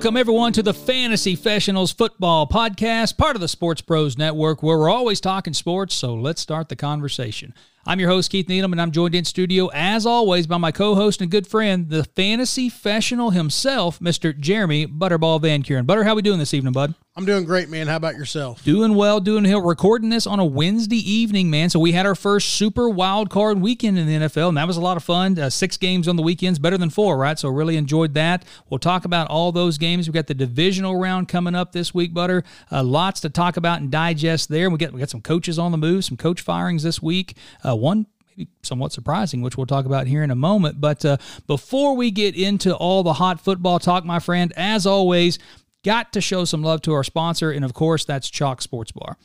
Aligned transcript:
Welcome, 0.00 0.16
everyone, 0.16 0.54
to 0.54 0.62
the 0.62 0.72
Fantasy 0.72 1.36
Professionals 1.36 1.92
Football 1.92 2.46
Podcast, 2.46 3.18
part 3.18 3.36
of 3.36 3.42
the 3.42 3.48
Sports 3.48 3.82
Pros 3.82 4.16
Network, 4.16 4.62
where 4.62 4.78
we're 4.78 4.88
always 4.88 5.20
talking 5.20 5.52
sports. 5.52 5.94
So 5.94 6.14
let's 6.14 6.40
start 6.40 6.70
the 6.70 6.74
conversation. 6.74 7.52
I'm 7.84 8.00
your 8.00 8.08
host, 8.08 8.30
Keith 8.30 8.48
Needham, 8.48 8.72
and 8.72 8.80
I'm 8.80 8.92
joined 8.92 9.14
in 9.14 9.26
studio, 9.26 9.66
as 9.74 10.06
always, 10.06 10.46
by 10.46 10.56
my 10.56 10.72
co 10.72 10.94
host 10.94 11.20
and 11.20 11.30
good 11.30 11.46
friend, 11.46 11.90
the 11.90 12.04
fantasy 12.04 12.70
professional 12.70 13.28
himself, 13.28 13.98
Mr. 14.00 14.34
Jeremy 14.34 14.86
Butterball 14.86 15.38
Van 15.42 15.62
Kuren. 15.62 15.86
Butter, 15.86 16.04
how 16.04 16.12
are 16.12 16.16
we 16.16 16.22
doing 16.22 16.38
this 16.38 16.54
evening, 16.54 16.72
bud? 16.72 16.94
I'm 17.20 17.26
doing 17.26 17.44
great, 17.44 17.68
man. 17.68 17.86
How 17.86 17.96
about 17.96 18.16
yourself? 18.16 18.64
Doing 18.64 18.94
well, 18.94 19.20
doing 19.20 19.44
well. 19.44 19.60
Recording 19.60 20.08
this 20.08 20.26
on 20.26 20.40
a 20.40 20.44
Wednesday 20.44 20.96
evening, 20.96 21.50
man. 21.50 21.68
So 21.68 21.78
we 21.78 21.92
had 21.92 22.06
our 22.06 22.14
first 22.14 22.54
super 22.54 22.88
wild 22.88 23.28
card 23.28 23.60
weekend 23.60 23.98
in 23.98 24.06
the 24.06 24.26
NFL, 24.26 24.48
and 24.48 24.56
that 24.56 24.66
was 24.66 24.78
a 24.78 24.80
lot 24.80 24.96
of 24.96 25.04
fun. 25.04 25.38
Uh, 25.38 25.50
six 25.50 25.76
games 25.76 26.08
on 26.08 26.16
the 26.16 26.22
weekends, 26.22 26.58
better 26.58 26.78
than 26.78 26.88
four, 26.88 27.18
right? 27.18 27.38
So 27.38 27.50
really 27.50 27.76
enjoyed 27.76 28.14
that. 28.14 28.46
We'll 28.70 28.78
talk 28.78 29.04
about 29.04 29.28
all 29.28 29.52
those 29.52 29.76
games. 29.76 30.08
We 30.08 30.14
got 30.14 30.28
the 30.28 30.34
divisional 30.34 30.96
round 30.96 31.28
coming 31.28 31.54
up 31.54 31.72
this 31.72 31.92
week, 31.92 32.14
Butter. 32.14 32.42
Uh, 32.72 32.84
lots 32.84 33.20
to 33.20 33.28
talk 33.28 33.58
about 33.58 33.82
and 33.82 33.90
digest 33.90 34.48
there. 34.48 34.70
We 34.70 34.78
got 34.78 34.94
we 34.94 34.98
got 34.98 35.10
some 35.10 35.20
coaches 35.20 35.58
on 35.58 35.72
the 35.72 35.78
move, 35.78 36.06
some 36.06 36.16
coach 36.16 36.40
firings 36.40 36.84
this 36.84 37.02
week. 37.02 37.36
Uh, 37.62 37.76
one 37.76 38.06
maybe 38.40 38.50
somewhat 38.62 38.92
surprising, 38.92 39.42
which 39.42 39.56
we'll 39.56 39.66
talk 39.66 39.84
about 39.84 40.06
here 40.06 40.22
in 40.22 40.30
a 40.30 40.34
moment. 40.36 40.80
But 40.80 41.04
uh, 41.04 41.16
before 41.46 41.96
we 41.96 42.10
get 42.10 42.34
into 42.34 42.74
all 42.74 43.02
the 43.02 43.14
hot 43.14 43.40
football 43.40 43.78
talk, 43.78 44.04
my 44.04 44.18
friend, 44.18 44.52
as 44.56 44.86
always, 44.86 45.38
got 45.82 46.12
to 46.12 46.20
show 46.20 46.44
some 46.44 46.62
love 46.62 46.82
to 46.82 46.92
our 46.92 47.04
sponsor, 47.04 47.50
and 47.50 47.64
of 47.64 47.74
course, 47.74 48.04
that's 48.04 48.30
Chalk 48.30 48.60
Sports 48.60 48.92
Bar. 48.92 49.16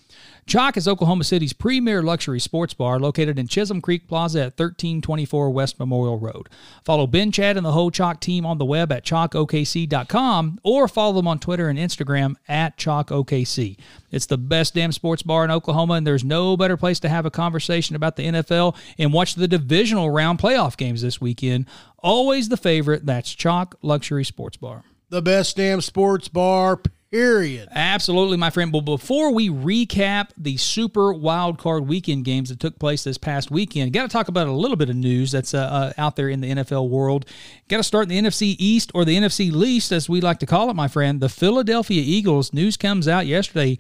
Chalk 0.48 0.78
is 0.78 0.88
Oklahoma 0.88 1.24
City's 1.24 1.54
premier 1.54 2.04
luxury 2.04 2.40
sports 2.40 2.76
bar 2.76 3.00
located 3.00 3.40
in 3.40 3.48
Chisholm 3.48 3.82
Creek 3.82 4.08
Plaza 4.08 4.40
at 4.40 4.60
1324 4.60 5.50
West 5.50 5.80
Memorial 5.80 6.20
Road. 6.20 6.50
Follow 6.84 7.08
Ben 7.08 7.32
Chad 7.32 7.58
and 7.58 7.66
the 7.66 7.72
whole 7.72 7.90
Chalk 7.90 8.22
team 8.22 8.46
on 8.46 8.60
the 8.60 8.66
web 8.66 8.92
at 8.92 9.04
chalkokc.com 9.04 10.60
or 10.64 10.88
follow 10.88 11.14
them 11.14 11.28
on 11.28 11.40
Twitter 11.40 11.68
and 11.68 11.80
Instagram 11.80 12.36
at 12.48 12.78
chalkokc. 12.78 13.78
It's 14.12 14.28
the 14.28 14.38
best 14.38 14.76
damn 14.76 14.92
sports 14.92 15.24
bar 15.24 15.44
in 15.44 15.52
Oklahoma, 15.52 15.96
and 15.96 16.06
there's 16.06 16.24
no 16.24 16.56
better 16.56 16.78
place 16.78 17.00
to 17.00 17.10
have 17.10 17.26
a 17.26 17.32
conversation 17.32 17.96
about 17.96 18.16
the 18.16 18.28
NFL 18.28 18.78
and 19.00 19.12
watch 19.12 19.34
the 19.34 19.48
divisional 19.48 20.12
round 20.12 20.40
playoff 20.40 20.78
games 20.78 21.02
this 21.02 21.20
weekend. 21.20 21.66
Always 21.98 22.50
the 22.50 22.58
favorite, 22.58 23.06
that's 23.06 23.34
Chalk 23.34 23.76
Luxury 23.82 24.24
Sports 24.24 24.58
Bar 24.58 24.84
the 25.10 25.22
best 25.22 25.58
damn 25.58 25.82
sports 25.82 26.28
bar, 26.28 26.80
period. 27.12 27.70
Absolutely, 27.72 28.38
my 28.38 28.50
friend. 28.50 28.72
But 28.72 28.82
before 28.82 29.34
we 29.34 29.50
recap 29.50 30.32
the 30.38 30.58
super 30.58 31.14
wild 31.14 31.58
card 31.58 31.88
weekend 31.88 32.26
games 32.26 32.50
that 32.50 32.60
took 32.60 32.78
place 32.80 33.04
this 33.04 33.18
past 33.18 33.50
weekend, 33.50 33.94
got 33.94 34.04
to 34.04 34.10
talk 34.10 34.28
about 34.28 34.48
a 34.48 34.52
little 34.52 34.78
bit 34.78 34.90
of 34.90 34.96
news 34.96 35.32
that's 35.32 35.54
uh, 35.54 35.60
uh, 35.60 35.94
out 35.98 36.16
there 36.16 36.30
in 36.30 36.42
the 36.42 36.52
NFL 36.52 36.90
world. 36.90 37.26
Got 37.70 37.78
to 37.78 37.84
start 37.84 38.10
in 38.12 38.24
the 38.24 38.30
NFC 38.30 38.56
East 38.60 38.92
or 38.94 39.06
the 39.06 39.16
NFC 39.16 39.52
least, 39.52 39.92
as 39.92 40.10
we 40.10 40.22
like 40.22 40.40
to 40.40 40.46
call 40.46 40.70
it, 40.70 40.76
my 40.76 40.88
friend. 40.88 41.22
The 41.22 41.30
Philadelphia 41.30 42.02
Eagles 42.04 42.54
news 42.54 42.78
comes 42.78 43.08
out 43.08 43.26
yesterday. 43.28 43.78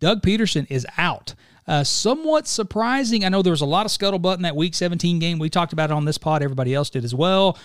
Doug 0.00 0.22
Pederson 0.22 0.66
is 0.70 0.86
out. 0.96 1.34
Uh, 1.66 1.84
somewhat 1.84 2.46
surprising. 2.46 3.24
I 3.24 3.28
know 3.28 3.42
there 3.42 3.50
was 3.50 3.60
a 3.60 3.66
lot 3.66 3.84
of 3.84 3.92
scuttlebutt 3.92 4.36
in 4.36 4.42
that 4.42 4.56
Week 4.56 4.74
17 4.74 5.18
game. 5.18 5.38
We 5.38 5.50
talked 5.50 5.74
about 5.74 5.90
it 5.90 5.92
on 5.92 6.06
this 6.06 6.16
pod. 6.16 6.42
Everybody 6.42 6.72
else 6.72 6.88
did 6.88 7.04
as 7.04 7.14
well. 7.14 7.58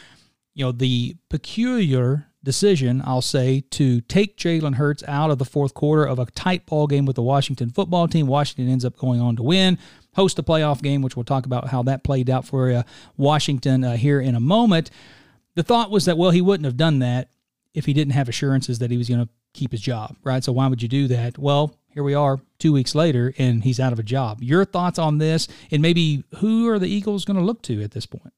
You 0.54 0.66
know, 0.66 0.72
the 0.74 1.16
peculiar 1.30 2.28
decision, 2.44 3.02
I'll 3.06 3.22
say, 3.22 3.64
to 3.72 4.02
take 4.02 4.38
Jalen 4.38 4.76
Hurts 4.76 5.04
out 5.08 5.32
of 5.32 5.38
the 5.38 5.46
fourth 5.46 5.74
quarter 5.74 6.06
of 6.06 6.20
a 6.20 6.26
tight 6.32 6.66
ball 6.66 6.88
game 6.88 7.06
with 7.06 7.16
the 7.16 7.22
Washington 7.22 7.70
football 7.70 8.08
team. 8.08 8.28
Washington 8.28 8.72
ends 8.72 8.86
up 8.86 8.98
going 8.98 9.22
on 9.22 9.36
to 9.38 9.44
win, 9.44 9.78
host 10.16 10.40
a 10.40 10.44
playoff 10.44 10.82
game, 10.82 11.02
which 11.02 11.16
we'll 11.16 11.24
talk 11.24 11.46
about 11.46 11.70
how 11.70 11.84
that 11.84 12.04
played 12.04 12.30
out 12.30 12.46
for 12.46 12.72
uh, 12.72 12.84
Washington 13.18 13.84
uh, 13.84 13.96
here 13.96 14.20
in 14.20 14.36
a 14.36 14.40
moment. 14.40 14.92
The 15.56 15.64
thought 15.64 15.92
was 15.92 16.06
that, 16.06 16.18
well, 16.18 16.32
he 16.32 16.42
wouldn't 16.42 16.66
have 16.66 16.78
done 16.78 17.00
that 17.00 17.30
if 17.74 17.86
he 17.86 17.94
didn't 17.94 18.14
have 18.14 18.30
assurances 18.30 18.80
that 18.80 18.92
he 18.92 18.98
was 18.98 19.10
going 19.10 19.22
to 19.22 19.30
keep 19.54 19.72
his 19.72 19.82
job, 19.82 20.16
right? 20.24 20.44
So 20.44 20.52
why 20.52 20.68
would 20.68 20.82
you 20.82 20.88
do 20.88 21.08
that? 21.10 21.38
Well, 21.38 21.76
here 21.90 22.04
we 22.04 22.16
are 22.16 22.40
two 22.60 22.74
weeks 22.74 22.96
later, 22.96 23.34
and 23.38 23.64
he's 23.64 23.80
out 23.80 23.94
of 23.94 24.00
a 24.00 24.04
job. 24.04 24.42
Your 24.42 24.66
thoughts 24.66 24.98
on 24.98 25.20
this, 25.20 25.48
and 25.72 25.82
maybe 25.82 26.24
who 26.38 26.68
are 26.70 26.80
the 26.80 26.88
Eagles 26.88 27.24
going 27.24 27.38
to 27.38 27.44
look 27.44 27.62
to 27.64 27.84
at 27.84 27.92
this 27.92 28.06
point? 28.06 28.34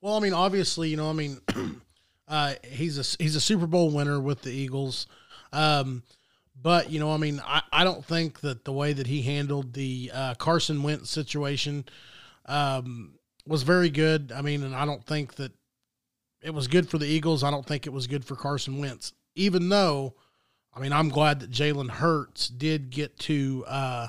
Well, 0.00 0.14
I 0.14 0.20
mean, 0.20 0.32
obviously, 0.32 0.88
you 0.88 0.96
know, 0.96 1.10
I 1.10 1.12
mean, 1.12 1.40
Uh, 2.30 2.54
he's 2.62 2.96
a 2.96 3.22
he's 3.22 3.34
a 3.34 3.40
Super 3.40 3.66
Bowl 3.66 3.90
winner 3.90 4.20
with 4.20 4.42
the 4.42 4.52
Eagles. 4.52 5.08
Um, 5.52 6.04
but 6.62 6.90
you 6.90 7.00
know, 7.00 7.12
I 7.12 7.16
mean, 7.16 7.42
I, 7.44 7.62
I 7.72 7.84
don't 7.84 8.04
think 8.04 8.40
that 8.40 8.64
the 8.64 8.72
way 8.72 8.92
that 8.92 9.08
he 9.08 9.22
handled 9.22 9.72
the 9.72 10.12
uh, 10.14 10.34
Carson 10.34 10.82
Wentz 10.82 11.10
situation 11.10 11.84
um, 12.46 13.18
was 13.46 13.64
very 13.64 13.90
good. 13.90 14.32
I 14.34 14.42
mean, 14.42 14.62
and 14.62 14.76
I 14.76 14.84
don't 14.84 15.04
think 15.04 15.34
that 15.34 15.52
it 16.40 16.54
was 16.54 16.68
good 16.68 16.88
for 16.88 16.98
the 16.98 17.06
Eagles. 17.06 17.42
I 17.42 17.50
don't 17.50 17.66
think 17.66 17.86
it 17.86 17.92
was 17.92 18.06
good 18.06 18.24
for 18.24 18.36
Carson 18.36 18.78
Wentz. 18.78 19.12
Even 19.34 19.68
though, 19.68 20.14
I 20.72 20.80
mean, 20.80 20.92
I'm 20.92 21.08
glad 21.08 21.40
that 21.40 21.50
Jalen 21.50 21.90
Hurts 21.90 22.48
did 22.48 22.90
get 22.90 23.18
to 23.20 23.64
uh, 23.66 24.08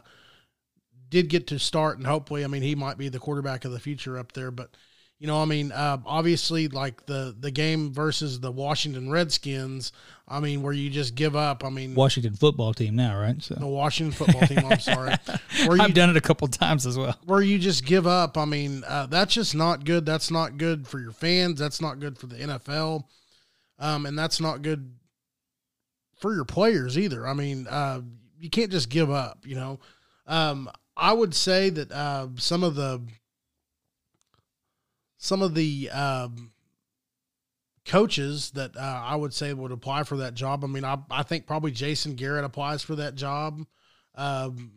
did 1.10 1.28
get 1.28 1.48
to 1.48 1.58
start, 1.58 1.98
and 1.98 2.06
hopefully, 2.06 2.44
I 2.44 2.48
mean, 2.48 2.62
he 2.62 2.76
might 2.76 2.98
be 2.98 3.10
the 3.10 3.20
quarterback 3.20 3.66
of 3.66 3.72
the 3.72 3.80
future 3.80 4.18
up 4.20 4.34
there. 4.34 4.52
But 4.52 4.76
you 5.22 5.28
know, 5.28 5.40
I 5.40 5.46
mean, 5.46 5.72
uh, 5.72 6.00
obviously, 6.04 6.68
like 6.68 7.06
the 7.06 7.36
the 7.40 7.52
game 7.52 7.94
versus 7.94 8.40
the 8.40 8.52
Washington 8.52 9.12
Redskins. 9.12 9.92
I 10.28 10.40
mean, 10.40 10.64
where 10.64 10.74
you 10.74 10.90
just 10.90 11.14
give 11.14 11.36
up. 11.36 11.64
I 11.64 11.70
mean, 11.70 11.94
Washington 11.94 12.34
football 12.34 12.74
team 12.74 12.96
now, 12.96 13.16
right? 13.16 13.40
So. 13.40 13.54
The 13.54 13.68
Washington 13.68 14.14
football 14.14 14.48
team. 14.48 14.66
I'm 14.66 14.80
sorry. 14.80 15.14
Where 15.68 15.78
you, 15.78 15.84
I've 15.84 15.94
done 15.94 16.10
it 16.10 16.18
a 16.18 16.22
couple 16.22 16.48
times 16.48 16.88
as 16.88 16.98
well. 16.98 17.16
Where 17.26 17.42
you 17.44 17.60
just 17.60 17.86
give 17.86 18.08
up. 18.08 18.36
I 18.36 18.46
mean, 18.46 18.84
uh, 18.88 19.06
that's 19.06 19.36
just 19.36 19.54
not 19.54 19.86
good. 19.86 20.08
That's 20.08 20.32
not 20.32 20.58
good 20.58 20.88
for 20.88 21.00
your 21.00 21.12
fans. 21.12 21.60
That's 21.60 21.82
not 21.82 22.00
good 22.00 22.18
for 22.18 22.26
the 22.26 22.38
NFL, 22.38 23.04
um, 23.78 24.08
and 24.08 24.18
that's 24.18 24.42
not 24.42 24.64
good 24.64 24.92
for 26.18 26.34
your 26.34 26.46
players 26.46 26.98
either. 26.98 27.28
I 27.28 27.36
mean, 27.36 27.68
uh, 27.68 28.02
you 28.40 28.50
can't 28.50 28.72
just 28.72 28.90
give 28.90 29.12
up. 29.12 29.46
You 29.46 29.54
know, 29.54 29.80
um, 30.26 30.68
I 30.98 31.14
would 31.14 31.36
say 31.36 31.70
that 31.70 31.92
uh, 31.92 32.30
some 32.38 32.64
of 32.64 32.74
the 32.74 33.04
some 35.24 35.44
of 35.44 35.54
the 35.54 35.88
um, 35.92 36.52
coaches 37.86 38.50
that 38.56 38.76
uh, 38.76 38.80
I 39.06 39.16
would 39.16 39.36
say 39.36 39.54
would 39.54 39.72
apply 39.72 40.02
for 40.02 40.18
that 40.18 40.34
job. 40.34 40.64
I 40.64 40.68
mean, 40.68 40.84
I, 40.84 40.98
I 41.12 41.22
think 41.22 41.46
probably 41.46 41.70
Jason 41.70 42.16
Garrett 42.16 42.44
applies 42.44 42.82
for 42.82 42.96
that 42.96 43.14
job, 43.14 43.64
um, 44.16 44.72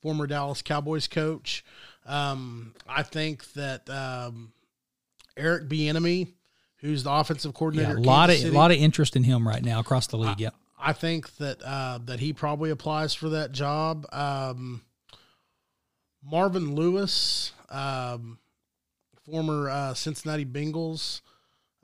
former 0.00 0.28
Dallas 0.28 0.62
Cowboys 0.62 1.08
coach. 1.08 1.64
Um, 2.06 2.74
I 2.88 3.02
think 3.02 3.52
that 3.54 3.90
um, 3.90 4.52
Eric 5.36 5.68
Bieniemy, 5.68 6.28
who's 6.76 7.02
the 7.02 7.10
offensive 7.10 7.52
coordinator, 7.52 7.98
yeah, 7.98 7.98
a 7.98 8.06
lot 8.06 8.28
Kansas 8.28 8.36
of 8.36 8.42
City, 8.42 8.56
a 8.56 8.58
lot 8.58 8.70
of 8.70 8.76
interest 8.76 9.16
in 9.16 9.24
him 9.24 9.48
right 9.48 9.64
now 9.64 9.80
across 9.80 10.06
the 10.06 10.16
league. 10.16 10.28
I, 10.28 10.34
yeah, 10.38 10.50
I 10.78 10.92
think 10.92 11.36
that 11.38 11.60
uh, 11.64 11.98
that 12.04 12.20
he 12.20 12.32
probably 12.32 12.70
applies 12.70 13.14
for 13.14 13.30
that 13.30 13.50
job. 13.50 14.06
Um, 14.12 14.82
Marvin 16.22 16.76
Lewis. 16.76 17.50
Um, 17.68 18.38
former 19.30 19.68
uh, 19.68 19.94
Cincinnati 19.94 20.44
Bengals 20.44 21.20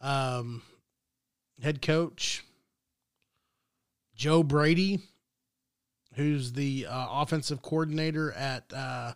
um, 0.00 0.62
head 1.62 1.82
coach, 1.82 2.44
Joe 4.14 4.42
Brady, 4.42 5.00
who's 6.14 6.52
the 6.52 6.86
uh, 6.88 7.06
offensive 7.10 7.62
coordinator 7.62 8.32
at 8.32 8.64
uh, 8.74 9.12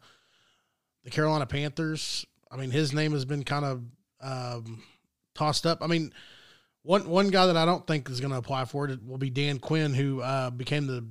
the 1.05 1.11
Carolina 1.11 1.47
Panthers. 1.47 2.27
I 2.51 2.57
mean, 2.57 2.71
his 2.71 2.93
name 2.93 3.13
has 3.13 3.25
been 3.25 3.45
kind 3.45 3.65
of 3.65 3.83
um, 4.21 4.83
tossed 5.35 5.67
up. 5.67 5.83
I 5.83 5.87
mean, 5.87 6.13
one 6.83 7.09
one 7.09 7.29
guy 7.29 7.47
that 7.47 7.57
I 7.57 7.65
don't 7.65 7.87
think 7.87 8.09
is 8.11 8.21
going 8.21 8.33
to 8.33 8.39
apply 8.39 8.65
for 8.65 8.89
it 8.89 9.07
will 9.07 9.19
be 9.19 9.31
Dan 9.31 9.59
Quinn, 9.59 9.95
who 9.95 10.21
uh, 10.21 10.51
became 10.51 10.87
the 10.87 11.05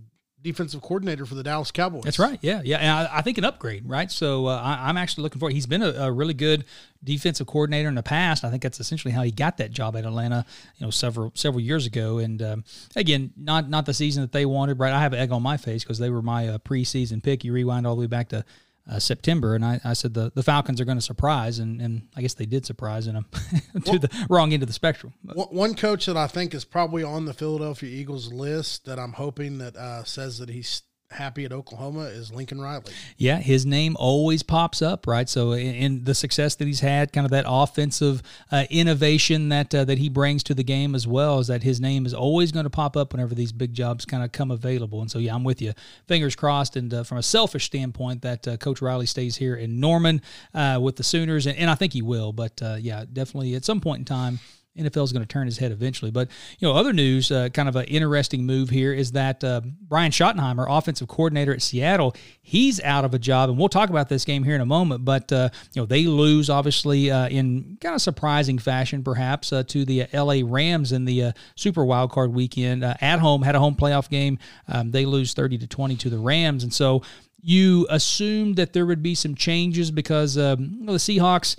defensive 0.47 0.81
coordinator 0.81 1.25
for 1.25 1.35
the 1.35 1.43
Dallas 1.43 1.71
Cowboys. 1.71 2.03
That's 2.03 2.19
right. 2.19 2.39
Yeah, 2.41 2.61
yeah, 2.63 2.77
and 2.77 2.89
I, 2.89 3.17
I 3.17 3.21
think 3.21 3.37
an 3.37 3.43
upgrade, 3.43 3.87
right? 3.87 4.09
So 4.09 4.47
uh, 4.47 4.61
I, 4.61 4.89
am 4.89 4.95
actually 4.95 5.23
looking 5.23 5.39
for. 5.39 5.49
He's 5.49 5.65
been 5.65 5.81
a, 5.81 5.89
a, 5.89 6.11
really 6.11 6.33
good 6.33 6.63
defensive 7.03 7.47
coordinator 7.47 7.89
in 7.89 7.95
the 7.95 8.03
past. 8.03 8.45
I 8.45 8.49
think 8.49 8.63
that's 8.63 8.79
essentially 8.79 9.13
how 9.13 9.23
he 9.23 9.31
got 9.31 9.57
that 9.57 9.71
job 9.71 9.97
at 9.97 10.05
Atlanta, 10.05 10.45
you 10.77 10.85
know, 10.85 10.89
several 10.89 11.31
several 11.35 11.59
years 11.59 11.85
ago. 11.85 12.19
And 12.19 12.41
um, 12.41 12.63
again, 12.95 13.33
not 13.35 13.69
not 13.69 13.85
the 13.85 13.93
season 13.93 14.21
that 14.21 14.31
they 14.31 14.45
wanted, 14.45 14.79
right? 14.79 14.93
I 14.93 15.01
have 15.01 15.11
an 15.11 15.19
egg 15.19 15.31
on 15.31 15.43
my 15.43 15.57
face 15.57 15.83
because 15.83 15.99
they 15.99 16.09
were 16.09 16.21
my 16.21 16.47
uh, 16.47 16.57
preseason 16.59 17.21
pick. 17.21 17.43
You 17.43 17.51
rewind 17.51 17.85
all 17.85 17.95
the 17.95 18.01
way 18.01 18.07
back 18.07 18.29
to 18.29 18.45
uh, 18.89 18.99
September, 18.99 19.55
and 19.55 19.65
I, 19.65 19.79
I, 19.83 19.93
said 19.93 20.13
the, 20.13 20.31
the 20.33 20.43
Falcons 20.43 20.79
are 20.79 20.85
going 20.85 20.97
to 20.97 21.03
surprise, 21.03 21.59
and, 21.59 21.81
and 21.81 22.07
I 22.15 22.21
guess 22.21 22.33
they 22.33 22.45
did 22.45 22.65
surprise, 22.65 23.07
and 23.07 23.17
I'm 23.17 23.25
to 23.83 23.91
well, 23.91 23.99
the 23.99 24.25
wrong 24.29 24.53
end 24.53 24.63
of 24.63 24.67
the 24.67 24.73
spectrum. 24.73 25.13
But. 25.23 25.53
One 25.53 25.75
coach 25.75 26.05
that 26.05 26.17
I 26.17 26.27
think 26.27 26.53
is 26.53 26.63
probably 26.63 27.03
on 27.03 27.25
the 27.25 27.33
Philadelphia 27.33 27.89
Eagles 27.89 28.31
list 28.31 28.85
that 28.85 28.99
I'm 28.99 29.13
hoping 29.13 29.57
that 29.57 29.75
uh, 29.75 30.03
says 30.03 30.37
that 30.39 30.49
he's 30.49 30.83
happy 31.09 31.45
at 31.45 31.53
Oklahoma 31.53 32.01
is 32.01 32.31
Lincoln 32.31 32.59
Riley. 32.59 32.91
Yeah, 33.17 33.37
his 33.37 33.65
name 33.65 33.95
always 33.99 34.43
pops 34.43 34.81
up, 34.81 35.07
right? 35.07 35.27
So 35.29 35.53
in, 35.53 35.75
in 35.75 36.03
the 36.03 36.13
success 36.13 36.55
that 36.55 36.65
he's 36.65 36.81
had, 36.81 37.13
kind 37.13 37.25
of 37.25 37.31
that 37.31 37.45
offensive 37.47 38.21
uh, 38.51 38.65
innovation 38.69 39.49
that 39.49 39.73
uh, 39.73 39.85
that 39.85 39.97
he 39.97 40.09
brings 40.09 40.43
to 40.43 40.53
the 40.53 40.63
game 40.63 40.95
as 40.95 41.07
well, 41.07 41.39
is 41.39 41.47
that 41.47 41.63
his 41.63 41.79
name 41.79 42.05
is 42.05 42.13
always 42.13 42.51
going 42.51 42.65
to 42.65 42.69
pop 42.69 42.97
up 42.97 43.13
whenever 43.13 43.33
these 43.33 43.51
big 43.51 43.73
jobs 43.73 44.05
kind 44.05 44.23
of 44.23 44.31
come 44.31 44.51
available. 44.51 45.01
And 45.01 45.09
so 45.09 45.19
yeah, 45.19 45.33
I'm 45.33 45.43
with 45.43 45.61
you. 45.61 45.73
Fingers 46.07 46.35
crossed. 46.35 46.75
And 46.75 46.93
uh, 46.93 47.03
from 47.03 47.17
a 47.17 47.23
selfish 47.23 47.65
standpoint, 47.65 48.21
that 48.23 48.47
uh, 48.47 48.57
Coach 48.57 48.81
Riley 48.81 49.05
stays 49.05 49.37
here 49.37 49.55
in 49.55 49.79
Norman 49.79 50.21
uh, 50.53 50.79
with 50.81 50.97
the 50.97 51.03
Sooners, 51.03 51.45
and, 51.45 51.57
and, 51.57 51.69
I 51.69 51.75
think 51.75 51.93
he 51.93 52.01
will. 52.01 52.33
But 52.33 52.61
uh, 52.61 52.77
yeah, 52.79 53.05
definitely 53.11 53.55
at 53.55 53.65
some 53.65 53.81
point 53.81 53.99
in 53.99 54.05
time 54.05 54.39
NFL 54.77 55.03
is 55.03 55.11
going 55.11 55.23
to 55.23 55.27
turn 55.27 55.45
his 55.45 55.57
head 55.57 55.71
eventually. 55.71 56.11
But 56.11 56.29
you 56.59 56.67
know, 56.67 56.75
other 56.75 56.93
news, 56.93 57.31
uh, 57.31 57.49
kind 57.49 57.67
of 57.67 57.75
an 57.75 57.85
interesting 57.85 58.45
move 58.45 58.69
here 58.69 58.93
is 58.93 59.11
that 59.13 59.43
uh, 59.43 59.61
Brian 59.81 60.11
Schottenheimer, 60.11 60.65
offensive 60.69 61.07
coordinator 61.07 61.53
at 61.53 61.61
Seattle, 61.61 62.15
he's 62.41 62.81
out 62.81 63.05
of 63.05 63.13
a 63.13 63.19
job, 63.19 63.49
and 63.49 63.57
we'll 63.57 63.69
talk 63.69 63.89
about 63.89 64.09
this 64.09 64.25
game 64.25 64.43
here 64.43 64.55
in 64.55 64.61
a 64.61 64.65
moment. 64.65 65.05
But 65.05 65.31
uh, 65.31 65.49
you 65.73 65.81
know, 65.81 65.85
they 65.85 66.05
lose 66.05 66.49
obviously 66.49 67.11
uh, 67.11 67.27
in 67.29 67.77
kind 67.81 67.95
of 67.95 68.01
surprising 68.01 68.59
fashion, 68.59 69.03
perhaps, 69.03 69.51
uh, 69.51 69.63
to 69.63 69.85
the 69.85 70.07
L.A. 70.13 70.43
Rams 70.43 70.91
in 70.91 71.05
the 71.05 71.23
uh, 71.23 71.31
Super 71.55 71.83
Wild 71.83 72.11
Card 72.11 72.33
weekend 72.33 72.83
at 72.83 73.19
home. 73.19 73.41
Had 73.41 73.55
a 73.55 73.59
home 73.59 73.75
playoff 73.75 74.09
game. 74.09 74.39
Um, 74.67 74.91
they 74.91 75.05
lose 75.05 75.33
thirty 75.33 75.57
to 75.57 75.67
twenty 75.67 75.95
to 75.97 76.09
the 76.09 76.19
Rams, 76.19 76.63
and 76.63 76.73
so 76.73 77.01
you 77.41 77.87
assumed 77.89 78.55
that 78.57 78.73
there 78.73 78.85
would 78.85 79.03
be 79.03 79.15
some 79.15 79.35
changes 79.35 79.91
because 79.91 80.37
um, 80.37 80.85
the 80.85 80.93
Seahawks 80.93 81.55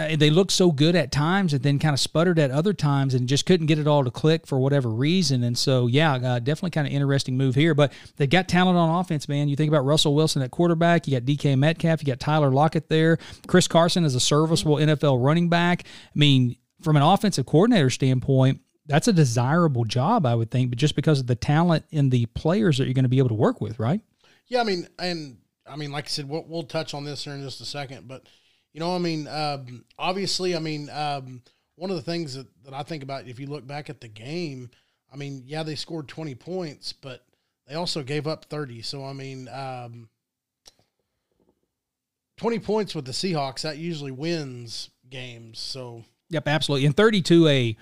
uh, 0.00 0.16
they 0.16 0.30
looked 0.30 0.52
so 0.52 0.72
good 0.72 0.96
at 0.96 1.12
times 1.12 1.52
and 1.52 1.62
then 1.62 1.78
kind 1.78 1.92
of 1.92 2.00
sputtered 2.00 2.38
at 2.38 2.50
other 2.50 2.72
times 2.72 3.14
and 3.14 3.28
just 3.28 3.46
couldn't 3.46 3.66
get 3.66 3.78
it 3.78 3.86
all 3.86 4.04
to 4.04 4.10
click 4.10 4.46
for 4.46 4.58
whatever 4.58 4.88
reason. 4.88 5.42
And 5.44 5.56
so, 5.56 5.86
yeah, 5.86 6.14
uh, 6.14 6.38
definitely 6.38 6.70
kind 6.70 6.86
of 6.86 6.92
interesting 6.92 7.36
move 7.36 7.54
here. 7.54 7.74
But 7.74 7.92
they 8.16 8.26
got 8.26 8.48
talent 8.48 8.78
on 8.78 9.00
offense, 9.00 9.28
man. 9.28 9.48
You 9.48 9.56
think 9.56 9.68
about 9.68 9.84
Russell 9.84 10.14
Wilson 10.14 10.42
at 10.42 10.50
quarterback, 10.50 11.06
you 11.06 11.18
got 11.18 11.26
DK 11.26 11.58
Metcalf, 11.58 12.02
you 12.02 12.06
got 12.06 12.20
Tyler 12.20 12.50
Lockett 12.50 12.88
there. 12.88 13.18
Chris 13.46 13.68
Carson 13.68 14.04
is 14.04 14.14
a 14.14 14.20
serviceable 14.20 14.76
NFL 14.76 15.24
running 15.24 15.48
back. 15.48 15.84
I 15.86 16.18
mean, 16.18 16.56
from 16.82 16.96
an 16.96 17.02
offensive 17.02 17.46
coordinator 17.46 17.90
standpoint, 17.90 18.60
that's 18.86 19.08
a 19.08 19.12
desirable 19.12 19.84
job, 19.84 20.26
I 20.26 20.34
would 20.34 20.50
think, 20.50 20.70
but 20.70 20.78
just 20.78 20.96
because 20.96 21.20
of 21.20 21.26
the 21.26 21.36
talent 21.36 21.84
in 21.90 22.10
the 22.10 22.26
players 22.26 22.78
that 22.78 22.84
you're 22.84 22.94
going 22.94 23.04
to 23.04 23.08
be 23.08 23.18
able 23.18 23.28
to 23.28 23.34
work 23.34 23.60
with, 23.60 23.78
right? 23.78 24.00
Yeah, 24.48 24.60
I 24.60 24.64
mean, 24.64 24.88
and 24.98 25.36
I 25.66 25.76
mean, 25.76 25.92
like 25.92 26.06
I 26.06 26.08
said, 26.08 26.28
we'll, 26.28 26.44
we'll 26.48 26.64
touch 26.64 26.92
on 26.92 27.04
this 27.04 27.24
here 27.24 27.34
in 27.34 27.42
just 27.42 27.60
a 27.60 27.64
second, 27.64 28.08
but 28.08 28.26
you 28.72 28.80
know, 28.80 28.94
I 28.94 28.98
mean, 28.98 29.26
um, 29.28 29.84
obviously, 29.98 30.54
I 30.54 30.58
mean, 30.58 30.88
um, 30.90 31.42
one 31.76 31.90
of 31.90 31.96
the 31.96 32.02
things 32.02 32.34
that, 32.34 32.46
that 32.64 32.74
I 32.74 32.82
think 32.82 33.02
about, 33.02 33.26
if 33.26 33.40
you 33.40 33.46
look 33.46 33.66
back 33.66 33.90
at 33.90 34.00
the 34.00 34.08
game, 34.08 34.70
I 35.12 35.16
mean, 35.16 35.42
yeah, 35.46 35.62
they 35.62 35.74
scored 35.74 36.08
20 36.08 36.34
points, 36.36 36.92
but 36.92 37.24
they 37.66 37.74
also 37.74 38.02
gave 38.02 38.26
up 38.26 38.44
30. 38.46 38.82
So, 38.82 39.04
I 39.04 39.12
mean, 39.12 39.48
um, 39.48 40.08
20 42.36 42.58
points 42.60 42.94
with 42.94 43.04
the 43.04 43.12
Seahawks, 43.12 43.62
that 43.62 43.78
usually 43.78 44.12
wins 44.12 44.90
games. 45.08 45.58
So, 45.58 46.04
yep, 46.28 46.46
absolutely. 46.46 46.86
And 46.86 46.96
32 46.96 47.48
a 47.48 47.76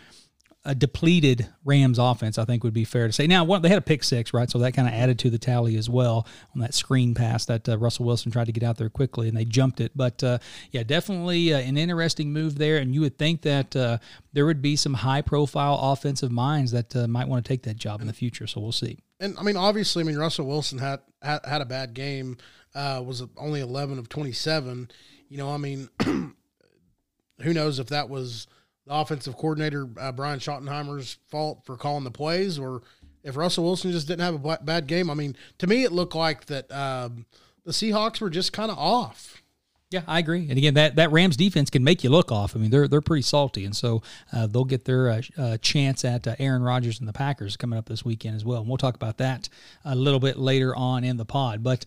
a 0.64 0.74
depleted 0.74 1.48
Rams 1.64 1.98
offense, 1.98 2.36
I 2.36 2.44
think 2.44 2.64
would 2.64 2.74
be 2.74 2.84
fair 2.84 3.06
to 3.06 3.12
say. 3.12 3.26
Now, 3.26 3.44
they 3.58 3.68
had 3.68 3.78
a 3.78 3.82
pick 3.82 4.02
six, 4.02 4.34
right? 4.34 4.50
So 4.50 4.58
that 4.58 4.72
kind 4.72 4.88
of 4.88 4.94
added 4.94 5.18
to 5.20 5.30
the 5.30 5.38
tally 5.38 5.76
as 5.76 5.88
well 5.88 6.26
on 6.54 6.60
that 6.60 6.74
screen 6.74 7.14
pass 7.14 7.44
that 7.46 7.68
uh, 7.68 7.78
Russell 7.78 8.06
Wilson 8.06 8.32
tried 8.32 8.46
to 8.46 8.52
get 8.52 8.64
out 8.64 8.76
there 8.76 8.90
quickly 8.90 9.28
and 9.28 9.36
they 9.36 9.44
jumped 9.44 9.80
it. 9.80 9.92
But 9.94 10.22
uh, 10.22 10.38
yeah, 10.72 10.82
definitely 10.82 11.54
uh, 11.54 11.58
an 11.58 11.76
interesting 11.76 12.32
move 12.32 12.58
there. 12.58 12.78
And 12.78 12.92
you 12.92 13.00
would 13.02 13.16
think 13.18 13.42
that 13.42 13.74
uh, 13.76 13.98
there 14.32 14.46
would 14.46 14.60
be 14.60 14.76
some 14.76 14.94
high 14.94 15.22
profile 15.22 15.78
offensive 15.80 16.32
minds 16.32 16.72
that 16.72 16.94
uh, 16.94 17.06
might 17.06 17.28
want 17.28 17.44
to 17.44 17.48
take 17.48 17.62
that 17.62 17.76
job 17.76 18.00
in 18.00 18.06
the 18.06 18.12
future. 18.12 18.46
So 18.46 18.60
we'll 18.60 18.72
see. 18.72 18.98
And 19.20 19.38
I 19.38 19.42
mean, 19.42 19.56
obviously, 19.56 20.02
I 20.02 20.06
mean, 20.06 20.18
Russell 20.18 20.46
Wilson 20.46 20.78
had, 20.78 21.00
had, 21.22 21.40
had 21.46 21.62
a 21.62 21.66
bad 21.66 21.94
game, 21.94 22.36
uh, 22.74 23.02
was 23.04 23.22
only 23.36 23.60
11 23.60 23.98
of 23.98 24.08
27. 24.08 24.90
You 25.28 25.38
know, 25.38 25.50
I 25.50 25.56
mean, 25.56 25.88
who 26.04 27.54
knows 27.54 27.78
if 27.78 27.88
that 27.88 28.08
was 28.08 28.48
the 28.88 28.94
offensive 28.94 29.36
coordinator 29.36 29.88
uh, 29.98 30.12
Brian 30.12 30.38
Schottenheimer's 30.38 31.18
fault 31.28 31.62
for 31.64 31.76
calling 31.76 32.04
the 32.04 32.10
plays, 32.10 32.58
or 32.58 32.82
if 33.22 33.36
Russell 33.36 33.64
Wilson 33.64 33.92
just 33.92 34.08
didn't 34.08 34.22
have 34.22 34.44
a 34.44 34.58
bad 34.62 34.86
game. 34.86 35.10
I 35.10 35.14
mean, 35.14 35.36
to 35.58 35.66
me, 35.66 35.84
it 35.84 35.92
looked 35.92 36.14
like 36.14 36.46
that 36.46 36.70
um, 36.72 37.26
the 37.64 37.72
Seahawks 37.72 38.20
were 38.20 38.30
just 38.30 38.52
kind 38.52 38.70
of 38.70 38.78
off. 38.78 39.42
Yeah, 39.90 40.02
I 40.06 40.18
agree. 40.18 40.48
And 40.50 40.58
again, 40.58 40.74
that, 40.74 40.96
that 40.96 41.10
Rams 41.12 41.36
defense 41.36 41.70
can 41.70 41.82
make 41.82 42.04
you 42.04 42.10
look 42.10 42.30
off. 42.30 42.54
I 42.54 42.58
mean, 42.58 42.70
they're 42.70 42.88
they're 42.88 43.00
pretty 43.00 43.22
salty, 43.22 43.64
and 43.64 43.74
so 43.74 44.02
uh, 44.34 44.46
they'll 44.46 44.66
get 44.66 44.84
their 44.84 45.08
uh, 45.08 45.22
uh, 45.38 45.56
chance 45.58 46.04
at 46.04 46.26
uh, 46.26 46.36
Aaron 46.38 46.62
Rodgers 46.62 47.00
and 47.00 47.08
the 47.08 47.12
Packers 47.14 47.56
coming 47.56 47.78
up 47.78 47.88
this 47.88 48.04
weekend 48.04 48.36
as 48.36 48.44
well. 48.44 48.60
And 48.60 48.68
we'll 48.68 48.76
talk 48.76 48.94
about 48.94 49.16
that 49.16 49.48
a 49.86 49.94
little 49.94 50.20
bit 50.20 50.36
later 50.36 50.76
on 50.76 51.04
in 51.04 51.16
the 51.16 51.24
pod. 51.24 51.62
But 51.62 51.86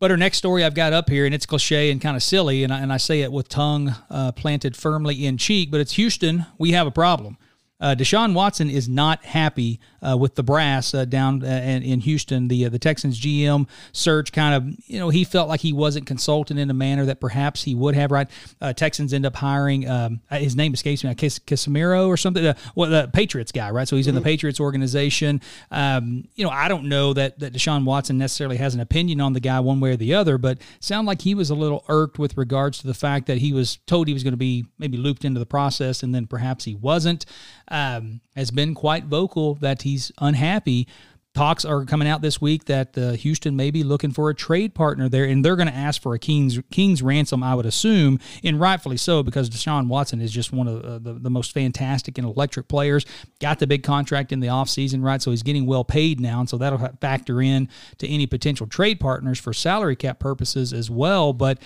but 0.00 0.10
our 0.10 0.16
next 0.16 0.38
story 0.38 0.64
I've 0.64 0.74
got 0.74 0.92
up 0.92 1.10
here, 1.10 1.26
and 1.26 1.34
it's 1.34 1.46
cliche 1.46 1.90
and 1.90 2.00
kind 2.00 2.16
of 2.16 2.22
silly, 2.22 2.64
and 2.64 2.72
I, 2.72 2.80
and 2.80 2.92
I 2.92 2.96
say 2.96 3.20
it 3.20 3.30
with 3.30 3.48
tongue 3.48 3.94
uh, 4.08 4.32
planted 4.32 4.74
firmly 4.74 5.26
in 5.26 5.36
cheek, 5.36 5.70
but 5.70 5.80
it's 5.80 5.92
Houston. 5.92 6.46
We 6.58 6.72
have 6.72 6.86
a 6.86 6.90
problem. 6.90 7.36
Uh, 7.80 7.94
Deshaun 7.94 8.34
Watson 8.34 8.68
is 8.68 8.88
not 8.88 9.24
happy 9.24 9.80
uh, 10.02 10.16
with 10.16 10.34
the 10.34 10.42
brass 10.42 10.94
uh, 10.94 11.04
down 11.04 11.44
uh, 11.44 11.46
in 11.46 12.00
Houston. 12.00 12.48
The 12.48 12.66
uh, 12.66 12.68
the 12.68 12.78
Texans 12.78 13.20
GM 13.20 13.68
search 13.92 14.32
kind 14.32 14.54
of 14.54 14.88
you 14.88 14.98
know 14.98 15.08
he 15.08 15.24
felt 15.24 15.48
like 15.48 15.60
he 15.60 15.72
wasn't 15.72 16.06
consulted 16.06 16.58
in 16.58 16.70
a 16.70 16.74
manner 16.74 17.06
that 17.06 17.20
perhaps 17.20 17.62
he 17.62 17.74
would 17.74 17.94
have. 17.94 18.10
Right, 18.10 18.28
uh, 18.60 18.72
Texans 18.72 19.12
end 19.12 19.26
up 19.26 19.36
hiring 19.36 19.88
um, 19.88 20.20
his 20.30 20.56
name 20.56 20.74
escapes 20.74 21.04
me, 21.04 21.14
Cas- 21.14 21.38
Casimiro 21.38 22.06
or 22.06 22.16
something. 22.16 22.44
Uh, 22.44 22.54
well, 22.74 22.90
the 22.90 23.10
Patriots 23.12 23.52
guy, 23.52 23.70
right? 23.70 23.88
So 23.88 23.96
he's 23.96 24.06
in 24.06 24.14
the 24.14 24.20
mm-hmm. 24.20 24.26
Patriots 24.26 24.60
organization. 24.60 25.40
Um, 25.70 26.28
you 26.34 26.44
know, 26.44 26.50
I 26.50 26.68
don't 26.68 26.84
know 26.84 27.12
that 27.14 27.38
that 27.40 27.52
Deshaun 27.52 27.84
Watson 27.84 28.18
necessarily 28.18 28.56
has 28.56 28.74
an 28.74 28.80
opinion 28.80 29.20
on 29.20 29.32
the 29.32 29.40
guy 29.40 29.60
one 29.60 29.80
way 29.80 29.92
or 29.92 29.96
the 29.96 30.14
other, 30.14 30.38
but 30.38 30.58
sound 30.80 31.06
like 31.06 31.22
he 31.22 31.34
was 31.34 31.50
a 31.50 31.54
little 31.54 31.84
irked 31.88 32.18
with 32.18 32.36
regards 32.36 32.78
to 32.78 32.86
the 32.86 32.94
fact 32.94 33.26
that 33.26 33.38
he 33.38 33.52
was 33.52 33.76
told 33.86 34.08
he 34.08 34.14
was 34.14 34.22
going 34.22 34.32
to 34.32 34.38
be 34.38 34.66
maybe 34.78 34.96
looped 34.96 35.24
into 35.24 35.38
the 35.38 35.46
process, 35.46 36.02
and 36.02 36.14
then 36.14 36.26
perhaps 36.26 36.64
he 36.64 36.74
wasn't 36.74 37.24
um, 37.70 38.20
has 38.36 38.50
been 38.50 38.74
quite 38.74 39.04
vocal 39.04 39.54
that 39.56 39.82
he's 39.82 40.12
unhappy. 40.20 40.88
Talks 41.32 41.64
are 41.64 41.84
coming 41.84 42.08
out 42.08 42.22
this 42.22 42.40
week 42.40 42.64
that 42.64 42.98
uh, 42.98 43.12
Houston 43.12 43.54
may 43.54 43.70
be 43.70 43.84
looking 43.84 44.10
for 44.10 44.30
a 44.30 44.34
trade 44.34 44.74
partner 44.74 45.08
there, 45.08 45.24
and 45.24 45.44
they're 45.44 45.54
going 45.54 45.68
to 45.68 45.74
ask 45.74 46.02
for 46.02 46.12
a 46.12 46.18
king's 46.18 46.58
king's 46.72 47.02
ransom, 47.02 47.44
I 47.44 47.54
would 47.54 47.66
assume, 47.66 48.18
and 48.42 48.58
rightfully 48.58 48.96
so 48.96 49.22
because 49.22 49.48
Deshaun 49.48 49.86
Watson 49.86 50.20
is 50.20 50.32
just 50.32 50.52
one 50.52 50.66
of 50.66 50.84
uh, 50.84 50.98
the, 50.98 51.12
the 51.12 51.30
most 51.30 51.52
fantastic 51.52 52.18
and 52.18 52.26
electric 52.26 52.66
players. 52.66 53.06
Got 53.38 53.60
the 53.60 53.68
big 53.68 53.84
contract 53.84 54.32
in 54.32 54.40
the 54.40 54.48
offseason, 54.48 55.04
right? 55.04 55.22
So 55.22 55.30
he's 55.30 55.44
getting 55.44 55.66
well 55.66 55.84
paid 55.84 56.18
now, 56.18 56.40
and 56.40 56.48
so 56.48 56.58
that'll 56.58 56.78
factor 57.00 57.40
in 57.40 57.68
to 57.98 58.08
any 58.08 58.26
potential 58.26 58.66
trade 58.66 58.98
partners 58.98 59.38
for 59.38 59.52
salary 59.52 59.94
cap 59.94 60.18
purposes 60.18 60.72
as 60.72 60.90
well. 60.90 61.32
But 61.32 61.58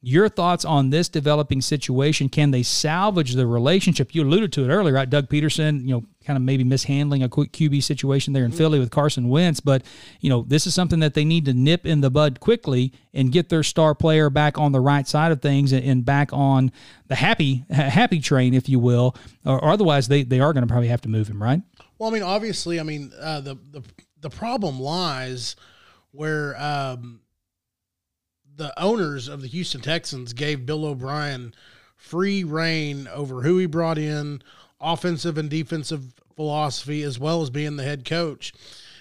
your 0.00 0.28
thoughts 0.28 0.64
on 0.64 0.90
this 0.90 1.08
developing 1.08 1.60
situation? 1.60 2.28
Can 2.28 2.52
they 2.52 2.62
salvage 2.62 3.34
the 3.34 3.46
relationship? 3.46 4.14
You 4.14 4.22
alluded 4.22 4.52
to 4.52 4.64
it 4.64 4.68
earlier, 4.68 4.94
right? 4.94 5.10
Doug 5.10 5.28
Pederson, 5.28 5.82
you 5.82 5.94
know, 5.94 6.04
kind 6.24 6.36
of 6.36 6.42
maybe 6.42 6.62
mishandling 6.62 7.22
a 7.22 7.28
quick 7.28 7.52
QB 7.52 7.82
situation 7.82 8.32
there 8.32 8.44
in 8.44 8.50
mm-hmm. 8.50 8.58
Philly 8.58 8.78
with 8.78 8.90
Carson 8.90 9.28
Wentz, 9.28 9.60
but 9.60 9.82
you 10.20 10.30
know, 10.30 10.42
this 10.46 10.66
is 10.66 10.74
something 10.74 11.00
that 11.00 11.14
they 11.14 11.24
need 11.24 11.46
to 11.46 11.54
nip 11.54 11.84
in 11.84 12.00
the 12.00 12.10
bud 12.10 12.38
quickly 12.38 12.92
and 13.12 13.32
get 13.32 13.48
their 13.48 13.62
star 13.64 13.94
player 13.94 14.30
back 14.30 14.56
on 14.56 14.70
the 14.70 14.80
right 14.80 15.08
side 15.08 15.32
of 15.32 15.42
things 15.42 15.72
and 15.72 16.04
back 16.04 16.32
on 16.32 16.70
the 17.08 17.16
happy 17.16 17.64
happy 17.70 18.20
train, 18.20 18.54
if 18.54 18.68
you 18.68 18.78
will, 18.78 19.16
or, 19.44 19.64
otherwise 19.64 20.06
they 20.06 20.22
they 20.22 20.38
are 20.38 20.52
going 20.52 20.62
to 20.62 20.70
probably 20.70 20.88
have 20.88 21.00
to 21.00 21.08
move 21.08 21.28
him, 21.28 21.42
right? 21.42 21.62
Well, 21.98 22.08
I 22.08 22.12
mean, 22.12 22.22
obviously, 22.22 22.78
I 22.78 22.84
mean, 22.84 23.10
uh, 23.18 23.40
the 23.40 23.56
the 23.72 23.82
the 24.20 24.30
problem 24.30 24.78
lies 24.78 25.56
where. 26.12 26.54
Um, 26.62 27.20
the 28.58 28.78
owners 28.78 29.28
of 29.28 29.40
the 29.40 29.46
Houston 29.48 29.80
Texans 29.80 30.32
gave 30.32 30.66
Bill 30.66 30.84
O'Brien 30.84 31.54
free 31.96 32.44
reign 32.44 33.08
over 33.08 33.42
who 33.42 33.56
he 33.58 33.66
brought 33.66 33.98
in, 33.98 34.42
offensive 34.80 35.38
and 35.38 35.48
defensive 35.48 36.12
philosophy, 36.34 37.02
as 37.02 37.18
well 37.18 37.40
as 37.40 37.50
being 37.50 37.76
the 37.76 37.84
head 37.84 38.04
coach. 38.04 38.52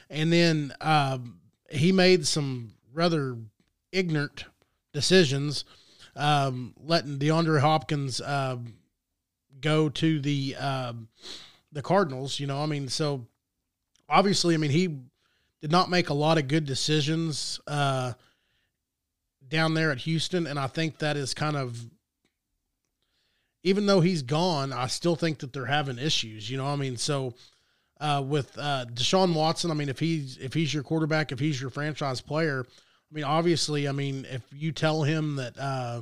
And 0.09 0.31
then 0.31 0.73
um, 0.79 1.39
he 1.71 1.91
made 1.91 2.25
some 2.25 2.75
rather 2.93 3.35
ignorant 3.91 4.45
decisions, 4.93 5.65
um, 6.15 6.73
letting 6.77 7.17
DeAndre 7.17 7.59
Hopkins 7.59 8.21
uh, 8.21 8.57
go 9.59 9.89
to 9.89 10.19
the 10.19 10.55
uh, 10.59 10.93
the 11.71 11.81
Cardinals. 11.81 12.39
You 12.39 12.45
know, 12.45 12.61
I 12.61 12.67
mean, 12.67 12.89
so 12.89 13.25
obviously, 14.07 14.53
I 14.53 14.57
mean, 14.57 14.71
he 14.71 14.99
did 15.61 15.71
not 15.71 15.89
make 15.89 16.09
a 16.09 16.13
lot 16.13 16.37
of 16.37 16.47
good 16.47 16.65
decisions. 16.65 17.59
Down 19.49 19.73
there 19.73 19.91
at 19.91 19.99
Houston, 19.99 20.45
and 20.47 20.59
I 20.59 20.67
think 20.67 20.99
that 20.99 21.17
is 21.17 21.33
kind 21.33 21.55
of 21.55 21.85
even 23.63 23.85
though 23.85 24.01
he's 24.01 24.21
gone, 24.21 24.71
I 24.71 24.87
still 24.87 25.15
think 25.15 25.39
that 25.39 25.51
they're 25.51 25.65
having 25.65 25.99
issues. 25.99 26.49
You 26.49 26.57
know, 26.57 26.67
I 26.67 26.75
mean, 26.75 26.95
so 26.95 27.33
uh, 27.99 28.23
with 28.25 28.57
uh, 28.57 28.85
Deshaun 28.93 29.33
Watson, 29.33 29.71
I 29.71 29.73
mean, 29.73 29.89
if 29.89 29.99
he's 29.99 30.37
if 30.37 30.53
he's 30.53 30.73
your 30.73 30.83
quarterback, 30.83 31.31
if 31.31 31.39
he's 31.39 31.59
your 31.59 31.69
franchise 31.69 32.21
player, 32.21 32.65
I 32.67 33.13
mean, 33.13 33.23
obviously, 33.23 33.87
I 33.87 33.91
mean, 33.91 34.25
if 34.29 34.43
you 34.53 34.71
tell 34.71 35.03
him 35.03 35.35
that 35.37 35.57
uh, 35.57 36.01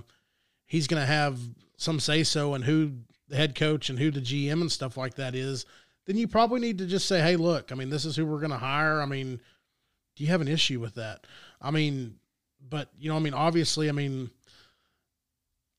he's 0.66 0.88
going 0.88 1.02
to 1.02 1.08
have 1.08 1.40
some 1.78 2.00
say 2.00 2.24
so 2.24 2.54
and 2.54 2.64
who 2.64 2.92
the 3.28 3.36
head 3.36 3.56
coach 3.56 3.90
and 3.90 3.98
who 3.98 4.12
the 4.12 4.22
GM 4.22 4.62
and 4.62 4.72
stuff 4.72 4.98
like 4.98 5.16
that 5.16 5.36
is, 5.36 5.66
then 6.06 6.18
you 6.18 6.28
probably 6.28 6.60
need 6.60 6.78
to 6.78 6.86
just 6.86 7.08
say, 7.08 7.22
hey, 7.22 7.36
look, 7.36 7.72
I 7.72 7.76
mean, 7.76 7.90
this 7.90 8.06
is 8.06 8.16
who 8.16 8.26
we're 8.26 8.40
going 8.40 8.52
to 8.52 8.58
hire. 8.58 9.02
I 9.02 9.06
mean, 9.06 9.40
do 10.16 10.24
you 10.24 10.30
have 10.30 10.42
an 10.42 10.48
issue 10.48 10.80
with 10.80 10.96
that? 10.96 11.26
I 11.62 11.72
mean, 11.72 12.16
but 12.70 12.90
you 13.00 13.10
know, 13.10 13.16
I 13.16 13.20
mean, 13.20 13.34
obviously, 13.34 13.90
I 13.90 13.92
mean, 13.92 14.30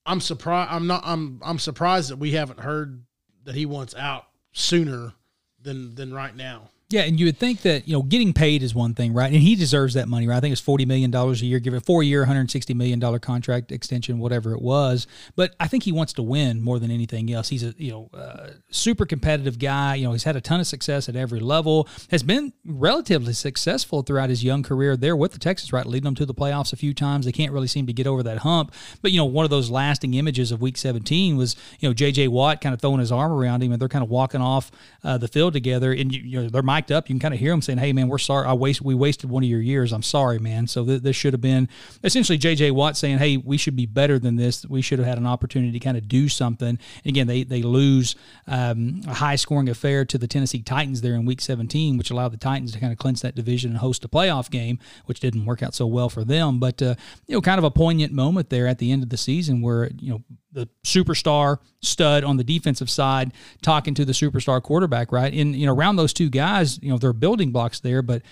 I'm 0.04 0.20
surprised. 0.20 0.70
I'm 0.72 0.86
not. 0.86 1.02
I'm. 1.04 1.40
I'm 1.44 1.58
surprised 1.58 2.10
that 2.10 2.16
we 2.16 2.32
haven't 2.32 2.60
heard 2.60 3.04
that 3.44 3.54
he 3.54 3.66
wants 3.66 3.94
out 3.94 4.26
sooner 4.52 5.12
than 5.60 5.94
than 5.94 6.14
right 6.14 6.34
now. 6.34 6.70
Yeah, 6.88 7.02
and 7.02 7.18
you 7.18 7.26
would 7.26 7.38
think 7.38 7.62
that 7.62 7.88
you 7.88 7.94
know 7.94 8.02
getting 8.02 8.32
paid 8.32 8.62
is 8.62 8.72
one 8.72 8.94
thing, 8.94 9.12
right? 9.12 9.32
And 9.32 9.42
he 9.42 9.56
deserves 9.56 9.94
that 9.94 10.06
money, 10.06 10.28
right? 10.28 10.36
I 10.36 10.40
think 10.40 10.52
it's 10.52 10.60
forty 10.60 10.84
million 10.84 11.10
dollars 11.10 11.42
a 11.42 11.46
year, 11.46 11.58
give 11.58 11.74
it 11.74 11.84
four 11.84 12.04
year, 12.04 12.20
one 12.20 12.28
hundred 12.28 12.48
sixty 12.48 12.74
million 12.74 13.00
dollar 13.00 13.18
contract 13.18 13.72
extension, 13.72 14.20
whatever 14.20 14.52
it 14.52 14.62
was. 14.62 15.08
But 15.34 15.56
I 15.58 15.66
think 15.66 15.82
he 15.82 15.90
wants 15.90 16.12
to 16.12 16.22
win 16.22 16.62
more 16.62 16.78
than 16.78 16.92
anything 16.92 17.32
else. 17.32 17.48
He's 17.48 17.64
a 17.64 17.74
you 17.76 17.90
know 17.90 18.10
uh, 18.14 18.50
super 18.70 19.04
competitive 19.04 19.58
guy. 19.58 19.96
You 19.96 20.04
know, 20.04 20.12
he's 20.12 20.22
had 20.22 20.36
a 20.36 20.40
ton 20.40 20.60
of 20.60 20.68
success 20.68 21.08
at 21.08 21.16
every 21.16 21.40
level. 21.40 21.88
Has 22.12 22.22
been 22.22 22.52
relatively 22.64 23.32
successful 23.32 24.02
throughout 24.02 24.30
his 24.30 24.44
young 24.44 24.62
career 24.62 24.96
there 24.96 25.16
with 25.16 25.32
the 25.32 25.40
Texans, 25.40 25.72
right? 25.72 25.86
Leading 25.86 26.04
them 26.04 26.14
to 26.14 26.26
the 26.26 26.34
playoffs 26.34 26.72
a 26.72 26.76
few 26.76 26.94
times. 26.94 27.26
They 27.26 27.32
can't 27.32 27.50
really 27.50 27.66
seem 27.66 27.88
to 27.88 27.92
get 27.92 28.06
over 28.06 28.22
that 28.22 28.38
hump. 28.38 28.72
But 29.02 29.10
you 29.10 29.18
know, 29.18 29.24
one 29.24 29.42
of 29.42 29.50
those 29.50 29.70
lasting 29.70 30.14
images 30.14 30.52
of 30.52 30.60
Week 30.60 30.76
17 30.76 31.36
was 31.36 31.56
you 31.80 31.88
know 31.88 31.92
J.J. 31.94 32.28
Watt 32.28 32.60
kind 32.60 32.74
of 32.74 32.80
throwing 32.80 33.00
his 33.00 33.10
arm 33.10 33.32
around 33.32 33.64
him, 33.64 33.72
and 33.72 33.82
they're 33.82 33.88
kind 33.88 34.04
of 34.04 34.08
walking 34.08 34.40
off 34.40 34.70
uh, 35.02 35.18
the 35.18 35.26
field 35.26 35.52
together, 35.52 35.90
and 35.90 36.14
you, 36.14 36.22
you 36.22 36.42
know 36.42 36.48
they're 36.48 36.62
mic'd 36.76 36.92
up. 36.92 37.08
You 37.08 37.14
can 37.14 37.20
kind 37.20 37.34
of 37.34 37.40
hear 37.40 37.50
them 37.50 37.62
saying, 37.62 37.78
"Hey, 37.78 37.92
man, 37.92 38.08
we're 38.08 38.18
sorry. 38.18 38.46
I 38.46 38.52
waste 38.52 38.82
we 38.82 38.94
wasted 38.94 39.30
one 39.30 39.42
of 39.42 39.48
your 39.48 39.60
years. 39.60 39.92
I'm 39.92 40.02
sorry, 40.02 40.38
man." 40.38 40.66
So 40.66 40.84
th- 40.84 41.02
this 41.02 41.16
should 41.16 41.32
have 41.32 41.40
been 41.40 41.68
essentially 42.04 42.38
J.J. 42.38 42.70
Watt 42.72 42.96
saying, 42.96 43.18
"Hey, 43.18 43.36
we 43.36 43.56
should 43.56 43.76
be 43.76 43.86
better 43.86 44.18
than 44.18 44.36
this. 44.36 44.66
We 44.66 44.82
should 44.82 44.98
have 44.98 45.08
had 45.08 45.18
an 45.18 45.26
opportunity 45.26 45.72
to 45.72 45.78
kind 45.78 45.96
of 45.96 46.08
do 46.08 46.28
something." 46.28 46.68
And 46.68 46.78
again, 47.06 47.26
they 47.26 47.44
they 47.44 47.62
lose 47.62 48.16
um, 48.46 49.00
a 49.06 49.14
high 49.14 49.36
scoring 49.36 49.68
affair 49.68 50.04
to 50.04 50.18
the 50.18 50.26
Tennessee 50.26 50.62
Titans 50.62 51.00
there 51.00 51.14
in 51.14 51.24
Week 51.24 51.40
17, 51.40 51.96
which 51.96 52.10
allowed 52.10 52.32
the 52.32 52.36
Titans 52.36 52.72
to 52.72 52.80
kind 52.80 52.92
of 52.92 52.98
clinch 52.98 53.20
that 53.20 53.34
division 53.34 53.70
and 53.70 53.78
host 53.78 54.04
a 54.04 54.08
playoff 54.08 54.50
game, 54.50 54.78
which 55.06 55.20
didn't 55.20 55.44
work 55.44 55.62
out 55.62 55.74
so 55.74 55.86
well 55.86 56.08
for 56.08 56.24
them. 56.24 56.58
But 56.58 56.82
uh, 56.82 56.94
you 57.26 57.34
know, 57.34 57.40
kind 57.40 57.58
of 57.58 57.64
a 57.64 57.70
poignant 57.70 58.12
moment 58.12 58.50
there 58.50 58.66
at 58.66 58.78
the 58.78 58.92
end 58.92 59.02
of 59.02 59.08
the 59.08 59.16
season 59.16 59.62
where 59.62 59.90
you 59.98 60.10
know 60.10 60.22
the 60.52 60.68
superstar 60.84 61.58
stud 61.86 62.24
on 62.24 62.36
the 62.36 62.44
defensive 62.44 62.90
side 62.90 63.32
talking 63.62 63.94
to 63.94 64.04
the 64.04 64.12
superstar 64.12 64.62
quarterback, 64.62 65.12
right? 65.12 65.32
And 65.32 65.54
you 65.54 65.66
know, 65.66 65.74
around 65.74 65.96
those 65.96 66.12
two 66.12 66.28
guys, 66.28 66.82
you 66.82 66.90
know, 66.90 66.98
they're 66.98 67.12
building 67.12 67.52
blocks 67.52 67.80
there, 67.80 68.02
but 68.02 68.22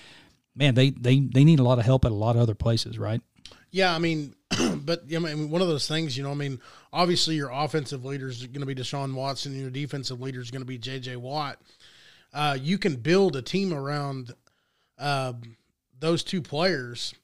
man, 0.54 0.74
they 0.74 0.90
they 0.90 1.20
they 1.20 1.44
need 1.44 1.58
a 1.58 1.62
lot 1.62 1.78
of 1.78 1.84
help 1.84 2.04
at 2.04 2.10
a 2.10 2.14
lot 2.14 2.36
of 2.36 2.42
other 2.42 2.54
places, 2.54 2.98
right? 2.98 3.20
Yeah, 3.70 3.92
I 3.92 3.98
mean, 3.98 4.34
but 4.76 5.02
I 5.12 5.18
mean, 5.18 5.50
one 5.50 5.60
of 5.60 5.68
those 5.68 5.88
things, 5.88 6.16
you 6.16 6.22
know, 6.22 6.30
I 6.30 6.34
mean, 6.34 6.60
obviously 6.92 7.34
your 7.34 7.50
offensive 7.50 8.04
leader 8.04 8.28
is 8.28 8.46
going 8.46 8.60
to 8.60 8.66
be 8.66 8.74
Deshaun 8.74 9.14
Watson, 9.14 9.52
and 9.52 9.60
your 9.60 9.70
defensive 9.70 10.20
leader 10.20 10.40
is 10.40 10.50
going 10.50 10.62
to 10.62 10.66
be 10.66 10.78
J.J. 10.78 11.16
Watt. 11.16 11.60
Uh, 12.32 12.56
you 12.60 12.78
can 12.78 12.96
build 12.96 13.36
a 13.36 13.42
team 13.42 13.72
around 13.72 14.32
uh, 14.98 15.32
those 15.98 16.22
two 16.22 16.40
players, 16.40 17.14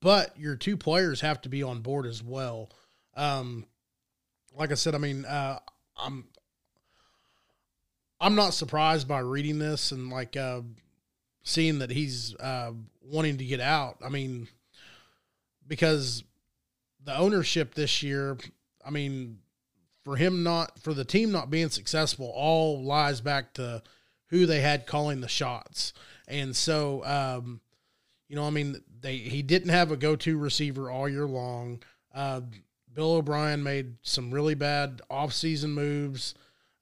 but 0.00 0.36
your 0.38 0.56
two 0.56 0.76
players 0.76 1.20
have 1.20 1.40
to 1.42 1.48
be 1.48 1.62
on 1.62 1.80
board 1.80 2.06
as 2.06 2.22
well. 2.22 2.70
Um, 3.16 3.66
like 4.56 4.70
I 4.70 4.74
said, 4.74 4.94
I 4.94 4.98
mean, 4.98 5.24
uh, 5.24 5.58
I'm 5.96 6.24
I'm 8.20 8.34
not 8.34 8.54
surprised 8.54 9.08
by 9.08 9.20
reading 9.20 9.58
this 9.58 9.92
and 9.92 10.10
like 10.10 10.36
uh, 10.36 10.60
seeing 11.42 11.78
that 11.78 11.90
he's 11.90 12.34
uh, 12.36 12.72
wanting 13.02 13.38
to 13.38 13.44
get 13.44 13.60
out. 13.60 13.96
I 14.04 14.08
mean, 14.10 14.48
because 15.66 16.22
the 17.02 17.16
ownership 17.16 17.74
this 17.74 18.02
year, 18.02 18.36
I 18.84 18.90
mean, 18.90 19.38
for 20.04 20.16
him 20.16 20.42
not 20.42 20.78
for 20.78 20.92
the 20.92 21.04
team 21.04 21.32
not 21.32 21.50
being 21.50 21.70
successful, 21.70 22.32
all 22.34 22.82
lies 22.82 23.20
back 23.20 23.54
to 23.54 23.82
who 24.28 24.46
they 24.46 24.60
had 24.60 24.86
calling 24.86 25.20
the 25.20 25.28
shots, 25.28 25.92
and 26.28 26.54
so 26.54 27.04
um, 27.04 27.60
you 28.28 28.36
know, 28.36 28.44
I 28.44 28.50
mean, 28.50 28.82
they 29.00 29.16
he 29.16 29.42
didn't 29.42 29.70
have 29.70 29.90
a 29.90 29.96
go 29.96 30.16
to 30.16 30.38
receiver 30.38 30.90
all 30.90 31.08
year 31.08 31.26
long. 31.26 31.82
Uh, 32.14 32.42
Bill 32.92 33.12
O'Brien 33.12 33.62
made 33.62 33.94
some 34.02 34.30
really 34.30 34.54
bad 34.54 35.00
offseason 35.10 35.70
moves, 35.70 36.34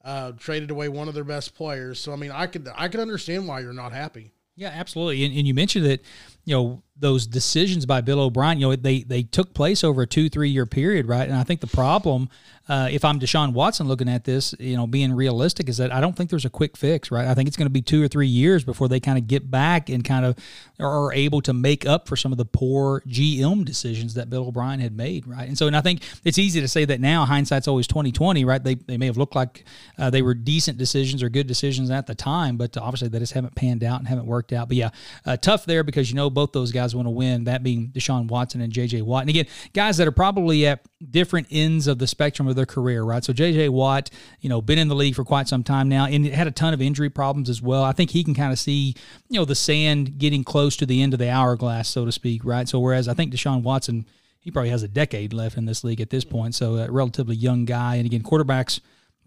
uh, 0.05 0.33
traded 0.33 0.71
away 0.71 0.89
one 0.89 1.09
of 1.09 1.15
their 1.15 1.25
best 1.25 1.55
players. 1.55 2.01
So 2.01 2.13
I 2.13 2.17
mean, 2.17 2.31
I 2.31 2.47
could 2.47 2.69
I 2.75 2.89
could 2.89 3.01
understand 3.01 3.47
why 3.47 3.61
you're 3.61 3.73
not 3.73 3.93
happy. 3.93 4.33
Yeah, 4.57 4.71
absolutely. 4.75 5.25
And, 5.25 5.37
and 5.37 5.47
you 5.47 5.55
mentioned 5.55 5.87
that, 5.87 6.03
you 6.49 6.55
know, 6.55 6.83
those 7.01 7.27
decisions 7.27 7.87
by 7.87 8.01
Bill 8.01 8.21
O'Brien, 8.21 8.59
you 8.59 8.69
know, 8.69 8.77
they 8.77 9.03
they 9.03 9.23
took 9.23 9.55
place 9.55 9.85
over 9.85 10.03
a 10.03 10.07
two 10.07 10.29
three 10.29 10.49
year 10.49 10.67
period, 10.67 11.07
right? 11.07 11.29
And 11.29 11.37
I 11.37 11.45
think 11.45 11.61
the 11.61 11.69
problem, 11.69 12.29
uh, 12.69 12.89
if 12.91 13.05
I'm 13.05 13.21
Deshaun 13.21 13.53
Watson 13.53 13.87
looking 13.87 14.09
at 14.09 14.25
this, 14.25 14.55
you 14.59 14.77
know, 14.77 14.87
being 14.87 15.13
realistic, 15.13 15.69
is 15.69 15.77
that 15.77 15.93
I 15.93 16.01
don't 16.01 16.17
think 16.17 16.31
there's 16.31 16.45
a 16.45 16.51
quick 16.51 16.77
fix, 16.77 17.11
right? 17.11 17.27
I 17.27 17.35
think 17.35 17.47
it's 17.47 17.57
going 17.57 17.67
to 17.67 17.73
be 17.73 17.83
two 17.83 18.03
or 18.03 18.09
three 18.09 18.27
years 18.27 18.65
before 18.65 18.89
they 18.89 18.99
kind 18.99 19.17
of 19.17 19.29
get 19.29 19.49
back 19.49 19.89
and 19.89 20.05
kind 20.05 20.25
of 20.25 20.37
are 20.81 21.13
able 21.13 21.41
to 21.43 21.53
make 21.53 21.87
up 21.87 22.09
for 22.09 22.17
some 22.17 22.33
of 22.33 22.39
the 22.39 22.45
poor 22.45 23.03
GM 23.07 23.65
decisions 23.65 24.15
that 24.15 24.29
Bill 24.29 24.49
O'Brien 24.49 24.81
had 24.81 24.97
made, 24.97 25.27
right? 25.27 25.47
And 25.47 25.57
so, 25.57 25.69
and 25.69 25.77
I 25.77 25.81
think 25.81 26.03
it's 26.25 26.39
easy 26.39 26.61
to 26.61 26.69
say 26.69 26.85
that 26.85 27.01
now 27.01 27.25
hindsight's 27.27 27.69
always 27.69 27.87
twenty 27.87 28.11
twenty, 28.11 28.45
right? 28.45 28.63
They 28.63 28.75
they 28.75 28.97
may 28.97 29.07
have 29.07 29.17
looked 29.17 29.37
like 29.37 29.65
uh, 29.99 30.11
they 30.11 30.23
were 30.23 30.35
decent 30.35 30.79
decisions 30.79 31.23
or 31.23 31.29
good 31.29 31.47
decisions 31.47 31.91
at 31.91 32.07
the 32.09 32.15
time, 32.15 32.57
but 32.57 32.77
obviously 32.77 33.09
they 33.09 33.21
just 33.21 33.35
haven't 33.35 33.55
panned 33.55 33.85
out 33.85 34.01
and 34.01 34.09
haven't 34.09 34.27
worked 34.27 34.53
out. 34.53 34.67
But 34.67 34.77
yeah, 34.77 34.91
uh, 35.25 35.37
tough 35.37 35.65
there 35.65 35.85
because 35.85 36.11
you 36.11 36.17
know 36.17 36.29
both 36.39 36.53
those 36.53 36.71
guys 36.71 36.95
want 36.95 37.07
to 37.07 37.11
win. 37.11 37.43
That 37.45 37.65
being 37.65 37.89
Deshaun 37.89 38.29
Watson 38.29 38.61
and 38.61 38.73
J.J. 38.73 39.03
Watt, 39.03 39.23
and 39.23 39.31
again, 39.31 39.47
guys 39.73 39.97
that 39.97 40.07
are 40.07 40.13
probably 40.13 40.69
at 40.69 40.87
different 41.11 41.49
ends 41.51 41.89
of 41.89 41.99
the 41.99 42.07
spectrum 42.07 42.47
of 42.47 42.55
their 42.55 42.65
career, 42.65 43.03
right? 43.03 43.25
So 43.25 43.33
J.J. 43.33 43.71
Watt, 43.71 44.09
you 44.41 44.49
know, 44.49 44.63
been 44.63 44.79
in 44.79 44.87
the 44.87 44.95
league 44.95 45.17
for 45.17 45.25
quite 45.25 45.49
some 45.49 45.65
time 45.65 45.89
now, 45.89 46.07
and 46.07 46.25
had 46.27 46.47
a 46.47 46.53
ton 46.53 46.73
of 46.73 46.81
injury 46.81 47.11
problems 47.11 47.51
as 47.51 47.61
well. 47.61 47.83
I 47.83 47.91
think 47.91 48.11
he 48.11 48.23
can 48.23 48.35
kind 48.35 48.53
of 48.53 48.59
see, 48.61 48.95
you 49.29 49.41
know, 49.41 49.45
the 49.45 49.57
sand 49.57 50.19
getting 50.19 50.45
close 50.45 50.77
to 50.77 50.87
the 50.87 51.03
end 51.03 51.13
of 51.13 51.19
the 51.19 51.29
hourglass, 51.29 51.89
so 51.89 52.05
to 52.05 52.13
speak, 52.13 52.45
right? 52.45 52.69
So 52.69 52.79
whereas 52.79 53.09
I 53.09 53.15
think 53.15 53.35
Deshaun 53.35 53.65
Watson, 53.65 54.07
he 54.39 54.53
probably 54.53 54.71
has 54.71 54.85
a 54.85 54.89
decade 54.89 55.33
left 55.33 55.57
in 55.57 55.65
this 55.65 55.83
league 55.83 56.01
at 56.01 56.11
this 56.11 56.25
point. 56.25 56.55
So 56.55 56.77
a 56.77 56.89
relatively 56.89 57.35
young 57.35 57.65
guy, 57.65 57.97
and 57.97 58.07
again, 58.07 58.23
quarterbacks 58.23 58.79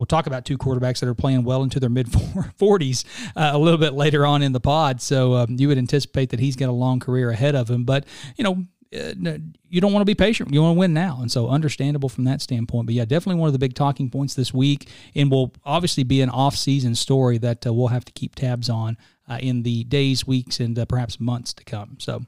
We'll 0.01 0.07
talk 0.07 0.25
about 0.25 0.45
two 0.45 0.57
quarterbacks 0.57 0.99
that 1.01 1.07
are 1.07 1.13
playing 1.13 1.43
well 1.43 1.61
into 1.61 1.79
their 1.79 1.87
mid 1.87 2.07
40s 2.11 3.05
uh, 3.35 3.51
a 3.53 3.57
little 3.59 3.77
bit 3.77 3.93
later 3.93 4.25
on 4.25 4.41
in 4.41 4.51
the 4.51 4.59
pod. 4.59 4.99
So 4.99 5.35
um, 5.35 5.57
you 5.59 5.67
would 5.67 5.77
anticipate 5.77 6.31
that 6.31 6.39
he's 6.39 6.55
got 6.55 6.69
a 6.69 6.71
long 6.71 6.99
career 6.99 7.29
ahead 7.29 7.53
of 7.53 7.69
him. 7.69 7.83
But, 7.83 8.07
you 8.35 8.43
know, 8.43 8.65
uh, 8.97 9.37
you 9.69 9.79
don't 9.79 9.93
want 9.93 10.01
to 10.01 10.05
be 10.05 10.15
patient. 10.15 10.51
You 10.51 10.63
want 10.63 10.75
to 10.75 10.79
win 10.79 10.95
now. 10.95 11.19
And 11.21 11.31
so 11.31 11.49
understandable 11.49 12.09
from 12.09 12.23
that 12.23 12.41
standpoint. 12.41 12.87
But 12.87 12.95
yeah, 12.95 13.05
definitely 13.05 13.39
one 13.39 13.45
of 13.45 13.53
the 13.53 13.59
big 13.59 13.75
talking 13.75 14.09
points 14.09 14.33
this 14.33 14.51
week 14.51 14.89
and 15.13 15.29
will 15.29 15.53
obviously 15.63 16.01
be 16.01 16.21
an 16.21 16.31
off-season 16.31 16.95
story 16.95 17.37
that 17.37 17.67
uh, 17.67 17.71
we'll 17.71 17.89
have 17.89 18.05
to 18.05 18.11
keep 18.11 18.33
tabs 18.33 18.71
on 18.71 18.97
uh, 19.29 19.37
in 19.39 19.61
the 19.61 19.83
days, 19.83 20.25
weeks, 20.25 20.59
and 20.59 20.79
uh, 20.79 20.85
perhaps 20.85 21.19
months 21.19 21.53
to 21.53 21.63
come. 21.63 21.97
So 21.99 22.23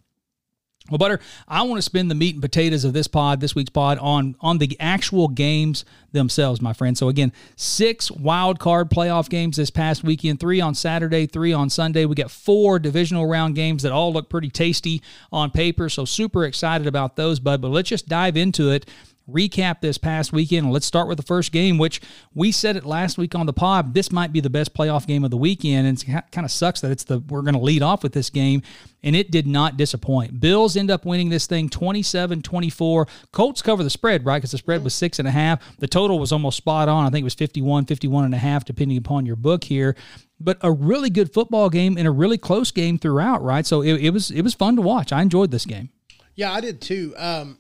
well, 0.90 0.98
Butter, 0.98 1.22
I 1.48 1.62
want 1.62 1.78
to 1.78 1.82
spend 1.82 2.12
the 2.12 2.16
meat 2.16 2.36
and 2.36 2.42
potatoes 2.42 2.84
of 2.84 2.92
this 2.92 3.08
pod, 3.08 3.40
this 3.40 3.56
week's 3.56 3.70
pod, 3.70 3.98
on 4.00 4.36
on 4.42 4.58
the 4.58 4.76
actual 4.82 5.30
games 5.30 5.86
themselves, 6.12 6.62
my 6.62 6.74
friend. 6.74 6.98
So 6.98 7.08
again, 7.08 7.32
six 7.56 8.12
wild 8.12 8.60
card 8.60 8.90
playoff 8.90 9.30
games 9.30 9.56
this 9.56 9.70
past 9.70 10.04
weekend, 10.04 10.42
three 10.42 10.60
on 10.60 10.76
Saturday, 10.76 11.26
three 11.26 11.54
on 11.54 11.70
Sunday. 11.70 12.06
We 12.06 12.16
got 12.16 12.32
four 12.32 12.80
divisional 12.80 13.26
round 13.26 13.56
games 13.56 13.84
that 13.84 13.94
all 13.94 14.12
look 14.12 14.30
pretty 14.30 14.50
tasty 14.50 15.02
on 15.32 15.52
paper. 15.52 15.88
So 15.88 16.04
super 16.04 16.44
excited 16.44 16.86
about 16.86 17.16
those, 17.16 17.40
bud. 17.40 17.62
But 17.62 17.70
let's 17.70 17.90
just 17.90 18.10
dive 18.10 18.36
into 18.36 18.70
it 18.70 18.86
recap 19.30 19.82
this 19.82 19.98
past 19.98 20.34
weekend. 20.34 20.72
Let's 20.72 20.86
start 20.86 21.08
with 21.08 21.18
the 21.18 21.24
first 21.24 21.52
game, 21.52 21.78
which 21.78 22.02
we 22.34 22.52
said 22.52 22.76
it 22.76 22.86
last 22.86 23.18
week 23.18 23.36
on 23.36 23.46
the 23.46 23.54
pod. 23.54 23.94
This 23.94 24.12
might 24.12 24.34
be 24.34 24.40
the 24.40 24.50
best 24.50 24.74
playoff 24.74 25.08
game 25.08 25.24
of 25.24 25.32
the 25.32 25.38
weekend, 25.38 25.88
and 25.88 26.02
it 26.02 26.32
kind 26.32 26.46
of 26.46 26.52
sucks 26.52 26.82
that 26.82 26.92
it's 26.92 27.04
the 27.04 27.20
we're 27.20 27.42
going 27.42 27.54
to 27.54 27.60
lead 27.60 27.82
off 27.82 28.04
with 28.04 28.14
this 28.14 28.30
game, 28.30 28.62
and 29.02 29.16
it 29.16 29.32
did 29.32 29.48
not 29.48 29.78
disappoint. 29.78 30.40
Bills 30.40 30.76
end 30.76 30.92
up 30.92 31.06
winning 31.06 31.30
this 31.30 31.48
thing 31.48 31.70
27-24. 31.70 33.08
Colts 33.32 33.62
cover 33.62 33.84
the 33.84 33.90
spread, 33.90 34.26
right? 34.26 34.38
Because 34.38 34.52
the 34.52 34.58
spread 34.58 34.84
was 34.84 34.94
six 34.94 35.20
and 35.20 35.28
a 35.28 35.32
half. 35.32 35.62
The 35.78 35.88
total 35.88 36.20
was 36.20 36.32
almost 36.32 36.58
spot 36.58 36.90
on. 36.90 37.06
I 37.06 37.10
think 37.10 37.22
it 37.22 37.26
was 37.26 37.34
51, 37.34 37.86
51 37.86 38.26
and 38.26 38.34
a 38.34 38.38
half, 38.38 38.66
depending 38.66 38.98
upon 38.98 39.26
your 39.26 39.36
book 39.36 39.64
here. 39.64 39.96
But 40.40 40.58
a 40.62 40.72
really 40.72 41.10
good 41.10 41.34
football 41.34 41.70
game 41.70 41.98
and 41.98 42.08
a 42.08 42.12
really 42.12 42.38
close 42.38 42.72
game 42.72 42.98
throughout, 42.98 43.42
right? 43.42 43.66
So 43.66 43.82
it, 43.82 43.94
it 44.02 44.10
was 44.10 44.30
it 44.30 44.42
was 44.42 44.54
fun 44.54 44.76
to 44.76 44.82
watch. 44.82 45.14
I 45.14 45.22
enjoyed 45.22 45.52
this 45.52 45.66
game. 45.66 45.90
Yeah, 46.36 46.52
I 46.52 46.60
did 46.60 46.82
too. 46.82 47.14
Um, 47.18 47.60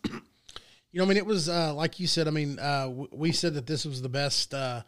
you 0.93 1.00
know, 1.00 1.05
I 1.05 1.07
mean, 1.07 1.17
it 1.17 1.25
was 1.25 1.50
uh, 1.50 1.73
like 1.73 2.00
you 2.00 2.05
said. 2.05 2.27
I 2.27 2.31
mean, 2.31 2.59
uh, 2.59 2.88
we 3.12 3.31
said 3.31 3.55
that 3.55 3.65
this 3.65 3.83
was 3.83 4.03
the 4.03 4.09
best, 4.09 4.53
uh, 4.53 4.83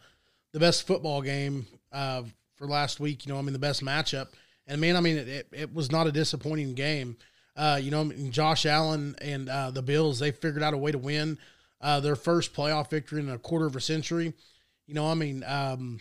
the 0.52 0.60
best 0.60 0.86
football 0.86 1.20
game 1.20 1.66
uh, 1.90 2.22
for 2.54 2.68
last 2.68 3.00
week. 3.00 3.26
You 3.26 3.32
know, 3.32 3.38
I 3.40 3.42
mean, 3.42 3.52
the 3.52 3.58
best 3.58 3.84
matchup. 3.84 4.28
And 4.68 4.80
man, 4.80 4.96
I 4.96 5.00
mean, 5.00 5.16
it, 5.16 5.28
it, 5.28 5.48
it 5.52 5.74
was 5.74 5.90
not 5.90 6.06
a 6.06 6.12
disappointing 6.12 6.74
game. 6.74 7.16
Uh, 7.56 7.80
you 7.82 7.90
know, 7.90 8.02
I 8.02 8.04
mean, 8.04 8.30
Josh 8.30 8.66
Allen 8.66 9.16
and 9.20 9.48
uh, 9.48 9.72
the 9.72 9.82
Bills 9.82 10.20
they 10.20 10.30
figured 10.30 10.62
out 10.62 10.74
a 10.74 10.78
way 10.78 10.92
to 10.92 10.98
win 10.98 11.38
their 11.82 12.16
first 12.16 12.54
playoff 12.54 12.88
victory 12.88 13.20
in 13.20 13.28
a 13.28 13.38
quarter 13.38 13.66
of 13.66 13.74
a 13.74 13.80
century. 13.80 14.32
You 14.86 14.94
know, 14.94 15.10
I 15.10 15.14
mean, 15.14 15.42
um, 15.44 15.98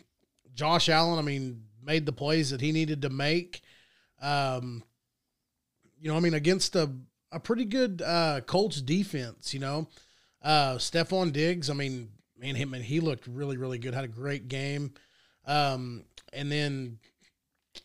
Josh 0.54 0.88
Allen, 0.88 1.18
I 1.18 1.24
mean, 1.24 1.64
made 1.84 2.06
the 2.06 2.12
plays 2.12 2.52
that 2.52 2.62
he 2.62 2.72
needed 2.72 3.02
to 3.02 3.10
make. 3.10 3.62
Um, 4.22 4.84
you 6.00 6.12
know, 6.12 6.18
I 6.18 6.20
mean, 6.20 6.36
against 6.36 6.76
a 6.76 6.92
a 7.32 7.40
pretty 7.40 7.66
good 7.66 8.02
uh, 8.02 8.42
Colts 8.42 8.82
defense. 8.82 9.54
You 9.54 9.60
know, 9.60 9.88
uh, 10.42 10.76
Stefon 10.76 11.32
Diggs. 11.32 11.70
I 11.70 11.74
mean, 11.74 12.10
man, 12.38 12.56
him 12.56 12.74
he 12.74 13.00
looked 13.00 13.28
really, 13.28 13.58
really 13.58 13.78
good. 13.78 13.94
Had 13.94 14.06
a 14.06 14.10
great 14.10 14.48
game. 14.48 14.94
Um, 15.46 16.06
and 16.34 16.52
then, 16.52 16.98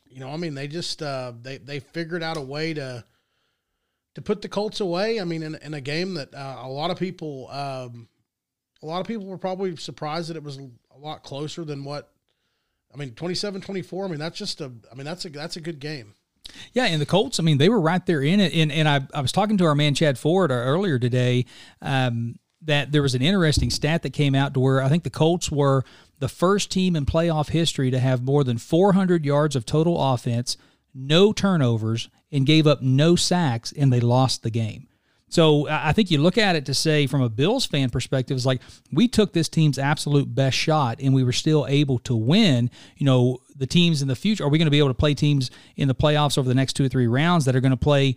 you 0.09 0.21
know, 0.21 0.31
I 0.31 0.37
mean, 0.37 0.55
they 0.55 0.69
just 0.69 1.03
uh, 1.03 1.33
they 1.41 1.59
they 1.59 1.81
figured 1.81 2.23
out 2.23 2.37
a 2.37 2.43
way 2.43 2.75
to 2.75 3.05
to 4.15 4.23
put 4.23 4.43
the 4.43 4.49
Colts 4.49 4.81
away. 4.81 5.21
I 5.21 5.25
mean, 5.25 5.43
in, 5.43 5.55
in 5.57 5.75
a 5.75 5.81
game 5.81 6.15
that 6.15 6.35
uh, 6.35 6.57
a 6.63 6.69
lot 6.69 6.91
of 6.91 6.99
people 6.99 7.49
um, 7.51 8.09
a 8.83 8.87
lot 8.87 9.01
of 9.01 9.07
people 9.07 9.27
were 9.27 9.39
probably 9.39 9.77
surprised 9.77 10.31
that 10.31 10.37
it 10.37 10.43
was 10.43 10.59
a 10.59 10.99
lot 10.99 11.23
closer 11.23 11.65
than 11.65 11.85
what 11.85 12.13
I 12.93 12.97
mean, 12.97 13.13
27-24, 13.13 14.05
I 14.05 14.09
mean, 14.09 14.19
that's 14.19 14.39
just 14.39 14.61
a, 14.61 14.73
I 14.91 14.95
mean, 14.95 15.05
that's 15.05 15.25
a, 15.25 15.31
that's 15.31 15.57
a 15.57 15.61
good 15.61 15.79
game. 15.79 16.15
Yeah, 16.73 16.87
and 16.87 17.01
the 17.01 17.07
Colts, 17.07 17.41
I 17.41 17.43
mean, 17.43 17.59
they 17.59 17.69
were 17.69 17.81
right 17.81 18.05
there 18.05 18.23
in 18.23 18.41
it. 18.41 18.53
And, 18.55 18.71
and 18.71 18.89
I, 18.89 19.01
I 19.15 19.21
was 19.21 19.33
talking 19.33 19.57
to 19.59 19.65
our 19.65 19.75
man 19.75 19.95
Chad 19.95 20.19
Ford 20.19 20.51
uh, 20.51 20.55
earlier 20.55 20.99
today 20.99 21.47
um, 21.81 22.39
that 22.63 22.93
there 22.93 23.03
was 23.03 23.15
an 23.15 23.23
interesting 23.23 23.71
stat 23.71 24.03
that 24.03 24.13
came 24.13 24.35
out 24.35 24.55
to 24.55 24.61
where 24.61 24.83
I 24.83 24.89
think 24.89 25.05
the 25.05 25.11
Colts 25.11 25.51
were 25.51 25.85
the 26.19 26.29
first 26.29 26.71
team 26.71 26.97
in 26.97 27.07
playoff 27.07 27.51
history 27.51 27.91
to 27.91 27.99
have 27.99 28.23
more 28.23 28.45
than 28.45 28.59
400 28.59 29.25
yards 29.25 29.57
of 29.57 29.65
total 29.65 30.13
offense, 30.13 30.57
no 30.95 31.33
turnovers, 31.33 32.09
and 32.31 32.47
gave 32.47 32.67
up 32.67 32.83
no 32.83 33.17
sacks, 33.17 33.73
and 33.73 33.93
they 33.93 34.01
lost 34.01 34.43
the 34.43 34.51
game. 34.51 34.87
So 35.31 35.69
I 35.69 35.93
think 35.93 36.11
you 36.11 36.19
look 36.19 36.37
at 36.37 36.57
it 36.57 36.67
to 36.67 36.75
say, 36.75 37.07
from 37.07 37.23
a 37.23 37.29
Bills 37.29 37.65
fan 37.65 37.89
perspective, 37.89 38.37
it's 38.37 38.45
like 38.45 38.61
we 38.93 39.07
took 39.07 39.33
this 39.33 39.49
team's 39.49 39.79
absolute 39.79 40.35
best 40.35 40.57
shot 40.57 41.01
and 41.01 41.15
we 41.15 41.23
were 41.23 41.33
still 41.33 41.67
able 41.69 42.01
to 42.01 42.17
win. 42.17 42.69
You 42.97 43.07
know, 43.07 43.39
the 43.57 43.67
teams 43.67 44.03
in 44.03 44.09
the 44.09 44.17
future, 44.17 44.45
are 44.45 44.49
we 44.49 44.59
going 44.59 44.67
to 44.67 44.73
be 44.73 44.79
able 44.79 44.89
to 44.89 44.95
play 44.95 45.15
teams 45.15 45.53
in 45.77 45.87
the 45.87 45.95
playoffs 45.95 46.37
over 46.37 46.49
the 46.49 46.55
next 46.55 46.75
two 46.75 46.85
or 46.85 46.89
three 46.89 47.07
rounds 47.07 47.45
that 47.45 47.55
are 47.55 47.61
going 47.61 47.71
to 47.71 47.77
play 47.77 48.17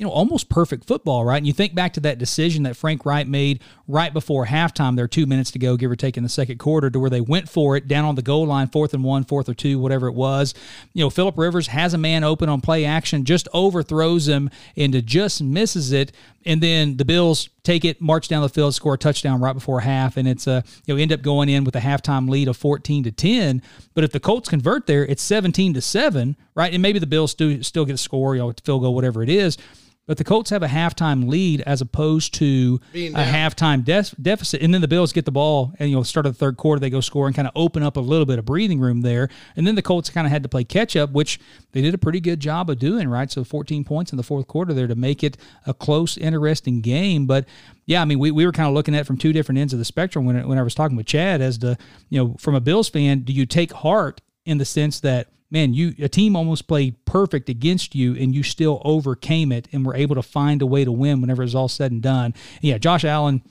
you 0.00 0.06
know, 0.06 0.12
almost 0.12 0.48
perfect 0.48 0.86
football, 0.86 1.26
right? 1.26 1.36
And 1.36 1.46
you 1.46 1.52
think 1.52 1.74
back 1.74 1.92
to 1.92 2.00
that 2.00 2.16
decision 2.16 2.62
that 2.62 2.74
Frank 2.74 3.04
Reich 3.04 3.28
made 3.28 3.60
right 3.86 4.10
before 4.10 4.46
halftime. 4.46 4.96
There 4.96 5.04
are 5.04 5.08
two 5.08 5.26
minutes 5.26 5.50
to 5.50 5.58
go, 5.58 5.76
give 5.76 5.90
or 5.90 5.96
take, 5.96 6.16
in 6.16 6.22
the 6.22 6.28
second 6.30 6.56
quarter, 6.56 6.88
to 6.88 6.98
where 6.98 7.10
they 7.10 7.20
went 7.20 7.50
for 7.50 7.76
it 7.76 7.86
down 7.86 8.06
on 8.06 8.14
the 8.14 8.22
goal 8.22 8.46
line, 8.46 8.68
fourth 8.68 8.94
and 8.94 9.04
one, 9.04 9.24
fourth 9.24 9.46
or 9.50 9.52
two, 9.52 9.78
whatever 9.78 10.06
it 10.06 10.14
was. 10.14 10.54
You 10.94 11.04
know, 11.04 11.10
Philip 11.10 11.36
Rivers 11.36 11.66
has 11.66 11.92
a 11.92 11.98
man 11.98 12.24
open 12.24 12.48
on 12.48 12.62
play 12.62 12.86
action, 12.86 13.26
just 13.26 13.46
overthrows 13.52 14.26
him 14.26 14.48
into 14.74 15.02
just 15.02 15.42
misses 15.42 15.92
it, 15.92 16.12
and 16.46 16.62
then 16.62 16.96
the 16.96 17.04
Bills 17.04 17.50
take 17.62 17.84
it, 17.84 18.00
march 18.00 18.26
down 18.26 18.40
the 18.40 18.48
field, 18.48 18.74
score 18.74 18.94
a 18.94 18.98
touchdown 18.98 19.38
right 19.42 19.52
before 19.52 19.80
half, 19.80 20.16
and 20.16 20.26
it's 20.26 20.46
a 20.46 20.64
you 20.86 20.94
know 20.94 20.98
end 20.98 21.12
up 21.12 21.20
going 21.20 21.50
in 21.50 21.62
with 21.62 21.76
a 21.76 21.80
halftime 21.80 22.26
lead 22.30 22.48
of 22.48 22.56
fourteen 22.56 23.04
to 23.04 23.12
ten. 23.12 23.60
But 23.92 24.04
if 24.04 24.12
the 24.12 24.20
Colts 24.20 24.48
convert 24.48 24.86
there, 24.86 25.04
it's 25.04 25.22
seventeen 25.22 25.74
to 25.74 25.82
seven, 25.82 26.36
right? 26.54 26.72
And 26.72 26.80
maybe 26.80 26.98
the 26.98 27.06
Bills 27.06 27.32
still 27.32 27.62
still 27.62 27.84
get 27.84 27.96
a 27.96 27.98
score, 27.98 28.34
you 28.34 28.40
know, 28.40 28.54
field 28.64 28.80
goal, 28.80 28.94
whatever 28.94 29.22
it 29.22 29.28
is. 29.28 29.58
But 30.06 30.16
the 30.18 30.24
Colts 30.24 30.50
have 30.50 30.64
a 30.64 30.66
halftime 30.66 31.28
lead 31.28 31.60
as 31.60 31.80
opposed 31.80 32.34
to 32.34 32.80
a 33.14 33.24
halftime 33.24 33.84
de- 33.84 34.20
deficit, 34.20 34.60
and 34.60 34.74
then 34.74 34.80
the 34.80 34.88
Bills 34.88 35.12
get 35.12 35.24
the 35.24 35.30
ball 35.30 35.72
and 35.78 35.88
you 35.88 35.94
know 35.94 36.02
start 36.02 36.26
of 36.26 36.32
the 36.32 36.38
third 36.38 36.56
quarter 36.56 36.80
they 36.80 36.90
go 36.90 37.00
score 37.00 37.28
and 37.28 37.36
kind 37.36 37.46
of 37.46 37.52
open 37.54 37.84
up 37.84 37.96
a 37.96 38.00
little 38.00 38.26
bit 38.26 38.38
of 38.38 38.44
breathing 38.44 38.80
room 38.80 39.02
there, 39.02 39.28
and 39.54 39.66
then 39.66 39.76
the 39.76 39.82
Colts 39.82 40.10
kind 40.10 40.26
of 40.26 40.32
had 40.32 40.42
to 40.42 40.48
play 40.48 40.64
catch 40.64 40.96
up, 40.96 41.12
which 41.12 41.38
they 41.72 41.80
did 41.80 41.94
a 41.94 41.98
pretty 41.98 42.18
good 42.18 42.40
job 42.40 42.68
of 42.70 42.80
doing, 42.80 43.08
right? 43.08 43.30
So 43.30 43.44
14 43.44 43.84
points 43.84 44.12
in 44.12 44.16
the 44.16 44.24
fourth 44.24 44.48
quarter 44.48 44.74
there 44.74 44.88
to 44.88 44.96
make 44.96 45.22
it 45.22 45.36
a 45.66 45.72
close, 45.72 46.18
interesting 46.18 46.80
game. 46.80 47.26
But 47.26 47.46
yeah, 47.86 48.02
I 48.02 48.04
mean, 48.04 48.18
we, 48.18 48.32
we 48.32 48.44
were 48.44 48.52
kind 48.52 48.68
of 48.68 48.74
looking 48.74 48.96
at 48.96 49.06
from 49.06 49.16
two 49.16 49.32
different 49.32 49.58
ends 49.58 49.72
of 49.72 49.78
the 49.78 49.84
spectrum 49.84 50.24
when 50.24 50.48
when 50.48 50.58
I 50.58 50.62
was 50.62 50.74
talking 50.74 50.96
with 50.96 51.06
Chad 51.06 51.40
as 51.40 51.58
to 51.58 51.76
you 52.08 52.18
know 52.18 52.36
from 52.40 52.56
a 52.56 52.60
Bills 52.60 52.88
fan, 52.88 53.20
do 53.20 53.32
you 53.32 53.46
take 53.46 53.72
heart 53.72 54.20
in 54.44 54.58
the 54.58 54.64
sense 54.64 54.98
that 55.00 55.28
man, 55.50 55.74
you 55.74 55.94
a 55.98 56.08
team 56.08 56.36
almost 56.36 56.66
played 56.66 57.04
perfect 57.04 57.48
against 57.48 57.94
you 57.94 58.14
and 58.14 58.34
you 58.34 58.42
still 58.42 58.80
overcame 58.84 59.52
it 59.52 59.68
and 59.72 59.84
were 59.84 59.94
able 59.94 60.14
to 60.14 60.22
find 60.22 60.62
a 60.62 60.66
way 60.66 60.84
to 60.84 60.92
win 60.92 61.20
whenever 61.20 61.42
it's 61.42 61.54
all 61.54 61.68
said 61.68 61.92
and 61.92 62.02
done. 62.02 62.26
And 62.26 62.34
yeah, 62.62 62.78
Josh 62.78 63.04
Allen, 63.04 63.42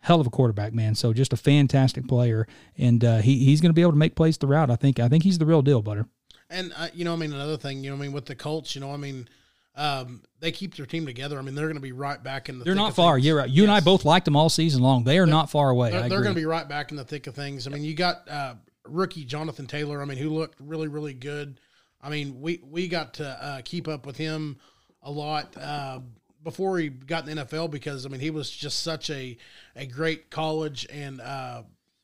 hell 0.00 0.20
of 0.20 0.26
a 0.26 0.30
quarterback, 0.30 0.72
man. 0.72 0.94
So 0.94 1.12
just 1.12 1.32
a 1.32 1.36
fantastic 1.36 2.06
player, 2.06 2.46
and 2.78 3.04
uh, 3.04 3.18
he 3.18 3.44
he's 3.44 3.60
going 3.60 3.70
to 3.70 3.74
be 3.74 3.82
able 3.82 3.92
to 3.92 3.98
make 3.98 4.14
plays 4.14 4.36
throughout. 4.36 4.70
I 4.70 4.76
think 4.76 5.00
I 5.00 5.08
think 5.08 5.24
he's 5.24 5.38
the 5.38 5.46
real 5.46 5.62
deal, 5.62 5.82
Butter. 5.82 6.06
And 6.48 6.72
uh, 6.76 6.88
you 6.94 7.04
know, 7.04 7.12
I 7.12 7.16
mean, 7.16 7.32
another 7.32 7.56
thing, 7.56 7.82
you 7.82 7.90
know, 7.90 7.96
I 7.96 8.00
mean, 8.00 8.12
with 8.12 8.26
the 8.26 8.34
Colts, 8.34 8.74
you 8.74 8.80
know, 8.80 8.92
I 8.92 8.96
mean. 8.96 9.28
Um, 9.74 10.20
they 10.38 10.52
keep 10.52 10.76
their 10.76 10.84
team 10.84 11.06
together. 11.06 11.38
I 11.38 11.40
mean, 11.40 11.54
they're 11.54 11.64
going 11.64 11.76
to 11.76 11.80
be 11.80 11.92
right 11.92 12.22
back 12.22 12.50
in 12.50 12.58
the. 12.58 12.64
They're 12.66 12.74
not 12.74 12.94
far. 12.94 13.16
You're 13.16 13.38
right. 13.38 13.48
You 13.48 13.62
yes. 13.62 13.68
and 13.68 13.72
I 13.72 13.80
both 13.80 14.04
liked 14.04 14.26
them 14.26 14.36
all 14.36 14.50
season 14.50 14.82
long. 14.82 15.04
They 15.04 15.16
are 15.16 15.24
they're, 15.24 15.32
not 15.32 15.50
far 15.50 15.70
away. 15.70 15.92
They're, 15.92 16.10
they're 16.10 16.20
going 16.20 16.34
to 16.34 16.38
be 16.38 16.44
right 16.44 16.68
back 16.68 16.90
in 16.90 16.98
the 16.98 17.04
thick 17.04 17.26
of 17.26 17.34
things. 17.34 17.66
I 17.66 17.70
mean, 17.70 17.82
you 17.82 17.94
got 17.94 18.28
uh, 18.28 18.56
rookie 18.86 19.24
Jonathan 19.24 19.66
Taylor. 19.66 20.02
I 20.02 20.04
mean, 20.04 20.18
who 20.18 20.30
looked 20.30 20.60
really, 20.60 20.88
really 20.88 21.14
good. 21.14 21.60
I 22.00 22.10
mean, 22.10 22.40
we 22.40 22.60
we 22.68 22.88
got 22.88 23.14
to 23.14 23.26
uh, 23.26 23.60
keep 23.64 23.88
up 23.88 24.06
with 24.06 24.16
him 24.16 24.58
a 25.02 25.10
lot 25.10 25.56
uh, 25.56 26.00
before 26.42 26.78
he 26.78 26.88
got 26.88 27.28
in 27.28 27.36
the 27.36 27.44
NFL 27.44 27.70
because 27.70 28.06
I 28.06 28.08
mean 28.08 28.20
he 28.20 28.30
was 28.30 28.50
just 28.50 28.80
such 28.80 29.10
a 29.10 29.36
a 29.76 29.86
great 29.86 30.30
college 30.30 30.86
and 30.90 31.20
uh, 31.20 31.62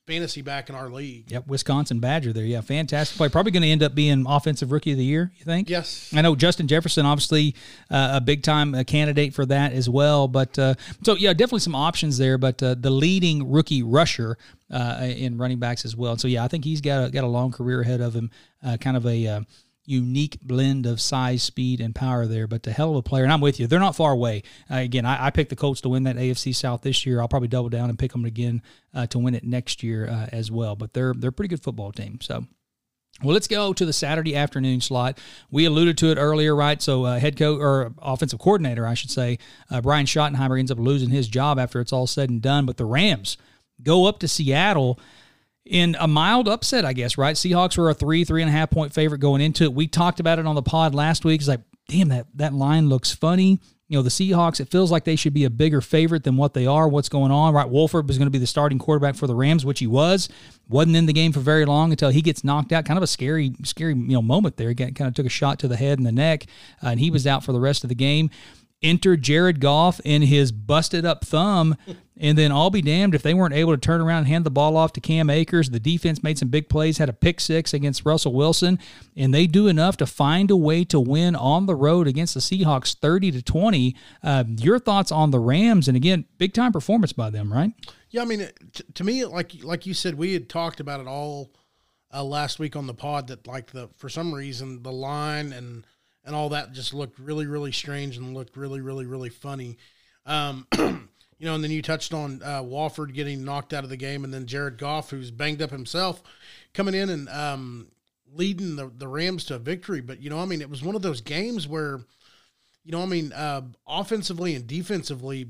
fantasy 0.08 0.40
back 0.40 0.68
in 0.70 0.74
our 0.74 0.88
league. 0.88 1.30
Yep, 1.30 1.46
Wisconsin 1.46 2.00
Badger 2.00 2.32
there. 2.32 2.44
Yeah, 2.44 2.62
fantastic 2.62 3.16
play. 3.16 3.28
Probably 3.28 3.52
going 3.52 3.62
to 3.62 3.68
end 3.68 3.82
up 3.82 3.94
being 3.94 4.24
offensive 4.26 4.72
rookie 4.72 4.92
of 4.92 4.98
the 4.98 5.04
year. 5.04 5.30
You 5.36 5.44
think? 5.44 5.68
Yes. 5.68 6.12
I 6.16 6.22
know 6.22 6.34
Justin 6.34 6.66
Jefferson, 6.66 7.04
obviously 7.04 7.54
uh, 7.90 8.12
a 8.14 8.20
big 8.20 8.42
time 8.42 8.74
uh, 8.74 8.84
candidate 8.84 9.34
for 9.34 9.44
that 9.46 9.72
as 9.72 9.88
well. 9.88 10.26
But 10.26 10.58
uh, 10.58 10.74
so 11.02 11.14
yeah, 11.14 11.34
definitely 11.34 11.60
some 11.60 11.74
options 11.74 12.18
there. 12.18 12.38
But 12.38 12.62
uh, 12.62 12.74
the 12.78 12.90
leading 12.90 13.50
rookie 13.50 13.82
rusher 13.82 14.38
uh, 14.70 14.98
in 15.02 15.38
running 15.38 15.58
backs 15.58 15.84
as 15.84 15.96
well. 15.96 16.16
So 16.16 16.28
yeah, 16.28 16.44
I 16.44 16.48
think 16.48 16.64
he's 16.64 16.80
got 16.80 17.08
a, 17.08 17.10
got 17.10 17.24
a 17.24 17.28
long 17.28 17.52
career 17.52 17.80
ahead 17.80 18.00
of 18.00 18.14
him. 18.14 18.30
Uh, 18.64 18.76
kind 18.76 18.96
of 18.96 19.06
a 19.06 19.44
unique 19.88 20.38
blend 20.42 20.84
of 20.84 21.00
size, 21.00 21.42
speed, 21.42 21.80
and 21.80 21.94
power 21.94 22.26
there. 22.26 22.46
But 22.46 22.62
the 22.62 22.72
hell 22.72 22.90
of 22.90 22.96
a 22.96 23.02
player, 23.02 23.24
and 23.24 23.32
I'm 23.32 23.40
with 23.40 23.58
you. 23.58 23.66
They're 23.66 23.80
not 23.80 23.96
far 23.96 24.12
away. 24.12 24.42
Uh, 24.70 24.76
again, 24.76 25.06
I, 25.06 25.26
I, 25.26 25.30
picked 25.30 25.48
the 25.50 25.56
Colts 25.56 25.80
to 25.80 25.88
win 25.88 26.02
that 26.04 26.16
AFC 26.16 26.54
South 26.54 26.82
this 26.82 27.06
year. 27.06 27.20
I'll 27.20 27.28
probably 27.28 27.48
double 27.48 27.70
down 27.70 27.88
and 27.88 27.98
pick 27.98 28.12
them 28.12 28.26
again 28.26 28.62
uh, 28.94 29.06
to 29.06 29.18
win 29.18 29.34
it 29.34 29.44
next 29.44 29.82
year 29.82 30.06
uh, 30.08 30.28
as 30.30 30.50
well. 30.50 30.76
But 30.76 30.92
they're 30.92 31.14
they're 31.14 31.30
a 31.30 31.32
pretty 31.32 31.48
good 31.48 31.62
football 31.62 31.90
team. 31.90 32.20
So. 32.20 32.44
Well, 33.20 33.34
let's 33.34 33.48
go 33.48 33.72
to 33.72 33.84
the 33.84 33.92
Saturday 33.92 34.36
afternoon 34.36 34.80
slot. 34.80 35.18
We 35.50 35.64
alluded 35.64 35.98
to 35.98 36.12
it 36.12 36.18
earlier, 36.18 36.54
right? 36.54 36.80
So, 36.80 37.02
uh, 37.02 37.18
head 37.18 37.36
coach 37.36 37.58
or 37.58 37.92
offensive 38.00 38.38
coordinator, 38.38 38.86
I 38.86 38.94
should 38.94 39.10
say, 39.10 39.40
uh, 39.72 39.80
Brian 39.80 40.06
Schottenheimer 40.06 40.56
ends 40.56 40.70
up 40.70 40.78
losing 40.78 41.08
his 41.08 41.26
job 41.26 41.58
after 41.58 41.80
it's 41.80 41.92
all 41.92 42.06
said 42.06 42.30
and 42.30 42.40
done. 42.40 42.64
But 42.64 42.76
the 42.76 42.84
Rams 42.84 43.36
go 43.82 44.06
up 44.06 44.18
to 44.20 44.28
Seattle 44.28 44.98
in 45.64 45.96
a 46.00 46.08
mild 46.08 46.48
upset, 46.48 46.84
I 46.84 46.92
guess, 46.92 47.18
right? 47.18 47.36
Seahawks 47.36 47.76
were 47.76 47.90
a 47.90 47.94
three, 47.94 48.24
three 48.24 48.42
and 48.42 48.48
a 48.48 48.52
half 48.52 48.70
point 48.70 48.92
favorite 48.92 49.18
going 49.18 49.40
into 49.40 49.64
it. 49.64 49.74
We 49.74 49.86
talked 49.86 50.20
about 50.20 50.38
it 50.38 50.46
on 50.46 50.54
the 50.54 50.62
pod 50.62 50.94
last 50.94 51.24
week. 51.24 51.40
It's 51.40 51.48
like, 51.48 51.60
damn, 51.88 52.08
that, 52.08 52.26
that 52.34 52.54
line 52.54 52.88
looks 52.88 53.12
funny. 53.12 53.60
You 53.88 53.96
know, 53.96 54.02
the 54.02 54.10
Seahawks, 54.10 54.60
it 54.60 54.70
feels 54.70 54.90
like 54.90 55.04
they 55.04 55.16
should 55.16 55.32
be 55.32 55.44
a 55.44 55.50
bigger 55.50 55.80
favorite 55.80 56.22
than 56.24 56.36
what 56.36 56.52
they 56.52 56.66
are. 56.66 56.88
What's 56.88 57.08
going 57.08 57.30
on, 57.30 57.54
right? 57.54 57.68
Wolford 57.68 58.06
was 58.06 58.18
going 58.18 58.26
to 58.26 58.30
be 58.30 58.38
the 58.38 58.46
starting 58.46 58.78
quarterback 58.78 59.14
for 59.14 59.26
the 59.26 59.34
Rams, 59.34 59.64
which 59.64 59.78
he 59.78 59.86
was. 59.86 60.28
Wasn't 60.68 60.94
in 60.94 61.06
the 61.06 61.14
game 61.14 61.32
for 61.32 61.40
very 61.40 61.64
long 61.64 61.90
until 61.90 62.10
he 62.10 62.20
gets 62.20 62.44
knocked 62.44 62.70
out. 62.72 62.84
Kind 62.84 62.98
of 62.98 63.02
a 63.02 63.06
scary, 63.06 63.54
scary, 63.64 63.94
you 63.94 64.08
know, 64.08 64.20
moment 64.20 64.58
there. 64.58 64.68
He 64.68 64.74
kind 64.74 65.00
of 65.00 65.14
took 65.14 65.24
a 65.24 65.30
shot 65.30 65.58
to 65.60 65.68
the 65.68 65.76
head 65.76 65.98
and 65.98 66.06
the 66.06 66.12
neck, 66.12 66.44
uh, 66.82 66.88
and 66.88 67.00
he 67.00 67.10
was 67.10 67.26
out 67.26 67.44
for 67.44 67.52
the 67.52 67.60
rest 67.60 67.82
of 67.82 67.88
the 67.88 67.94
game 67.94 68.30
enter 68.82 69.16
Jared 69.16 69.60
Goff 69.60 70.00
in 70.04 70.22
his 70.22 70.52
busted 70.52 71.04
up 71.04 71.24
thumb. 71.24 71.76
And 72.20 72.36
then 72.36 72.52
I'll 72.52 72.70
be 72.70 72.82
damned 72.82 73.14
if 73.14 73.22
they 73.22 73.34
weren't 73.34 73.54
able 73.54 73.72
to 73.72 73.78
turn 73.78 74.00
around 74.00 74.18
and 74.18 74.28
hand 74.28 74.44
the 74.44 74.50
ball 74.50 74.76
off 74.76 74.92
to 74.94 75.00
Cam 75.00 75.30
Akers. 75.30 75.70
The 75.70 75.80
defense 75.80 76.22
made 76.22 76.38
some 76.38 76.48
big 76.48 76.68
plays, 76.68 76.98
had 76.98 77.08
a 77.08 77.12
pick 77.12 77.40
six 77.40 77.72
against 77.72 78.04
Russell 78.04 78.32
Wilson, 78.32 78.78
and 79.16 79.32
they 79.32 79.46
do 79.46 79.66
enough 79.66 79.96
to 79.98 80.06
find 80.06 80.50
a 80.50 80.56
way 80.56 80.84
to 80.84 80.98
win 80.98 81.36
on 81.36 81.66
the 81.66 81.74
road 81.74 82.06
against 82.06 82.34
the 82.34 82.40
Seahawks 82.40 82.94
30 82.94 83.32
to 83.32 83.42
20. 83.42 83.96
Uh, 84.22 84.44
your 84.48 84.78
thoughts 84.78 85.12
on 85.12 85.30
the 85.30 85.38
Rams? 85.38 85.88
And 85.88 85.96
again, 85.96 86.24
big 86.38 86.52
time 86.52 86.72
performance 86.72 87.12
by 87.12 87.30
them, 87.30 87.52
right? 87.52 87.72
Yeah, 88.10 88.22
I 88.22 88.24
mean, 88.24 88.48
t- 88.72 88.84
to 88.94 89.04
me, 89.04 89.24
like 89.24 89.62
like 89.62 89.86
you 89.86 89.94
said, 89.94 90.14
we 90.14 90.32
had 90.32 90.48
talked 90.48 90.80
about 90.80 91.00
it 91.00 91.06
all 91.06 91.52
uh, 92.12 92.24
last 92.24 92.58
week 92.58 92.74
on 92.74 92.86
the 92.86 92.94
pod 92.94 93.28
that 93.28 93.46
like 93.46 93.70
the 93.70 93.90
for 93.96 94.08
some 94.08 94.34
reason 94.34 94.82
the 94.82 94.92
line 94.92 95.52
and– 95.52 95.86
and 96.28 96.36
all 96.36 96.50
that 96.50 96.72
just 96.72 96.92
looked 96.92 97.18
really, 97.18 97.46
really 97.46 97.72
strange 97.72 98.18
and 98.18 98.34
looked 98.34 98.56
really, 98.56 98.82
really, 98.82 99.06
really 99.06 99.30
funny. 99.30 99.78
Um, 100.26 100.66
you 101.38 101.46
know, 101.46 101.54
and 101.54 101.62
then 101.62 101.70
you 101.70 101.82
touched 101.82 102.12
on 102.12 102.42
uh, 102.42 102.62
Wolford 102.62 103.14
getting 103.14 103.44
knocked 103.44 103.72
out 103.72 103.84
of 103.84 103.90
the 103.90 103.96
game, 103.96 104.24
and 104.24 104.34
then 104.34 104.46
Jared 104.46 104.76
Goff, 104.78 105.10
who's 105.10 105.30
banged 105.30 105.62
up 105.62 105.70
himself, 105.70 106.22
coming 106.74 106.94
in 106.94 107.08
and 107.08 107.28
um, 107.28 107.88
leading 108.34 108.76
the, 108.76 108.90
the 108.96 109.08
Rams 109.08 109.44
to 109.44 109.54
a 109.54 109.58
victory. 109.58 110.00
But, 110.00 110.20
you 110.20 110.30
know, 110.30 110.38
I 110.38 110.46
mean, 110.46 110.60
it 110.60 110.70
was 110.70 110.82
one 110.82 110.96
of 110.96 111.02
those 111.02 111.20
games 111.20 111.68
where, 111.68 112.00
you 112.84 112.92
know, 112.92 113.02
I 113.02 113.06
mean, 113.06 113.32
uh, 113.32 113.62
offensively 113.86 114.54
and 114.54 114.66
defensively 114.66 115.46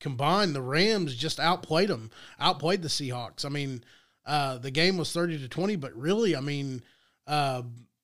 combined, 0.00 0.54
the 0.54 0.62
Rams 0.62 1.14
just 1.14 1.38
outplayed 1.38 1.88
them, 1.90 2.10
outplayed 2.40 2.82
the 2.82 2.88
Seahawks. 2.88 3.44
I 3.44 3.50
mean, 3.50 3.84
uh, 4.24 4.58
the 4.58 4.70
game 4.70 4.96
was 4.96 5.12
30 5.12 5.38
to 5.40 5.48
20, 5.48 5.76
but 5.76 5.94
really, 5.94 6.36
I 6.36 6.40
mean, 6.40 6.82
uh, 7.26 7.62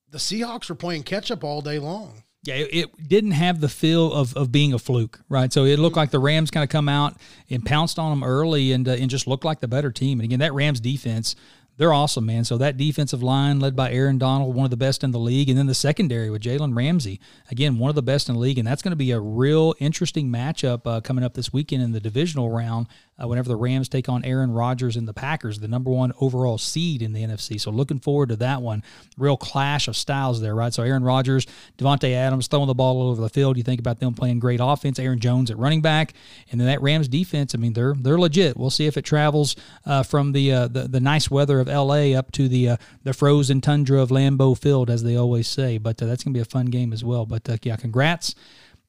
the 0.09 0.19
Seahawks 0.19 0.69
were 0.69 0.75
playing 0.75 1.03
catch 1.03 1.31
up 1.31 1.43
all 1.43 1.61
day 1.61 1.79
long. 1.79 2.23
Yeah, 2.45 2.55
it, 2.55 2.69
it, 2.71 3.07
didn't 3.07 3.31
have 3.31 3.59
the 3.59 3.69
feel 3.69 4.13
of, 4.13 4.35
of 4.37 4.51
being 4.51 4.73
a 4.73 4.79
fluke, 4.79 5.19
right? 5.29 5.51
So 5.51 5.65
it 5.65 5.79
looked 5.79 5.97
like 5.97 6.11
the 6.11 6.19
Rams 6.19 6.51
kind 6.51 6.63
of 6.63 6.69
come 6.69 6.87
out 6.87 7.17
and 7.49 7.65
pounced 7.65 7.97
on 7.97 8.11
them 8.11 8.23
early 8.23 8.71
and 8.71 8.87
uh, 8.87 8.91
and 8.91 9.09
just 9.09 9.25
looked 9.25 9.43
like 9.43 9.61
the 9.61 9.67
better 9.67 9.91
team. 9.91 10.19
And 10.19 10.25
again, 10.25 10.39
that 10.39 10.53
Rams 10.53 10.79
defense, 10.79 11.35
they're 11.77 11.93
awesome, 11.93 12.25
man. 12.25 12.43
So 12.43 12.57
that 12.59 12.77
defensive 12.77 13.23
line 13.23 13.59
led 13.59 13.75
by 13.75 13.91
Aaron 13.91 14.19
Donald, 14.19 14.55
one 14.55 14.63
of 14.63 14.69
the 14.69 14.77
best 14.77 15.03
in 15.03 15.11
the 15.11 15.19
league, 15.19 15.49
and 15.49 15.57
then 15.57 15.65
the 15.65 15.73
secondary 15.73 16.29
with 16.29 16.43
Jalen 16.43 16.75
Ramsey, 16.75 17.19
again 17.49 17.79
one 17.79 17.89
of 17.89 17.95
the 17.95 18.03
best 18.03 18.29
in 18.29 18.35
the 18.35 18.41
league, 18.41 18.59
and 18.59 18.67
that's 18.67 18.83
going 18.83 18.91
to 18.91 18.95
be 18.95 19.11
a 19.11 19.19
real 19.19 19.73
interesting 19.79 20.29
matchup 20.29 20.81
uh, 20.85 21.01
coming 21.01 21.23
up 21.23 21.33
this 21.33 21.51
weekend 21.51 21.81
in 21.81 21.93
the 21.93 21.99
divisional 21.99 22.51
round 22.51 22.87
uh, 23.21 23.27
whenever 23.27 23.47
the 23.47 23.55
Rams 23.55 23.87
take 23.87 24.09
on 24.09 24.25
Aaron 24.25 24.51
Rodgers 24.51 24.97
and 24.97 25.07
the 25.07 25.13
Packers, 25.13 25.59
the 25.59 25.67
number 25.67 25.89
one 25.89 26.11
overall 26.19 26.57
seed 26.57 27.01
in 27.01 27.13
the 27.13 27.23
NFC. 27.23 27.59
So 27.59 27.71
looking 27.71 27.99
forward 27.99 28.29
to 28.29 28.35
that 28.37 28.61
one. 28.61 28.83
Real 29.17 29.37
clash 29.37 29.87
of 29.87 29.95
styles 29.95 30.41
there, 30.41 30.53
right? 30.53 30.73
So 30.73 30.83
Aaron 30.83 31.03
Rodgers, 31.03 31.47
Davante 31.77 32.13
Adams 32.13 32.47
throwing 32.47 32.67
the 32.67 32.73
ball 32.73 33.01
all 33.01 33.09
over 33.09 33.21
the 33.21 33.29
field. 33.29 33.55
You 33.57 33.63
think 33.63 33.79
about 33.79 33.99
them 33.99 34.13
playing 34.13 34.39
great 34.39 34.59
offense. 34.61 34.99
Aaron 34.99 35.19
Jones 35.19 35.49
at 35.49 35.57
running 35.57 35.81
back, 35.81 36.13
and 36.51 36.59
then 36.59 36.67
that 36.67 36.81
Rams 36.81 37.07
defense. 37.07 37.55
I 37.55 37.57
mean, 37.57 37.73
they're 37.73 37.93
they're 37.93 38.19
legit. 38.19 38.57
We'll 38.57 38.69
see 38.69 38.87
if 38.87 38.97
it 38.97 39.03
travels 39.03 39.55
uh, 39.85 40.03
from 40.03 40.33
the, 40.33 40.51
uh, 40.51 40.67
the 40.67 40.87
the 40.87 40.99
nice 40.99 41.31
weather 41.31 41.59
of 41.59 41.69
L.A. 41.69 42.15
up 42.15 42.31
to 42.33 42.49
the 42.49 42.69
uh, 42.69 42.77
the 43.03 43.13
frozen 43.13 43.61
tundra 43.61 44.01
of 44.01 44.09
Lambeau 44.09 44.57
Field, 44.57 44.89
as 44.89 45.03
they 45.03 45.15
always 45.15 45.47
say. 45.47 45.77
But 45.77 46.01
uh, 46.01 46.05
that's 46.05 46.23
gonna 46.23 46.33
be 46.33 46.41
a 46.41 46.45
fun 46.45 46.65
game 46.65 46.91
as 46.91 47.03
well. 47.03 47.25
But 47.25 47.49
uh, 47.49 47.57
yeah, 47.63 47.77
congrats 47.77 48.35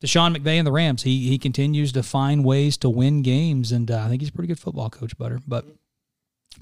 Sean 0.05 0.35
McVay 0.35 0.59
and 0.59 0.67
the 0.67 0.73
Rams. 0.73 1.03
He 1.03 1.29
he 1.29 1.39
continues 1.39 1.93
to 1.93 2.03
find 2.03 2.45
ways 2.45 2.77
to 2.79 2.91
win 2.91 3.23
games, 3.23 3.73
and 3.73 3.91
uh, 3.91 4.05
I 4.05 4.09
think 4.09 4.23
he's 4.23 4.29
a 4.29 4.33
pretty 4.33 4.49
good 4.49 4.59
football 4.59 4.91
coach, 4.91 5.17
Butter. 5.17 5.41
But 5.47 5.67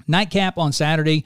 nightcap 0.07 0.57
on 0.57 0.71
Saturday. 0.71 1.25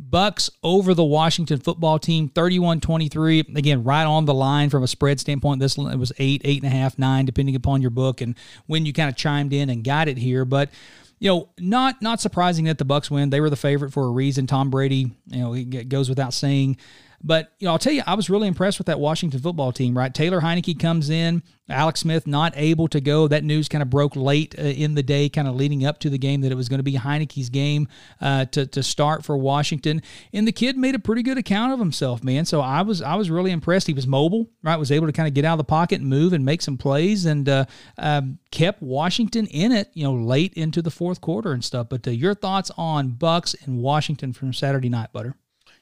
Bucks 0.00 0.48
over 0.62 0.94
the 0.94 1.02
Washington 1.02 1.58
football 1.58 1.98
team, 1.98 2.28
31-23. 2.28 3.56
Again, 3.56 3.82
right 3.82 4.04
on 4.04 4.26
the 4.26 4.34
line 4.34 4.70
from 4.70 4.84
a 4.84 4.86
spread 4.86 5.18
standpoint. 5.18 5.58
This 5.58 5.76
was 5.76 6.12
eight, 6.18 6.40
eight 6.44 6.62
and 6.62 6.72
a 6.72 6.76
half, 6.76 7.00
nine, 7.00 7.24
depending 7.24 7.56
upon 7.56 7.82
your 7.82 7.90
book 7.90 8.20
and 8.20 8.36
when 8.66 8.86
you 8.86 8.92
kind 8.92 9.08
of 9.08 9.16
chimed 9.16 9.52
in 9.52 9.68
and 9.68 9.82
got 9.82 10.06
it 10.06 10.16
here. 10.16 10.44
But 10.44 10.70
you 11.18 11.28
know, 11.28 11.48
not 11.58 12.00
not 12.00 12.20
surprising 12.20 12.66
that 12.66 12.78
the 12.78 12.84
Bucks 12.84 13.10
win. 13.10 13.30
They 13.30 13.40
were 13.40 13.50
the 13.50 13.56
favorite 13.56 13.92
for 13.92 14.04
a 14.04 14.10
reason. 14.10 14.46
Tom 14.46 14.70
Brady, 14.70 15.10
you 15.26 15.40
know, 15.40 15.54
it 15.54 15.88
goes 15.88 16.08
without 16.08 16.32
saying. 16.32 16.76
But 17.22 17.52
you 17.58 17.66
know, 17.66 17.72
I'll 17.72 17.78
tell 17.78 17.92
you, 17.92 18.02
I 18.06 18.14
was 18.14 18.30
really 18.30 18.46
impressed 18.46 18.78
with 18.78 18.86
that 18.86 19.00
Washington 19.00 19.40
football 19.40 19.72
team. 19.72 19.96
Right, 19.96 20.14
Taylor 20.14 20.40
Heinicke 20.40 20.78
comes 20.78 21.10
in. 21.10 21.42
Alex 21.70 22.00
Smith 22.00 22.26
not 22.26 22.54
able 22.56 22.88
to 22.88 23.00
go. 23.00 23.28
That 23.28 23.44
news 23.44 23.68
kind 23.68 23.82
of 23.82 23.90
broke 23.90 24.16
late 24.16 24.54
uh, 24.58 24.62
in 24.62 24.94
the 24.94 25.02
day, 25.02 25.28
kind 25.28 25.46
of 25.46 25.54
leading 25.54 25.84
up 25.84 25.98
to 26.00 26.10
the 26.10 26.16
game 26.16 26.40
that 26.40 26.52
it 26.52 26.54
was 26.54 26.68
going 26.68 26.78
to 26.78 26.84
be 26.84 26.94
Heinicke's 26.94 27.50
game 27.50 27.88
uh, 28.20 28.44
to 28.46 28.66
to 28.66 28.82
start 28.82 29.24
for 29.24 29.36
Washington. 29.36 30.00
And 30.32 30.46
the 30.46 30.52
kid 30.52 30.78
made 30.78 30.94
a 30.94 30.98
pretty 30.98 31.22
good 31.22 31.38
account 31.38 31.72
of 31.72 31.78
himself, 31.78 32.22
man. 32.22 32.44
So 32.44 32.60
I 32.60 32.82
was 32.82 33.02
I 33.02 33.16
was 33.16 33.30
really 33.30 33.50
impressed. 33.50 33.88
He 33.88 33.94
was 33.94 34.06
mobile, 34.06 34.48
right? 34.62 34.76
Was 34.76 34.92
able 34.92 35.06
to 35.06 35.12
kind 35.12 35.28
of 35.28 35.34
get 35.34 35.44
out 35.44 35.54
of 35.54 35.58
the 35.58 35.64
pocket 35.64 36.00
and 36.00 36.08
move 36.08 36.32
and 36.32 36.44
make 36.44 36.62
some 36.62 36.78
plays, 36.78 37.26
and 37.26 37.48
uh, 37.48 37.64
um, 37.98 38.38
kept 38.50 38.80
Washington 38.80 39.46
in 39.48 39.72
it, 39.72 39.90
you 39.92 40.04
know, 40.04 40.14
late 40.14 40.54
into 40.54 40.82
the 40.82 40.90
fourth 40.90 41.20
quarter 41.20 41.52
and 41.52 41.64
stuff. 41.64 41.88
But 41.88 42.06
uh, 42.06 42.12
your 42.12 42.34
thoughts 42.34 42.70
on 42.78 43.10
Bucks 43.10 43.54
and 43.64 43.82
Washington 43.82 44.32
from 44.32 44.52
Saturday 44.52 44.88
night, 44.88 45.12
Butter? 45.12 45.34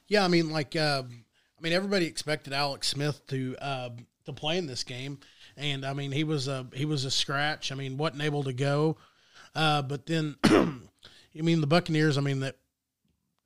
Yeah, 0.07 0.25
I 0.25 0.27
mean, 0.27 0.49
like. 0.49 0.75
Uh 0.75 1.03
I 1.57 1.63
mean, 1.63 1.73
everybody 1.73 2.05
expected 2.05 2.53
Alex 2.53 2.87
Smith 2.87 3.25
to 3.27 3.55
uh, 3.59 3.89
to 4.25 4.33
play 4.33 4.57
in 4.57 4.67
this 4.67 4.83
game, 4.83 5.19
and 5.55 5.85
I 5.85 5.93
mean, 5.93 6.11
he 6.11 6.23
was 6.23 6.47
a 6.47 6.67
he 6.73 6.85
was 6.85 7.05
a 7.05 7.11
scratch. 7.11 7.71
I 7.71 7.75
mean, 7.75 7.97
wasn't 7.97 8.21
able 8.21 8.43
to 8.43 8.53
go. 8.53 8.97
Uh, 9.55 9.81
but 9.81 10.05
then, 10.05 10.35
I 10.43 10.79
mean, 11.33 11.61
the 11.61 11.67
Buccaneers. 11.67 12.17
I 12.17 12.21
mean, 12.21 12.41
that 12.41 12.57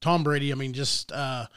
Tom 0.02 0.24
Brady. 0.24 0.52
I 0.52 0.56
mean, 0.56 0.74
just 0.74 1.12
uh, 1.12 1.48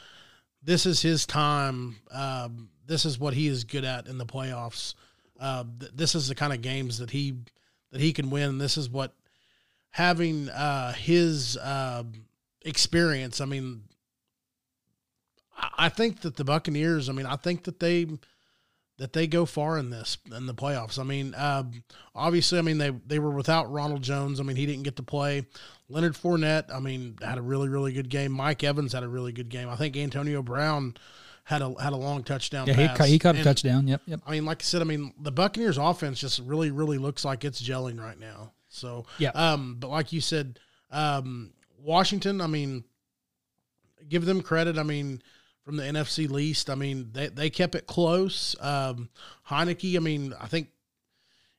this 0.63 0.85
is 0.85 1.01
his 1.01 1.25
time. 1.25 1.97
Um, 2.11 2.69
this 2.87 3.03
is 3.03 3.19
what 3.19 3.33
he 3.33 3.47
is 3.47 3.63
good 3.65 3.83
at 3.83 4.07
in 4.07 4.17
the 4.17 4.25
playoffs. 4.25 4.93
Uh, 5.39 5.65
th- 5.79 5.91
this 5.93 6.15
is 6.15 6.29
the 6.29 6.35
kind 6.35 6.53
of 6.53 6.61
games 6.61 6.99
that 6.99 7.11
he 7.11 7.35
that 7.91 7.99
he 7.99 8.13
can 8.13 8.29
win. 8.29 8.59
This 8.59 8.77
is 8.77 8.89
what 8.89 9.13
having 9.89 10.49
uh, 10.49 10.93
his 10.93 11.57
uh, 11.57 12.03
experience. 12.61 13.41
I 13.41 13.45
mean, 13.45 13.83
I 15.77 15.89
think 15.89 16.21
that 16.21 16.35
the 16.35 16.43
Buccaneers. 16.43 17.09
I 17.09 17.13
mean, 17.13 17.25
I 17.25 17.35
think 17.35 17.63
that 17.63 17.79
they 17.79 18.07
that 18.97 19.13
they 19.13 19.27
go 19.27 19.45
far 19.45 19.77
in 19.77 19.89
this 19.89 20.17
in 20.35 20.45
the 20.45 20.53
playoffs. 20.53 20.97
I 20.97 21.03
mean, 21.03 21.33
uh, 21.33 21.63
obviously, 22.13 22.59
I 22.59 22.61
mean 22.61 22.77
they 22.77 22.91
they 23.05 23.19
were 23.19 23.31
without 23.31 23.71
Ronald 23.71 24.01
Jones. 24.01 24.39
I 24.39 24.43
mean, 24.43 24.55
he 24.55 24.65
didn't 24.65 24.83
get 24.83 24.95
to 24.97 25.03
play. 25.03 25.45
Leonard 25.89 26.13
Fournette, 26.13 26.73
I 26.73 26.79
mean, 26.79 27.17
had 27.21 27.37
a 27.37 27.41
really 27.41 27.69
really 27.69 27.93
good 27.93 28.09
game. 28.09 28.31
Mike 28.31 28.63
Evans 28.63 28.93
had 28.93 29.03
a 29.03 29.07
really 29.07 29.31
good 29.31 29.49
game. 29.49 29.69
I 29.69 29.75
think 29.75 29.97
Antonio 29.97 30.41
Brown 30.41 30.95
had 31.43 31.61
a 31.61 31.73
had 31.81 31.93
a 31.93 31.97
long 31.97 32.23
touchdown. 32.23 32.67
Yeah, 32.67 32.73
he 32.73 32.87
caught, 32.87 33.07
he 33.07 33.19
caught 33.19 33.35
a 33.35 33.43
touchdown. 33.43 33.87
Yep, 33.87 34.01
yep. 34.05 34.19
I 34.25 34.31
mean, 34.31 34.45
like 34.45 34.61
I 34.61 34.65
said, 34.65 34.81
I 34.81 34.85
mean 34.85 35.13
the 35.19 35.31
Buccaneers 35.31 35.77
offense 35.77 36.19
just 36.19 36.39
really 36.39 36.71
really 36.71 36.97
looks 36.97 37.25
like 37.25 37.43
it's 37.43 37.61
gelling 37.61 37.99
right 37.99 38.19
now. 38.19 38.53
So 38.69 39.05
yeah. 39.17 39.31
Um, 39.31 39.77
but 39.79 39.89
like 39.89 40.13
you 40.13 40.21
said, 40.21 40.59
um, 40.91 41.51
Washington. 41.81 42.39
I 42.39 42.47
mean, 42.47 42.85
give 44.07 44.25
them 44.25 44.41
credit. 44.41 44.77
I 44.77 44.83
mean 44.83 45.21
from 45.65 45.77
the 45.77 45.83
NFC 45.83 46.29
least. 46.29 46.69
I 46.69 46.75
mean, 46.75 47.09
they, 47.11 47.27
they 47.27 47.49
kept 47.49 47.75
it 47.75 47.87
close. 47.87 48.55
Um, 48.61 49.09
Heinicke, 49.49 49.97
I 49.97 49.99
mean, 49.99 50.33
I 50.39 50.47
think, 50.47 50.69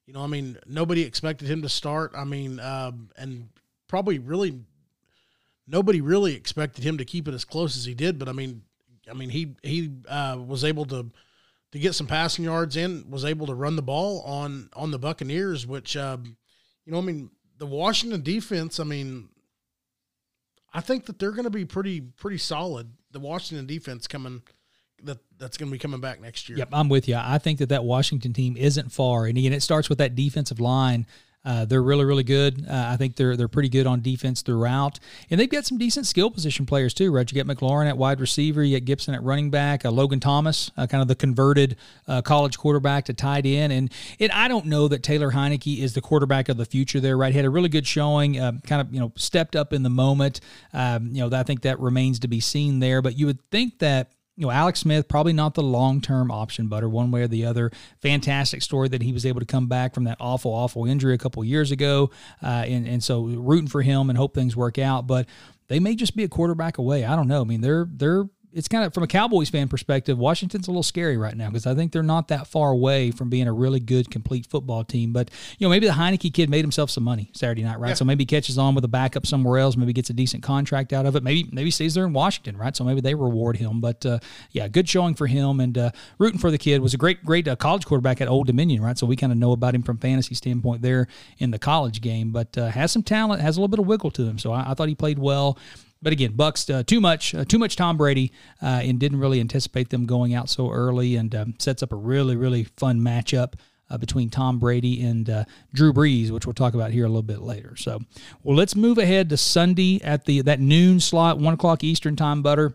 you 0.07 0.15
know, 0.15 0.23
I 0.23 0.29
mean, 0.29 0.57
nobody 0.65 1.03
expected 1.03 1.49
him 1.49 1.63
to 1.63 1.69
start. 1.69 2.13
I 2.17 2.25
mean, 2.25 2.61
um, 2.61 3.11
and 3.17 3.49
probably 3.89 4.21
really 4.21 4.61
nobody 5.67 6.01
really 6.01 6.35
expected 6.35 6.85
him 6.85 6.99
to 6.99 7.05
keep 7.05 7.27
it 7.27 7.35
as 7.35 7.45
close 7.45 7.77
as 7.77 7.85
he 7.85 7.95
did. 7.95 8.19
But 8.19 8.29
I 8.29 8.33
mean, 8.33 8.63
I 9.11 9.15
mean, 9.15 9.31
he 9.31 9.57
he 9.63 9.91
uh, 10.09 10.39
was 10.47 10.65
able 10.65 10.85
to 10.87 11.11
to 11.73 11.79
get 11.79 11.95
some 11.95 12.07
passing 12.07 12.45
yards 12.45 12.77
in, 12.77 13.11
was 13.11 13.25
able 13.25 13.47
to 13.47 13.55
run 13.55 13.75
the 13.75 13.83
ball 13.83 14.21
on 14.23 14.71
on 14.75 14.93
the 14.93 14.99
Buccaneers, 14.99 15.67
which 15.67 15.97
um, 15.97 16.37
you 16.85 16.93
know, 16.93 16.99
I 16.99 17.03
mean, 17.03 17.31
the 17.59 17.67
Washington 17.67 18.23
defense. 18.23 18.79
I 18.79 18.85
mean, 18.85 19.29
I 20.73 20.81
think 20.81 21.07
that 21.07 21.19
they're 21.19 21.33
going 21.33 21.45
to 21.45 21.51
be 21.51 21.65
pretty 21.65 22.01
pretty 22.01 22.39
solid 22.39 22.93
the 23.17 23.21
Washington 23.27 23.65
defense 23.65 24.07
coming 24.07 24.43
that 25.05 25.19
that's 25.39 25.57
going 25.57 25.71
to 25.71 25.73
be 25.73 25.79
coming 25.79 26.01
back 26.01 26.21
next 26.21 26.51
year. 26.51 26.59
Yep, 26.59 26.69
I'm 26.73 26.91
with 26.91 27.09
you. 27.09 27.17
I 27.17 27.39
think 27.39 27.59
that 27.61 27.71
that 27.71 27.83
Washington 27.83 28.35
team 28.35 28.57
isn't 28.59 28.93
far, 28.93 29.25
and 29.25 29.39
again, 29.39 29.55
it 29.55 29.63
starts 29.63 29.89
with 29.89 29.99
that 29.99 30.15
defensive 30.15 30.61
line. 30.61 31.07
Uh, 31.47 31.65
they're 31.65 31.83
really, 31.83 32.05
really 32.05 32.25
good. 32.25 32.67
Uh, 32.69 32.89
I 32.89 32.97
think 32.97 33.15
they're 33.15 33.37
they're 33.37 33.47
pretty 33.47 33.69
good 33.69 33.87
on 33.87 34.01
defense 34.01 34.43
throughout, 34.43 34.99
and 35.31 35.39
they've 35.39 35.49
got 35.49 35.65
some 35.65 35.79
decent 35.79 36.07
skill 36.07 36.29
position 36.29 36.67
players 36.67 36.93
too. 36.93 37.13
Right, 37.13 37.31
you 37.31 37.35
get 37.37 37.47
McLaurin 37.47 37.89
at 37.89 37.97
wide 37.97 38.21
receiver, 38.21 38.65
you 38.65 38.75
get 38.77 38.85
Gibson 38.85 39.15
at 39.15 39.23
running 39.23 39.51
back, 39.51 39.85
uh, 39.85 39.93
Logan 39.93 40.19
Thomas, 40.19 40.73
uh, 40.77 40.89
kind 40.89 41.03
of 41.03 41.09
the 41.09 41.15
converted 41.15 41.77
uh, 42.09 42.21
college 42.21 42.59
quarterback 42.59 43.05
to 43.05 43.15
tight 43.15 43.47
end, 43.47 43.73
and 43.73 43.93
and 44.19 44.33
I 44.33 44.49
don't 44.49 44.67
know 44.67 44.89
that 44.89 45.05
Taylor 45.05 45.31
Heinicke 45.31 45.79
is 45.79 45.95
the 45.95 46.01
quarterback 46.01 46.49
of 46.49 46.57
the 46.57 46.67
future 46.67 46.99
there. 46.99 47.17
Right, 47.17 47.31
he 47.31 47.39
had 47.39 47.47
a 47.47 47.51
really 47.51 47.69
good 47.69 47.87
showing, 47.87 48.41
uh, 48.41 48.53
kind 48.67 48.81
of 48.81 48.93
you 48.93 48.99
know 48.99 49.13
stepped 49.15 49.55
up 49.55 49.73
in 49.73 49.85
the 49.85 49.91
moment. 49.91 50.41
Um, 50.73 51.11
you 51.13 51.29
know, 51.29 51.37
I 51.37 51.45
think 51.45 51.63
that 51.63 51.79
remains 51.79 52.19
to 52.21 52.29
be 52.29 52.41
seen 52.41 52.81
there, 52.81 53.01
but 53.01 53.17
you 53.17 53.27
would 53.27 53.41
think 53.53 53.79
that 53.79 54.11
you 54.37 54.47
know, 54.47 54.53
Alex 54.53 54.81
Smith, 54.81 55.09
probably 55.09 55.33
not 55.33 55.55
the 55.55 55.63
long 55.63 56.01
term 56.01 56.31
option, 56.31 56.69
Butter, 56.69 56.89
one 56.89 57.11
way 57.11 57.23
or 57.23 57.29
the 57.29 57.47
other. 57.47 57.71
Fantastic 58.03 58.63
story 58.63 58.89
that 58.89 59.03
he 59.03 59.13
was 59.13 59.25
able 59.25 59.41
to 59.41 59.47
come 59.47 59.67
back 59.67 59.95
from 59.95 60.05
that 60.05 60.19
awful, 60.21 60.53
awful 60.53 60.85
injury 60.85 61.15
a 61.15 61.19
couple 61.19 61.43
years 61.45 61.71
ago. 61.71 62.11
Uh, 62.43 62.65
and, 62.67 62.87
and 62.87 63.03
so 63.03 63.25
rooting 63.25 63.69
for 63.69 63.83
him 63.83 64.11
and 64.11 64.19
hope 64.19 64.35
things 64.35 64.55
work 64.55 64.79
out. 64.79 65.07
But 65.07 65.27
they 65.69 65.81
may 65.81 65.97
just 65.97 66.15
be 66.15 66.25
a 66.25 66.29
quarterback 66.29 66.79
away. 66.79 67.05
I 67.05 67.17
don't 67.17 67.29
know. 67.29 67.41
I 67.41 67.45
mean, 67.45 67.61
they're 67.61 67.89
they're 67.91 68.25
it's 68.57 68.69
kind 68.69 68.85
of 68.85 68.95
from 68.95 69.03
a 69.03 69.07
Cowboys 69.07 69.51
fan 69.51 69.69
perspective, 69.69 70.19
Washington's 70.19 70.67
a 70.67 70.71
little 70.71 70.83
scary 70.83 71.19
right 71.19 71.37
now 71.37 71.49
because 71.49 71.67
I 71.67 71.75
think 71.75 71.93
they're 71.93 72.03
not 72.03 72.29
that 72.29 72.47
far 72.47 72.71
away 72.71 73.11
from 73.11 73.29
being 73.29 73.47
a 73.47 73.53
really 73.53 73.81
good, 73.81 74.11
complete 74.11 74.47
football 74.47 74.83
team. 74.83 75.13
But 75.13 75.31
you 75.59 75.67
know, 75.67 75.71
maybe 75.71 75.87
the 75.87 75.93
Heinicke 75.93 76.33
kid 76.33 76.49
made 76.49 76.65
himself 76.65 76.91
some 76.91 77.05
money 77.05 77.31
Saturday 77.35 77.63
night, 77.63 77.79
right? 77.79 77.91
Yeah. 77.91 77.95
So 77.95 78.07
maybe 78.07 78.25
catches 78.25 78.57
on 78.57 78.75
with 78.75 78.83
a 78.85 78.89
backup 78.89 79.27
somewhere 79.27 79.59
else, 79.59 79.77
maybe 79.77 79.93
gets 79.93 80.09
a 80.09 80.15
decent 80.15 80.43
contract 80.43 80.95
out 80.95 81.05
of 81.05 81.17
it. 81.17 81.23
Maybe 81.23 81.47
maybe 81.53 81.71
stays 81.71 81.93
there 81.93 82.07
in 82.07 82.15
Washington, 82.15 82.57
right? 82.57 82.75
So 82.75 82.83
maybe 82.83 83.03
they 83.03 83.15
reward 83.15 83.59
him. 83.59 83.83
But 83.83 84.07
uh, 84.07 84.21
yeah, 84.53 84.69
good 84.69 84.89
showing 84.89 85.15
for 85.15 85.27
him 85.27 85.61
and 85.61 85.77
uh, 85.77 85.91
rooting 86.19 86.41
for 86.41 86.51
the 86.51 86.59
kid 86.59 86.81
was 86.81 86.95
a 86.95 86.99
great 86.99 87.23
great 87.27 87.47
uh, 87.47 87.57
college 87.57 87.85
quarterback 87.85 88.23
at 88.23 88.29
Old 88.29 88.47
Dominion, 88.47 88.83
right? 88.83 88.97
So 88.97 89.07
we 89.07 89.17
kind 89.17 89.33
of 89.33 89.39
know 89.39 89.53
about 89.53 89.75
him 89.75 89.83
from 89.83 89.99
fantasy 89.99 90.35
standpoint 90.35 90.81
there 90.81 91.09
in 91.37 91.51
the 91.51 91.59
college 91.59 92.01
game, 92.01 92.31
but 92.31 92.57
uh, 92.57 92.69
has 92.69 92.91
some 92.91 93.03
talent, 93.03 93.43
has 93.43 93.59
a 93.59 93.61
little 93.61 93.69
bit 93.69 93.81
of 93.81 93.87
wiggle 93.87 94.11
to 94.13 94.23
him. 94.23 94.39
So 94.39 94.53
I, 94.53 94.71
I 94.71 94.75
thought 94.75 94.89
he 94.89 94.95
played 94.95 95.19
well. 95.19 95.59
But 96.07 96.13
again, 96.13 96.35
Bucks 96.35 96.71
uh, 96.71 96.85
too 96.85 97.01
much, 97.01 97.35
uh, 97.35 97.45
too 97.45 97.59
much 97.59 97.75
Tom 97.75 97.97
Brady, 97.97 98.31
uh, 98.63 98.81
and 98.85 98.97
didn't 99.01 99.19
really 99.19 99.41
anticipate 99.41 99.91
them 99.91 100.07
going 100.07 100.35
out 100.35 100.49
so 100.49 100.71
early, 100.71 101.17
and 101.17 101.35
um, 101.35 101.55
sets 101.59 101.83
up 101.83 101.91
a 101.91 101.97
really 101.97 102.37
really 102.37 102.63
fun 102.77 103.01
matchup. 103.01 103.55
Uh, 103.91 103.99
between 103.99 104.31
Tom 104.31 104.61
Brady 104.61 105.03
and 105.05 105.29
uh, 105.31 105.45
Drew 105.73 105.93
Brees, 105.93 106.31
which 106.31 106.47
we'll 106.47 106.55
talk 106.55 106.75
about 106.75 106.93
here 106.93 107.05
a 107.05 107.09
little 107.09 107.23
bit 107.23 107.41
later. 107.41 107.75
So, 107.77 108.01
well, 108.45 108.57
let's 108.57 108.77
move 108.77 108.99
ahead 108.99 109.29
to 109.31 109.37
Sunday 109.37 110.01
at 110.03 110.27
the 110.27 110.43
that 110.43 110.61
noon 110.61 111.01
slot, 111.01 111.39
one 111.39 111.55
o'clock 111.55 111.83
Eastern 111.83 112.15
time. 112.15 112.41
Butter 112.41 112.75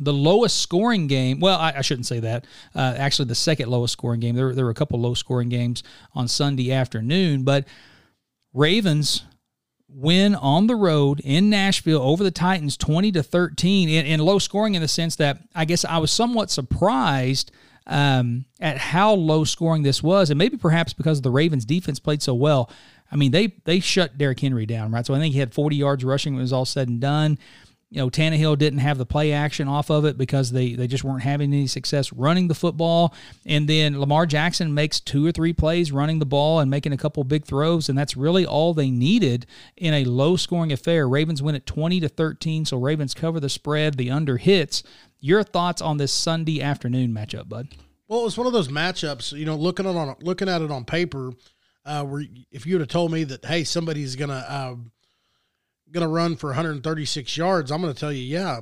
the 0.00 0.12
lowest 0.12 0.58
scoring 0.58 1.06
game. 1.06 1.38
Well, 1.38 1.60
I, 1.60 1.74
I 1.76 1.80
shouldn't 1.82 2.06
say 2.06 2.18
that. 2.18 2.44
Uh, 2.74 2.94
actually, 2.98 3.26
the 3.26 3.36
second 3.36 3.68
lowest 3.68 3.92
scoring 3.92 4.18
game. 4.18 4.34
There, 4.34 4.52
there 4.52 4.64
were 4.64 4.72
a 4.72 4.74
couple 4.74 5.00
low 5.00 5.14
scoring 5.14 5.48
games 5.48 5.84
on 6.12 6.26
Sunday 6.26 6.72
afternoon, 6.72 7.44
but 7.44 7.68
Ravens 8.52 9.22
win 9.94 10.34
on 10.34 10.66
the 10.66 10.76
road 10.76 11.20
in 11.24 11.50
Nashville 11.50 12.02
over 12.02 12.24
the 12.24 12.30
Titans 12.30 12.76
20 12.76 13.12
to 13.12 13.22
13 13.22 13.88
in, 13.88 14.06
in 14.06 14.20
low 14.20 14.38
scoring 14.38 14.74
in 14.74 14.82
the 14.82 14.88
sense 14.88 15.16
that 15.16 15.38
I 15.54 15.64
guess 15.64 15.84
I 15.84 15.98
was 15.98 16.10
somewhat 16.10 16.50
surprised 16.50 17.50
um, 17.86 18.44
at 18.60 18.78
how 18.78 19.14
low 19.14 19.44
scoring 19.44 19.82
this 19.82 20.02
was, 20.02 20.30
and 20.30 20.38
maybe 20.38 20.56
perhaps 20.56 20.92
because 20.92 21.20
the 21.20 21.30
Ravens 21.30 21.64
defense 21.64 21.98
played 21.98 22.22
so 22.22 22.34
well. 22.34 22.70
I 23.10 23.16
mean, 23.16 23.30
they 23.30 23.54
they 23.64 23.80
shut 23.80 24.16
Derrick 24.16 24.40
Henry 24.40 24.66
down, 24.66 24.90
right? 24.92 25.04
So 25.04 25.14
I 25.14 25.18
think 25.18 25.34
he 25.34 25.40
had 25.40 25.52
40 25.52 25.76
yards 25.76 26.04
rushing 26.04 26.34
when 26.34 26.40
it 26.40 26.44
was 26.44 26.52
all 26.52 26.64
said 26.64 26.88
and 26.88 27.00
done. 27.00 27.38
You 27.92 27.98
know, 27.98 28.08
Tannehill 28.08 28.56
didn't 28.56 28.78
have 28.78 28.96
the 28.96 29.04
play 29.04 29.32
action 29.32 29.68
off 29.68 29.90
of 29.90 30.06
it 30.06 30.16
because 30.16 30.50
they, 30.50 30.72
they 30.72 30.86
just 30.86 31.04
weren't 31.04 31.22
having 31.22 31.52
any 31.52 31.66
success 31.66 32.10
running 32.10 32.48
the 32.48 32.54
football. 32.54 33.14
And 33.44 33.68
then 33.68 34.00
Lamar 34.00 34.24
Jackson 34.24 34.72
makes 34.72 34.98
two 34.98 35.26
or 35.26 35.30
three 35.30 35.52
plays 35.52 35.92
running 35.92 36.18
the 36.18 36.24
ball 36.24 36.58
and 36.60 36.70
making 36.70 36.94
a 36.94 36.96
couple 36.96 37.22
big 37.22 37.44
throws, 37.44 37.90
and 37.90 37.98
that's 37.98 38.16
really 38.16 38.46
all 38.46 38.72
they 38.72 38.90
needed 38.90 39.44
in 39.76 39.92
a 39.92 40.06
low 40.06 40.36
scoring 40.36 40.72
affair. 40.72 41.06
Ravens 41.06 41.42
win 41.42 41.54
at 41.54 41.66
20 41.66 42.00
to 42.00 42.08
13, 42.08 42.64
so 42.64 42.78
Ravens 42.78 43.12
cover 43.12 43.38
the 43.38 43.50
spread, 43.50 43.98
the 43.98 44.10
under 44.10 44.38
hits. 44.38 44.82
Your 45.20 45.42
thoughts 45.42 45.82
on 45.82 45.98
this 45.98 46.12
Sunday 46.12 46.62
afternoon 46.62 47.12
matchup, 47.12 47.50
bud? 47.50 47.68
Well, 48.08 48.20
it 48.20 48.24
was 48.24 48.38
one 48.38 48.46
of 48.46 48.54
those 48.54 48.68
matchups, 48.68 49.36
you 49.36 49.44
know, 49.44 49.54
looking 49.56 49.86
at 49.86 49.94
on 49.94 50.16
looking 50.22 50.48
at 50.48 50.62
it 50.62 50.70
on 50.70 50.86
paper, 50.86 51.32
uh, 51.84 52.04
where 52.04 52.24
if 52.50 52.64
you 52.64 52.74
would 52.76 52.80
have 52.80 52.88
told 52.88 53.12
me 53.12 53.24
that, 53.24 53.44
hey, 53.44 53.64
somebody's 53.64 54.16
gonna 54.16 54.46
uh, 54.48 54.76
going 55.92 56.06
to 56.06 56.08
run 56.08 56.36
for 56.36 56.48
136 56.48 57.36
yards, 57.36 57.70
I'm 57.70 57.82
going 57.82 57.92
to 57.92 57.98
tell 57.98 58.12
you, 58.12 58.22
yeah, 58.22 58.60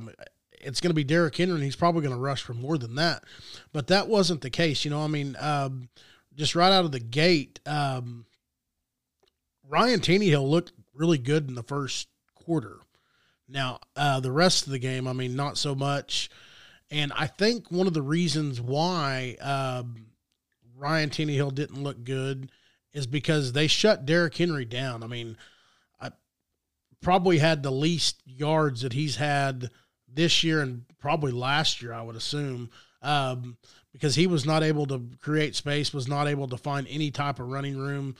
it's 0.51 0.81
going 0.81 0.89
to 0.89 0.95
be 0.95 1.03
Derrick 1.03 1.35
Henry, 1.35 1.55
and 1.55 1.63
he's 1.63 1.75
probably 1.75 2.01
going 2.01 2.13
to 2.13 2.21
rush 2.21 2.43
for 2.43 2.53
more 2.53 2.77
than 2.77 2.95
that. 2.95 3.23
But 3.73 3.87
that 3.87 4.07
wasn't 4.07 4.41
the 4.41 4.49
case. 4.49 4.85
You 4.85 4.91
know, 4.91 5.01
I 5.01 5.07
mean, 5.07 5.35
um, 5.39 5.89
just 6.35 6.55
right 6.55 6.71
out 6.71 6.85
of 6.85 6.91
the 6.91 6.99
gate, 6.99 7.59
um, 7.65 8.25
Ryan 9.67 10.01
Tannehill 10.01 10.47
looked 10.47 10.73
really 10.93 11.17
good 11.17 11.47
in 11.47 11.55
the 11.55 11.63
first 11.63 12.07
quarter. 12.35 12.79
Now, 13.47 13.79
uh, 13.95 14.19
the 14.19 14.31
rest 14.31 14.65
of 14.65 14.71
the 14.71 14.79
game, 14.79 15.07
I 15.07 15.13
mean, 15.13 15.35
not 15.35 15.57
so 15.57 15.75
much. 15.75 16.29
And 16.89 17.11
I 17.15 17.27
think 17.27 17.71
one 17.71 17.87
of 17.87 17.93
the 17.93 18.01
reasons 18.01 18.59
why 18.59 19.37
um, 19.41 20.07
Ryan 20.77 21.09
Tannehill 21.09 21.55
didn't 21.55 21.81
look 21.81 22.03
good 22.03 22.51
is 22.93 23.07
because 23.07 23.53
they 23.53 23.67
shut 23.67 24.05
Derrick 24.05 24.35
Henry 24.35 24.65
down. 24.65 25.03
I 25.03 25.07
mean, 25.07 25.37
probably 27.01 27.39
had 27.39 27.63
the 27.63 27.71
least 27.71 28.21
yards 28.25 28.81
that 28.81 28.93
he's 28.93 29.15
had 29.15 29.69
this 30.07 30.43
year 30.43 30.61
and 30.61 30.85
probably 30.99 31.31
last 31.31 31.81
year, 31.81 31.93
I 31.93 32.01
would 32.01 32.15
assume, 32.15 32.69
um, 33.01 33.57
because 33.91 34.15
he 34.15 34.27
was 34.27 34.45
not 34.45 34.63
able 34.63 34.85
to 34.87 35.03
create 35.21 35.55
space, 35.55 35.93
was 35.93 36.07
not 36.07 36.27
able 36.27 36.47
to 36.49 36.57
find 36.57 36.87
any 36.89 37.11
type 37.11 37.39
of 37.39 37.47
running 37.47 37.77
room 37.77 38.15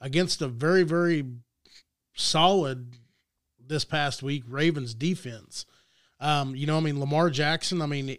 against 0.00 0.42
a 0.42 0.48
very, 0.48 0.82
very 0.82 1.24
solid 2.14 2.96
this 3.66 3.84
past 3.84 4.22
week 4.22 4.42
Ravens 4.48 4.94
defense. 4.94 5.64
Um, 6.20 6.54
you 6.54 6.66
know, 6.66 6.76
I 6.76 6.80
mean, 6.80 7.00
Lamar 7.00 7.30
Jackson, 7.30 7.80
I 7.80 7.86
mean, 7.86 8.16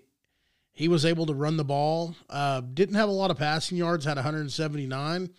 he 0.71 0.87
was 0.87 1.05
able 1.05 1.25
to 1.25 1.33
run 1.33 1.57
the 1.57 1.63
ball, 1.63 2.15
uh, 2.29 2.61
didn't 2.61 2.95
have 2.95 3.09
a 3.09 3.13
lot 3.13 3.31
of 3.31 3.37
passing 3.37 3.77
yards, 3.77 4.05
had 4.05 4.17
179, 4.17 5.29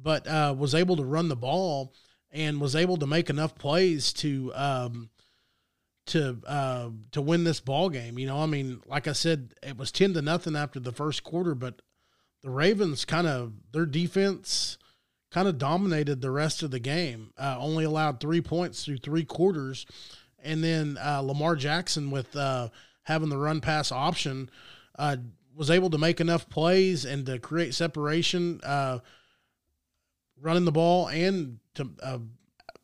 but 0.00 0.26
uh, 0.26 0.54
was 0.56 0.74
able 0.74 0.96
to 0.96 1.04
run 1.04 1.28
the 1.28 1.36
ball 1.36 1.92
and 2.30 2.60
was 2.60 2.76
able 2.76 2.96
to 2.98 3.06
make 3.06 3.30
enough 3.30 3.54
plays 3.54 4.12
to 4.14 4.52
um, 4.54 5.10
to 6.06 6.38
uh, 6.46 6.90
to 7.12 7.22
win 7.22 7.44
this 7.44 7.60
ball 7.60 7.88
game. 7.90 8.18
You 8.18 8.26
know, 8.26 8.38
I 8.38 8.46
mean, 8.46 8.80
like 8.86 9.06
I 9.06 9.12
said, 9.12 9.54
it 9.62 9.76
was 9.76 9.92
ten 9.92 10.14
to 10.14 10.22
nothing 10.22 10.56
after 10.56 10.80
the 10.80 10.92
first 10.92 11.24
quarter, 11.24 11.54
but 11.54 11.80
the 12.42 12.50
Ravens 12.50 13.04
kind 13.04 13.26
of 13.26 13.52
their 13.72 13.86
defense 13.86 14.78
kind 15.30 15.48
of 15.48 15.58
dominated 15.58 16.20
the 16.20 16.30
rest 16.30 16.62
of 16.62 16.70
the 16.70 16.80
game. 16.80 17.32
Uh, 17.38 17.56
only 17.58 17.84
allowed 17.84 18.20
three 18.20 18.40
points 18.40 18.84
through 18.84 18.98
three 18.98 19.24
quarters, 19.24 19.86
and 20.42 20.62
then 20.64 20.98
uh, 21.04 21.20
Lamar 21.20 21.56
Jackson 21.56 22.10
with 22.10 22.34
uh, 22.36 22.68
having 23.02 23.28
the 23.28 23.38
run 23.38 23.60
pass 23.60 23.92
option 23.92 24.50
uh, 24.98 25.16
was 25.54 25.70
able 25.70 25.90
to 25.90 25.98
make 25.98 26.20
enough 26.20 26.48
plays 26.48 27.04
and 27.04 27.26
to 27.26 27.38
create 27.38 27.74
separation 27.74 28.60
uh, 28.62 28.98
running 30.40 30.64
the 30.64 30.72
ball 30.72 31.08
and 31.08 31.58
to, 31.74 31.90
uh, 32.02 32.18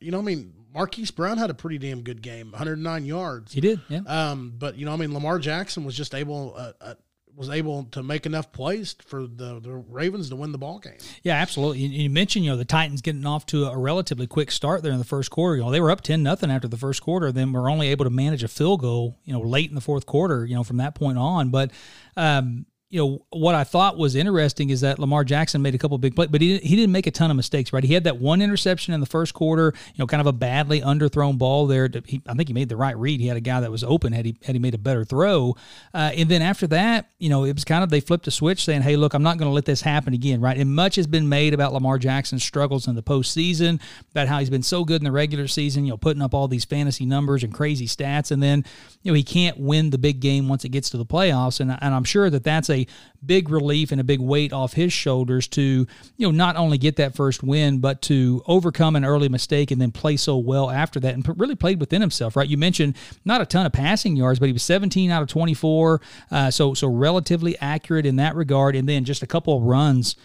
you 0.00 0.10
know, 0.10 0.18
I 0.18 0.22
mean, 0.22 0.52
Marquise 0.72 1.10
Brown 1.10 1.38
had 1.38 1.50
a 1.50 1.54
pretty 1.54 1.78
damn 1.78 2.02
good 2.02 2.20
game, 2.20 2.50
109 2.50 3.04
yards. 3.04 3.52
He 3.52 3.60
did, 3.60 3.80
yeah. 3.88 4.00
Um, 4.06 4.54
but 4.58 4.76
you 4.76 4.84
know, 4.84 4.92
I 4.92 4.96
mean, 4.96 5.14
Lamar 5.14 5.38
Jackson 5.38 5.84
was 5.84 5.96
just 5.96 6.14
able, 6.14 6.54
uh, 6.56 6.72
uh, 6.80 6.94
was 7.36 7.50
able 7.50 7.84
to 7.84 8.02
make 8.02 8.26
enough 8.26 8.52
plays 8.52 8.94
for 9.04 9.22
the, 9.26 9.60
the 9.60 9.72
Ravens 9.72 10.28
to 10.30 10.36
win 10.36 10.52
the 10.52 10.58
ball 10.58 10.78
game. 10.78 10.98
Yeah, 11.22 11.34
absolutely. 11.34 11.80
You, 11.80 11.88
you 12.04 12.10
mentioned, 12.10 12.44
you 12.44 12.50
know, 12.52 12.56
the 12.56 12.64
Titans 12.64 13.00
getting 13.02 13.26
off 13.26 13.46
to 13.46 13.66
a 13.66 13.76
relatively 13.76 14.26
quick 14.26 14.50
start 14.50 14.82
there 14.82 14.92
in 14.92 14.98
the 14.98 15.04
first 15.04 15.30
quarter. 15.30 15.56
You 15.56 15.62
know, 15.62 15.70
they 15.70 15.80
were 15.80 15.90
up 15.90 16.00
10 16.00 16.22
nothing 16.22 16.50
after 16.50 16.68
the 16.68 16.76
first 16.76 17.02
quarter, 17.02 17.32
then 17.32 17.52
were 17.52 17.68
only 17.68 17.88
able 17.88 18.04
to 18.04 18.10
manage 18.10 18.44
a 18.44 18.48
field 18.48 18.80
goal, 18.80 19.18
you 19.24 19.32
know, 19.32 19.40
late 19.40 19.68
in 19.68 19.74
the 19.74 19.80
fourth 19.80 20.06
quarter, 20.06 20.44
you 20.44 20.54
know, 20.54 20.62
from 20.62 20.76
that 20.76 20.94
point 20.94 21.18
on. 21.18 21.50
But, 21.50 21.72
um, 22.16 22.66
you 22.94 23.00
know 23.00 23.26
what 23.30 23.56
I 23.56 23.64
thought 23.64 23.98
was 23.98 24.14
interesting 24.14 24.70
is 24.70 24.82
that 24.82 25.00
Lamar 25.00 25.24
Jackson 25.24 25.60
made 25.60 25.74
a 25.74 25.78
couple 25.78 25.98
big 25.98 26.14
plays, 26.14 26.28
but 26.28 26.40
he 26.40 26.52
didn't, 26.52 26.64
he 26.64 26.76
didn't 26.76 26.92
make 26.92 27.08
a 27.08 27.10
ton 27.10 27.28
of 27.28 27.36
mistakes. 27.36 27.72
Right, 27.72 27.82
he 27.82 27.92
had 27.92 28.04
that 28.04 28.18
one 28.18 28.40
interception 28.40 28.94
in 28.94 29.00
the 29.00 29.06
first 29.06 29.34
quarter. 29.34 29.74
You 29.86 29.94
know, 29.98 30.06
kind 30.06 30.20
of 30.20 30.28
a 30.28 30.32
badly 30.32 30.80
underthrown 30.80 31.36
ball 31.36 31.66
there. 31.66 31.88
To, 31.88 32.00
he, 32.06 32.22
I 32.28 32.34
think 32.34 32.48
he 32.48 32.54
made 32.54 32.68
the 32.68 32.76
right 32.76 32.96
read. 32.96 33.18
He 33.18 33.26
had 33.26 33.36
a 33.36 33.40
guy 33.40 33.58
that 33.58 33.70
was 33.72 33.82
open 33.82 34.12
had 34.12 34.26
he 34.26 34.36
had 34.44 34.54
he 34.54 34.60
made 34.60 34.74
a 34.74 34.78
better 34.78 35.04
throw. 35.04 35.56
Uh, 35.92 36.12
and 36.14 36.28
then 36.28 36.40
after 36.40 36.68
that, 36.68 37.10
you 37.18 37.28
know, 37.28 37.42
it 37.42 37.54
was 37.54 37.64
kind 37.64 37.82
of 37.82 37.90
they 37.90 37.98
flipped 37.98 38.28
a 38.28 38.30
switch, 38.30 38.64
saying, 38.64 38.82
"Hey, 38.82 38.94
look, 38.94 39.12
I'm 39.12 39.24
not 39.24 39.38
going 39.38 39.50
to 39.50 39.54
let 39.54 39.64
this 39.64 39.80
happen 39.80 40.14
again." 40.14 40.40
Right, 40.40 40.56
and 40.56 40.72
much 40.72 40.94
has 40.94 41.08
been 41.08 41.28
made 41.28 41.52
about 41.52 41.72
Lamar 41.72 41.98
Jackson's 41.98 42.44
struggles 42.44 42.86
in 42.86 42.94
the 42.94 43.02
postseason, 43.02 43.80
about 44.12 44.28
how 44.28 44.38
he's 44.38 44.50
been 44.50 44.62
so 44.62 44.84
good 44.84 45.00
in 45.00 45.04
the 45.04 45.10
regular 45.10 45.48
season. 45.48 45.84
You 45.84 45.90
know, 45.90 45.96
putting 45.96 46.22
up 46.22 46.32
all 46.32 46.46
these 46.46 46.64
fantasy 46.64 47.06
numbers 47.06 47.42
and 47.42 47.52
crazy 47.52 47.88
stats, 47.88 48.30
and 48.30 48.40
then 48.40 48.64
you 49.02 49.10
know 49.10 49.16
he 49.16 49.24
can't 49.24 49.58
win 49.58 49.90
the 49.90 49.98
big 49.98 50.20
game 50.20 50.48
once 50.48 50.64
it 50.64 50.68
gets 50.68 50.90
to 50.90 50.96
the 50.96 51.04
playoffs. 51.04 51.58
And 51.58 51.72
and 51.72 51.92
I'm 51.92 52.04
sure 52.04 52.30
that 52.30 52.44
that's 52.44 52.70
a 52.70 52.83
big 53.24 53.48
relief 53.48 53.92
and 53.92 54.00
a 54.00 54.04
big 54.04 54.20
weight 54.20 54.52
off 54.52 54.74
his 54.74 54.92
shoulders 54.92 55.48
to, 55.48 55.86
you 56.16 56.26
know, 56.26 56.30
not 56.30 56.56
only 56.56 56.78
get 56.78 56.96
that 56.96 57.14
first 57.14 57.42
win, 57.42 57.78
but 57.78 58.02
to 58.02 58.42
overcome 58.46 58.96
an 58.96 59.04
early 59.04 59.28
mistake 59.28 59.70
and 59.70 59.80
then 59.80 59.90
play 59.90 60.16
so 60.16 60.36
well 60.36 60.70
after 60.70 61.00
that 61.00 61.14
and 61.14 61.26
really 61.38 61.54
played 61.54 61.80
within 61.80 62.00
himself, 62.00 62.36
right? 62.36 62.48
You 62.48 62.56
mentioned 62.56 62.96
not 63.24 63.40
a 63.40 63.46
ton 63.46 63.66
of 63.66 63.72
passing 63.72 64.16
yards, 64.16 64.38
but 64.38 64.46
he 64.46 64.52
was 64.52 64.62
17 64.62 65.10
out 65.10 65.22
of 65.22 65.28
24. 65.28 66.00
Uh, 66.30 66.50
so, 66.50 66.74
so 66.74 66.88
relatively 66.88 67.58
accurate 67.60 68.06
in 68.06 68.16
that 68.16 68.34
regard. 68.34 68.76
And 68.76 68.88
then 68.88 69.04
just 69.04 69.22
a 69.22 69.26
couple 69.26 69.56
of 69.56 69.62
runs 69.62 70.16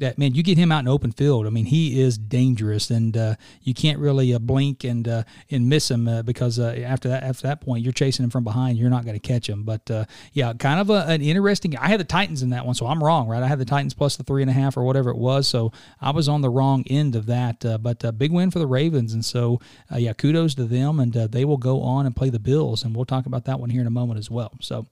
that 0.00 0.18
man, 0.18 0.34
you 0.34 0.42
get 0.42 0.58
him 0.58 0.72
out 0.72 0.80
in 0.80 0.88
open 0.88 1.12
field. 1.12 1.46
I 1.46 1.50
mean, 1.50 1.66
he 1.66 2.00
is 2.00 2.18
dangerous, 2.18 2.90
and 2.90 3.16
uh, 3.16 3.34
you 3.62 3.74
can't 3.74 3.98
really 3.98 4.34
uh, 4.34 4.38
blink 4.38 4.82
and 4.82 5.06
uh, 5.06 5.22
and 5.50 5.68
miss 5.68 5.90
him 5.90 6.08
uh, 6.08 6.22
because 6.22 6.58
uh, 6.58 6.74
after 6.84 7.08
that 7.10 7.22
after 7.22 7.46
that 7.46 7.60
point, 7.60 7.84
you're 7.84 7.92
chasing 7.92 8.24
him 8.24 8.30
from 8.30 8.42
behind. 8.42 8.78
You're 8.78 8.90
not 8.90 9.04
going 9.04 9.18
to 9.18 9.26
catch 9.26 9.48
him. 9.48 9.62
But 9.62 9.90
uh, 9.90 10.06
yeah, 10.32 10.52
kind 10.54 10.80
of 10.80 10.90
a, 10.90 11.06
an 11.06 11.20
interesting. 11.20 11.76
I 11.76 11.88
had 11.88 12.00
the 12.00 12.04
Titans 12.04 12.42
in 12.42 12.50
that 12.50 12.66
one, 12.66 12.74
so 12.74 12.86
I'm 12.86 13.02
wrong, 13.04 13.28
right? 13.28 13.42
I 13.42 13.46
had 13.46 13.58
the 13.58 13.64
Titans 13.64 13.94
plus 13.94 14.16
the 14.16 14.24
three 14.24 14.42
and 14.42 14.50
a 14.50 14.54
half 14.54 14.76
or 14.76 14.84
whatever 14.84 15.10
it 15.10 15.18
was, 15.18 15.46
so 15.46 15.72
I 16.00 16.10
was 16.10 16.28
on 16.28 16.40
the 16.40 16.50
wrong 16.50 16.84
end 16.88 17.14
of 17.14 17.26
that. 17.26 17.64
but 17.82 18.18
big 18.18 18.32
win 18.32 18.50
for 18.50 18.58
the 18.58 18.66
Ravens, 18.66 19.12
and 19.12 19.24
so 19.24 19.60
yeah, 19.94 20.12
kudos 20.14 20.54
to 20.56 20.64
them, 20.64 20.98
and 20.98 21.12
they 21.12 21.44
will 21.44 21.58
go 21.58 21.82
on 21.82 22.06
and 22.06 22.16
play 22.16 22.30
the 22.30 22.40
Bills, 22.40 22.82
and 22.82 22.96
we'll 22.96 23.04
talk 23.04 23.26
about 23.26 23.44
that 23.44 23.60
one 23.60 23.70
here 23.70 23.80
in 23.80 23.86
a 23.86 23.90
moment 23.90 24.18
as 24.18 24.30
well. 24.30 24.52
So. 24.60 24.86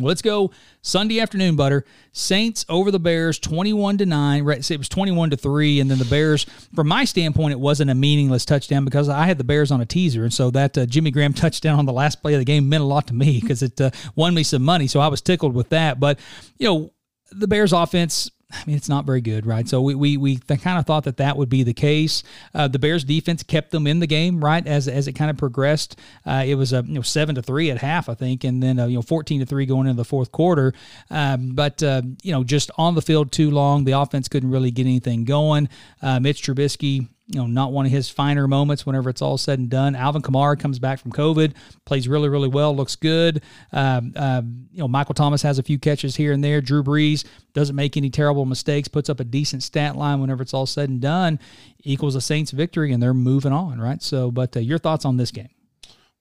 Let's 0.00 0.22
go 0.22 0.50
Sunday 0.82 1.20
afternoon, 1.20 1.54
butter. 1.54 1.84
Saints 2.12 2.66
over 2.68 2.90
the 2.90 2.98
Bears, 2.98 3.38
twenty-one 3.38 3.98
to 3.98 4.06
nine. 4.06 4.42
Right, 4.42 4.68
it 4.68 4.76
was 4.76 4.88
twenty-one 4.88 5.30
to 5.30 5.36
three, 5.36 5.78
and 5.78 5.88
then 5.90 5.98
the 5.98 6.04
Bears. 6.04 6.44
From 6.74 6.88
my 6.88 7.04
standpoint, 7.04 7.52
it 7.52 7.60
wasn't 7.60 7.90
a 7.90 7.94
meaningless 7.94 8.44
touchdown 8.44 8.84
because 8.84 9.08
I 9.08 9.26
had 9.26 9.38
the 9.38 9.44
Bears 9.44 9.70
on 9.70 9.80
a 9.80 9.86
teaser, 9.86 10.24
and 10.24 10.32
so 10.32 10.50
that 10.50 10.76
uh, 10.76 10.86
Jimmy 10.86 11.12
Graham 11.12 11.32
touchdown 11.34 11.78
on 11.78 11.86
the 11.86 11.92
last 11.92 12.22
play 12.22 12.34
of 12.34 12.40
the 12.40 12.44
game 12.44 12.68
meant 12.68 12.82
a 12.82 12.86
lot 12.86 13.06
to 13.06 13.14
me 13.14 13.38
because 13.40 13.62
it 13.62 13.80
uh, 13.80 13.90
won 14.16 14.34
me 14.34 14.42
some 14.42 14.62
money. 14.62 14.88
So 14.88 14.98
I 14.98 15.08
was 15.08 15.20
tickled 15.20 15.54
with 15.54 15.68
that. 15.68 16.00
But 16.00 16.18
you 16.58 16.68
know, 16.68 16.92
the 17.30 17.46
Bears 17.46 17.72
offense 17.72 18.30
I 18.54 18.64
mean, 18.66 18.76
it's 18.76 18.88
not 18.88 19.04
very 19.04 19.20
good, 19.20 19.46
right? 19.46 19.68
So 19.68 19.80
we 19.80 19.94
we, 19.94 20.16
we 20.16 20.36
kind 20.36 20.78
of 20.78 20.86
thought 20.86 21.04
that 21.04 21.16
that 21.18 21.36
would 21.36 21.48
be 21.48 21.62
the 21.62 21.74
case. 21.74 22.22
Uh, 22.54 22.68
the 22.68 22.78
Bears 22.78 23.04
defense 23.04 23.42
kept 23.42 23.70
them 23.70 23.86
in 23.86 24.00
the 24.00 24.06
game, 24.06 24.44
right? 24.44 24.66
As 24.66 24.88
as 24.88 25.08
it 25.08 25.12
kind 25.12 25.30
of 25.30 25.36
progressed, 25.36 25.98
uh, 26.24 26.44
it 26.46 26.54
was 26.54 26.72
a 26.72 26.84
you 26.86 26.94
know 26.94 27.02
seven 27.02 27.34
to 27.34 27.42
three 27.42 27.70
at 27.70 27.78
half, 27.78 28.08
I 28.08 28.14
think, 28.14 28.44
and 28.44 28.62
then 28.62 28.78
uh, 28.78 28.86
you 28.86 28.96
know 28.96 29.02
fourteen 29.02 29.40
to 29.40 29.46
three 29.46 29.66
going 29.66 29.86
into 29.86 29.96
the 29.96 30.04
fourth 30.04 30.32
quarter. 30.32 30.72
Um, 31.10 31.50
but 31.50 31.82
uh, 31.82 32.02
you 32.22 32.32
know, 32.32 32.44
just 32.44 32.70
on 32.78 32.94
the 32.94 33.02
field 33.02 33.32
too 33.32 33.50
long, 33.50 33.84
the 33.84 33.92
offense 33.92 34.28
couldn't 34.28 34.50
really 34.50 34.70
get 34.70 34.86
anything 34.86 35.24
going. 35.24 35.68
Mitch 36.02 36.42
Trubisky 36.42 37.08
you 37.26 37.40
know, 37.40 37.46
not 37.46 37.72
one 37.72 37.86
of 37.86 37.92
his 37.92 38.10
finer 38.10 38.46
moments 38.46 38.84
whenever 38.84 39.08
it's 39.08 39.22
all 39.22 39.38
said 39.38 39.58
and 39.58 39.70
done. 39.70 39.96
Alvin 39.96 40.20
Kamara 40.20 40.58
comes 40.58 40.78
back 40.78 40.98
from 40.98 41.10
COVID, 41.10 41.54
plays 41.86 42.06
really, 42.06 42.28
really 42.28 42.48
well, 42.48 42.76
looks 42.76 42.96
good. 42.96 43.42
Um, 43.72 44.12
um, 44.16 44.66
you 44.70 44.80
know, 44.80 44.88
Michael 44.88 45.14
Thomas 45.14 45.40
has 45.40 45.58
a 45.58 45.62
few 45.62 45.78
catches 45.78 46.16
here 46.16 46.32
and 46.32 46.44
there. 46.44 46.60
Drew 46.60 46.82
Brees 46.82 47.24
doesn't 47.54 47.74
make 47.74 47.96
any 47.96 48.10
terrible 48.10 48.44
mistakes, 48.44 48.88
puts 48.88 49.08
up 49.08 49.20
a 49.20 49.24
decent 49.24 49.62
stat 49.62 49.96
line 49.96 50.20
whenever 50.20 50.42
it's 50.42 50.52
all 50.52 50.66
said 50.66 50.90
and 50.90 51.00
done, 51.00 51.38
equals 51.82 52.14
a 52.14 52.20
Saints 52.20 52.50
victory, 52.50 52.92
and 52.92 53.02
they're 53.02 53.14
moving 53.14 53.52
on, 53.52 53.80
right? 53.80 54.02
So, 54.02 54.30
but 54.30 54.54
uh, 54.56 54.60
your 54.60 54.78
thoughts 54.78 55.06
on 55.06 55.16
this 55.16 55.30
game? 55.30 55.48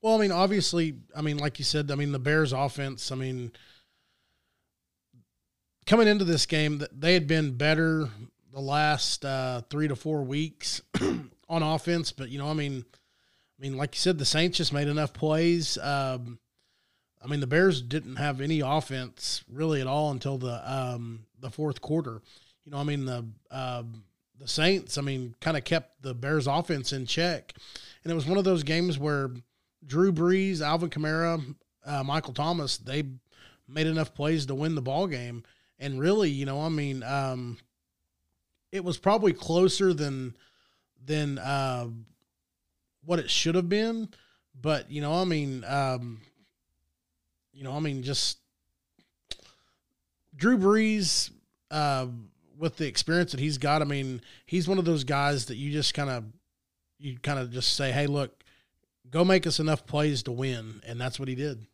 Well, 0.02 0.16
I 0.16 0.20
mean, 0.20 0.32
obviously, 0.32 0.96
I 1.16 1.22
mean, 1.22 1.38
like 1.38 1.60
you 1.60 1.66
said, 1.66 1.92
I 1.92 1.96
mean, 1.96 2.14
the 2.14 2.20
Bears' 2.20 2.54
offense, 2.54 3.12
I 3.12 3.16
mean, 3.16 3.52
coming 5.86 6.08
into 6.08 6.24
this 6.24 6.46
game, 6.46 6.82
they 6.94 7.14
had 7.14 7.28
been 7.28 7.58
better 7.58 8.10
the 8.54 8.62
last 8.62 9.26
uh, 9.26 9.62
three 9.70 9.88
to 9.88 9.96
four 9.96 10.24
weeks 10.24 10.82
on 11.50 11.64
offense. 11.64 12.12
But 12.12 12.30
you 12.30 12.38
know, 12.38 12.48
I 12.48 12.54
mean, 12.54 12.86
I 12.88 13.62
mean, 13.62 13.76
like 13.78 13.96
you 13.96 14.00
said, 14.00 14.18
the 14.18 14.26
Saints 14.26 14.58
just 14.58 14.72
made 14.72 14.88
enough 14.88 15.14
plays. 15.14 15.78
Um, 15.80 16.40
I 17.24 17.28
mean, 17.28 17.40
the 17.40 17.48
Bears 17.48 17.82
didn't 17.82 18.18
have 18.18 18.42
any 18.42 18.60
offense 18.60 19.44
really 19.52 19.82
at 19.82 19.88
all 19.88 20.12
until 20.12 20.38
the 20.38 20.62
um, 20.72 21.26
the 21.40 21.50
fourth 21.50 21.82
quarter. 21.82 22.22
You 22.64 22.72
know, 22.72 22.78
I 22.78 22.84
mean 22.84 23.06
the 23.06 23.26
uh, 23.52 23.84
the 24.40 24.48
Saints, 24.48 24.98
I 24.98 25.02
mean, 25.02 25.36
kind 25.42 25.58
of 25.58 25.64
kept 25.64 26.02
the 26.02 26.14
Bears 26.14 26.48
offense 26.48 26.94
in 26.94 27.06
check, 27.06 27.54
and 28.04 28.12
it 28.12 28.16
was 28.16 28.26
one 28.28 28.38
of 28.38 28.44
those 28.44 28.64
games 28.64 29.00
where 29.00 29.32
Drew 29.86 30.14
Brees, 30.14 30.62
Alvin 30.62 30.90
Kamara, 30.90 31.56
uh, 31.86 32.04
Michael 32.04 32.34
Thomas, 32.34 32.78
they 32.78 33.04
made 33.68 33.88
enough 33.88 34.14
plays 34.14 34.46
to 34.46 34.56
win 34.56 34.76
the 34.76 34.82
ball 34.82 35.08
game. 35.08 35.44
And 35.80 36.00
really, 36.00 36.30
you 36.30 36.46
know, 36.46 36.62
I 36.62 36.70
mean, 36.70 37.04
um, 37.04 37.58
it 38.74 38.84
was 38.84 38.98
probably 38.98 39.32
closer 39.32 39.94
than 39.94 40.36
than 41.06 41.38
uh, 41.38 41.88
what 43.06 43.20
it 43.20 43.30
should 43.30 43.56
have 43.56 43.70
been. 43.70 44.10
But 44.60 44.92
you 44.92 45.00
know, 45.00 45.14
I 45.14 45.24
mean, 45.24 45.64
um, 45.66 46.20
you 47.54 47.64
know, 47.64 47.72
I 47.72 47.80
mean, 47.80 48.04
just 48.04 48.40
Drew 50.36 50.58
Brees, 50.58 51.30
uh, 51.72 52.08
with 52.58 52.78
the 52.78 52.88
experience 52.88 53.32
that 53.32 53.40
he's 53.40 53.58
got, 53.58 53.82
I 53.82 53.86
mean, 53.86 54.22
he's 54.46 54.68
one 54.68 54.80
of 54.80 54.86
those 54.86 55.04
guys 55.04 55.46
that 55.46 55.56
you 55.56 55.72
just 55.72 55.94
kind 55.94 56.10
of, 56.10 56.26
you 56.98 57.18
kind 57.20 57.40
of 57.40 57.52
just 57.52 57.76
say, 57.76 57.92
hey, 57.92 58.08
look, 58.08 58.44
go 59.10 59.24
make 59.24 59.46
us 59.46 59.60
enough 59.60 59.86
plays 59.86 60.24
to 60.24 60.32
win, 60.32 60.82
and 60.86 61.00
that's 61.00 61.20
what 61.20 61.28
he 61.28 61.36
did. 61.36 61.68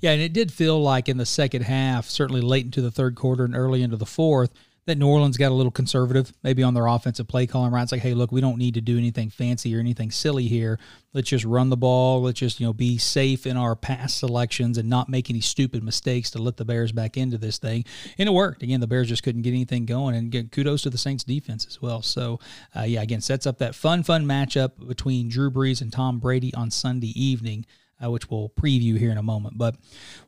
Yeah, 0.00 0.12
and 0.12 0.20
it 0.20 0.32
did 0.32 0.52
feel 0.52 0.80
like 0.80 1.08
in 1.08 1.16
the 1.16 1.26
second 1.26 1.62
half, 1.62 2.06
certainly 2.06 2.42
late 2.42 2.66
into 2.66 2.82
the 2.82 2.90
third 2.90 3.16
quarter 3.16 3.44
and 3.44 3.56
early 3.56 3.82
into 3.82 3.96
the 3.96 4.06
fourth, 4.06 4.52
that 4.86 4.98
New 4.98 5.06
Orleans 5.06 5.36
got 5.36 5.52
a 5.52 5.54
little 5.54 5.70
conservative, 5.70 6.32
maybe 6.42 6.62
on 6.62 6.74
their 6.74 6.86
offensive 6.86 7.28
play 7.28 7.46
calling. 7.46 7.72
Right, 7.72 7.82
it's 7.82 7.92
like, 7.92 8.00
hey, 8.00 8.14
look, 8.14 8.32
we 8.32 8.40
don't 8.40 8.58
need 8.58 8.74
to 8.74 8.80
do 8.80 8.98
anything 8.98 9.30
fancy 9.30 9.74
or 9.76 9.80
anything 9.80 10.10
silly 10.10 10.48
here. 10.48 10.78
Let's 11.12 11.28
just 11.28 11.44
run 11.44 11.70
the 11.70 11.76
ball. 11.76 12.22
Let's 12.22 12.38
just 12.38 12.60
you 12.60 12.66
know 12.66 12.72
be 12.72 12.98
safe 12.98 13.46
in 13.46 13.56
our 13.56 13.76
pass 13.76 14.14
selections 14.14 14.78
and 14.78 14.88
not 14.88 15.08
make 15.08 15.30
any 15.30 15.40
stupid 15.40 15.82
mistakes 15.82 16.30
to 16.32 16.42
let 16.42 16.56
the 16.56 16.64
Bears 16.64 16.92
back 16.92 17.16
into 17.16 17.38
this 17.38 17.58
thing. 17.58 17.84
And 18.18 18.28
it 18.28 18.32
worked. 18.32 18.62
Again, 18.62 18.80
the 18.80 18.86
Bears 18.86 19.08
just 19.08 19.22
couldn't 19.22 19.42
get 19.42 19.50
anything 19.50 19.86
going. 19.86 20.14
And 20.14 20.26
again, 20.28 20.48
kudos 20.50 20.82
to 20.82 20.90
the 20.90 20.98
Saints 20.98 21.24
defense 21.24 21.66
as 21.66 21.82
well. 21.82 22.02
So 22.02 22.40
uh, 22.76 22.82
yeah, 22.82 23.02
again, 23.02 23.20
sets 23.20 23.46
up 23.46 23.58
that 23.58 23.74
fun, 23.74 24.02
fun 24.02 24.24
matchup 24.24 24.86
between 24.86 25.28
Drew 25.28 25.50
Brees 25.50 25.80
and 25.80 25.92
Tom 25.92 26.18
Brady 26.18 26.54
on 26.54 26.70
Sunday 26.70 27.12
evening 27.20 27.66
uh, 28.02 28.10
which 28.10 28.30
we'll 28.30 28.50
preview 28.50 28.98
here 28.98 29.10
in 29.10 29.18
a 29.18 29.22
moment. 29.22 29.58
But, 29.58 29.76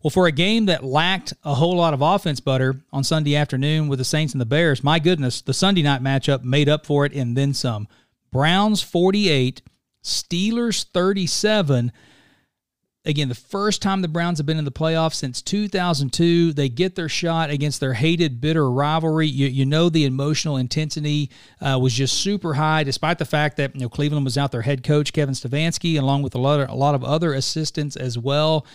well, 0.03 0.11
for 0.11 0.27
a 0.27 0.33
game 0.33 0.67
that 0.67 0.85
lacked 0.85 1.33
a 1.45 1.55
whole 1.55 1.77
lot 1.77 1.95
of 1.95 2.03
offense 2.03 2.41
butter 2.41 2.81
on 2.93 3.05
Sunday 3.05 3.37
afternoon 3.37 3.89
with 3.89 3.99
the 3.99 4.05
Saints 4.05 4.35
and 4.35 4.41
the 4.41 4.47
Bears, 4.47 4.85
my 4.85 4.99
goodness, 4.99 5.41
the 5.41 5.55
Sunday 5.55 5.83
night 5.83 6.03
matchup 6.03 6.43
made 6.43 6.69
up 6.69 6.87
for 6.87 7.05
it 7.07 7.13
and 7.13 7.37
then 7.37 7.55
some. 7.55 7.89
Browns 8.31 8.83
48, 8.83 9.63
Steelers 10.03 10.85
37 10.85 11.93
again, 13.05 13.29
the 13.29 13.35
first 13.35 13.83
time 13.83 14.03
the 14.03 14.09
Browns 14.09 14.39
have 14.39 14.47
been 14.47 14.59
in 14.59 14.65
the 14.65 14.73
playoffs 14.73 15.15
since 15.15 15.43
2002. 15.43 16.53
They 16.53 16.69
get 16.69 16.95
their 16.95 17.09
shot 17.09 17.51
against 17.51 17.81
their 17.81 17.95
hated, 17.95 18.41
bitter 18.41 18.71
rivalry. 18.71 19.27
You, 19.27 19.49
you 19.49 19.67
know 19.67 19.89
the 19.89 20.05
emotional 20.05 20.57
intensity 20.57 21.31
uh, 21.61 21.79
was 21.81 21.95
just 21.95 22.19
super 22.19 22.55
high, 22.55 22.85
despite 22.85 23.19
the 23.19 23.25
fact 23.25 23.57
that 23.57 23.75
you 23.75 23.83
know 23.83 23.89
Cleveland 23.89 24.25
was 24.25 24.39
out 24.39 24.53
their 24.53 24.63
head 24.63 24.83
coach 24.83 25.13
Kevin 25.13 25.35
Stefanski, 25.35 25.99
along 25.99 26.23
with 26.23 26.35
a 26.35 26.39
lot 26.39 26.61
of, 26.61 26.69
a 26.69 26.75
lot 26.75 26.95
of 26.95 27.05
other 27.05 27.33
assistants 27.35 27.97
as 27.97 28.19
well. 28.19 28.67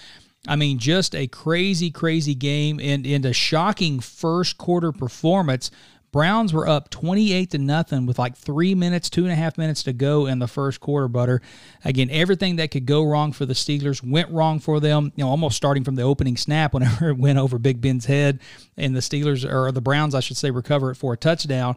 I 0.47 0.55
mean, 0.55 0.79
just 0.79 1.13
a 1.13 1.27
crazy, 1.27 1.91
crazy 1.91 2.35
game 2.35 2.79
and, 2.81 3.05
and 3.05 3.25
a 3.25 3.33
shocking 3.33 3.99
first 3.99 4.57
quarter 4.57 4.91
performance 4.93 5.71
Browns 6.11 6.53
were 6.53 6.67
up 6.67 6.89
28 6.89 7.51
to 7.51 7.57
nothing 7.57 8.05
with 8.05 8.17
like 8.17 8.35
three 8.35 8.73
minutes, 8.73 9.09
two 9.09 9.23
and 9.23 9.31
a 9.31 9.35
half 9.35 9.57
minutes 9.57 9.83
to 9.83 9.93
go 9.93 10.25
in 10.25 10.39
the 10.39 10.47
first 10.47 10.79
quarter, 10.79 11.07
Butter. 11.07 11.41
Again, 11.83 12.09
everything 12.11 12.55
that 12.55 12.71
could 12.71 12.85
go 12.85 13.03
wrong 13.03 13.33
for 13.33 13.45
the 13.45 13.53
Steelers 13.53 14.07
went 14.07 14.29
wrong 14.31 14.59
for 14.59 14.79
them, 14.79 15.11
you 15.15 15.23
know, 15.23 15.29
almost 15.29 15.57
starting 15.57 15.83
from 15.83 15.95
the 15.95 16.03
opening 16.03 16.37
snap 16.37 16.73
whenever 16.73 17.09
it 17.09 17.17
went 17.17 17.37
over 17.37 17.59
Big 17.59 17.81
Ben's 17.81 18.05
head 18.05 18.39
and 18.77 18.95
the 18.95 19.01
Steelers, 19.01 19.49
or 19.49 19.71
the 19.71 19.81
Browns, 19.81 20.15
I 20.15 20.21
should 20.21 20.37
say, 20.37 20.49
recover 20.49 20.91
it 20.91 20.95
for 20.95 21.13
a 21.13 21.17
touchdown. 21.17 21.75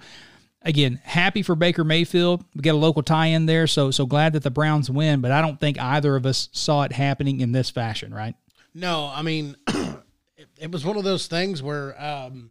Again, 0.62 1.00
happy 1.04 1.42
for 1.42 1.54
Baker 1.54 1.84
Mayfield. 1.84 2.44
We 2.54 2.60
got 2.60 2.72
a 2.72 2.78
local 2.78 3.02
tie 3.02 3.28
in 3.28 3.46
there, 3.46 3.66
so 3.66 3.90
so 3.90 4.04
glad 4.04 4.34
that 4.34 4.42
the 4.42 4.50
Browns 4.50 4.90
win, 4.90 5.22
but 5.22 5.32
I 5.32 5.40
don't 5.40 5.58
think 5.58 5.80
either 5.80 6.16
of 6.16 6.26
us 6.26 6.50
saw 6.52 6.82
it 6.82 6.92
happening 6.92 7.40
in 7.40 7.52
this 7.52 7.70
fashion, 7.70 8.12
right? 8.12 8.34
No, 8.74 9.10
I 9.12 9.22
mean, 9.22 9.56
it, 9.68 10.48
it 10.58 10.70
was 10.70 10.84
one 10.84 10.98
of 10.98 11.04
those 11.04 11.26
things 11.26 11.62
where, 11.62 12.00
um, 12.02 12.50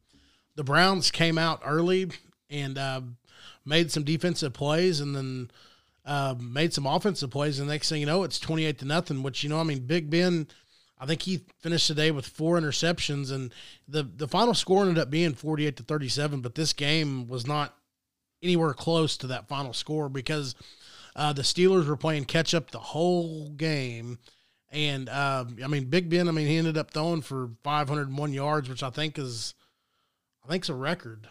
the 0.60 0.64
Browns 0.66 1.10
came 1.10 1.38
out 1.38 1.62
early 1.66 2.10
and 2.50 2.78
uh, 2.78 3.00
made 3.64 3.92
some 3.92 4.04
defensive 4.04 4.52
plays, 4.52 5.00
and 5.00 5.16
then 5.16 5.52
uh, 6.06 6.36
made 6.38 6.74
some 6.74 6.86
offensive 6.86 7.32
plays. 7.32 7.60
And 7.60 7.70
next 7.70 7.88
thing 7.88 8.02
you 8.02 8.06
know, 8.06 8.24
it's 8.24 8.42
twenty 8.42 8.66
eight 8.66 8.78
to 8.80 8.86
nothing. 8.86 9.24
Which 9.24 9.42
you 9.42 9.50
know, 9.50 9.62
I 9.62 9.64
mean, 9.64 9.80
Big 9.80 10.10
Ben. 10.10 10.50
I 11.00 11.06
think 11.06 11.22
he 11.22 11.46
finished 11.60 11.88
today 11.88 12.12
with 12.12 12.28
four 12.28 12.60
interceptions, 12.60 13.32
and 13.32 13.54
the 13.88 14.04
the 14.04 14.28
final 14.28 14.54
score 14.54 14.82
ended 14.82 14.98
up 14.98 15.10
being 15.10 15.34
forty 15.34 15.66
eight 15.66 15.78
to 15.78 15.84
thirty 15.84 16.10
seven. 16.10 16.42
But 16.42 16.56
this 16.56 16.74
game 16.74 17.30
was 17.30 17.48
not 17.48 17.74
anywhere 18.44 18.74
close 18.74 19.16
to 19.16 19.28
that 19.28 19.48
final 19.48 19.72
score 19.72 20.10
because 20.10 20.56
uh, 21.16 21.32
the 21.32 21.42
Steelers 21.42 21.88
were 21.88 21.96
playing 21.96 22.26
catch 22.26 22.54
up 22.54 22.72
the 22.72 22.80
whole 22.80 23.52
game. 23.52 24.20
And 24.74 25.08
uh, 25.08 25.46
I 25.64 25.68
mean, 25.68 25.86
Big 25.86 26.10
Ben. 26.10 26.28
I 26.28 26.32
mean, 26.32 26.48
he 26.48 26.58
ended 26.58 26.78
up 26.78 26.92
throwing 26.92 27.22
for 27.22 27.50
501 27.64 28.34
yards, 28.34 28.68
which 28.68 28.84
I 28.84 28.90
think 28.90 29.18
is 29.18 29.54
I 30.50 30.54
think 30.54 30.64
it's 30.64 30.70
a 30.70 30.74
record. 30.74 31.28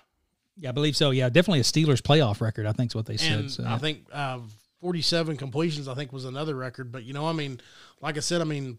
Yeah, 0.57 0.69
I 0.69 0.73
believe 0.73 0.97
so. 0.97 1.11
Yeah, 1.11 1.29
definitely 1.29 1.59
a 1.59 1.65
Steelers 1.65 2.01
playoff 2.01 2.41
record. 2.41 2.67
I 2.67 2.73
think 2.73 2.93
is 2.93 2.95
what 2.95 3.07
they 3.07 3.17
said. 3.17 3.41
And 3.41 3.51
so. 3.51 3.65
I 3.67 3.79
think 3.79 4.07
uh, 4.13 4.39
47 4.81 5.37
completions. 5.37 5.89
I 5.89 5.95
think 5.95 6.13
was 6.13 6.25
another 6.25 6.55
record. 6.55 6.93
But 6.93 7.03
you 7.03 7.13
know, 7.13 7.27
I 7.27 7.33
mean, 7.33 7.61
like 8.01 8.17
I 8.17 8.21
said, 8.21 8.41
I 8.41 8.45
mean, 8.45 8.79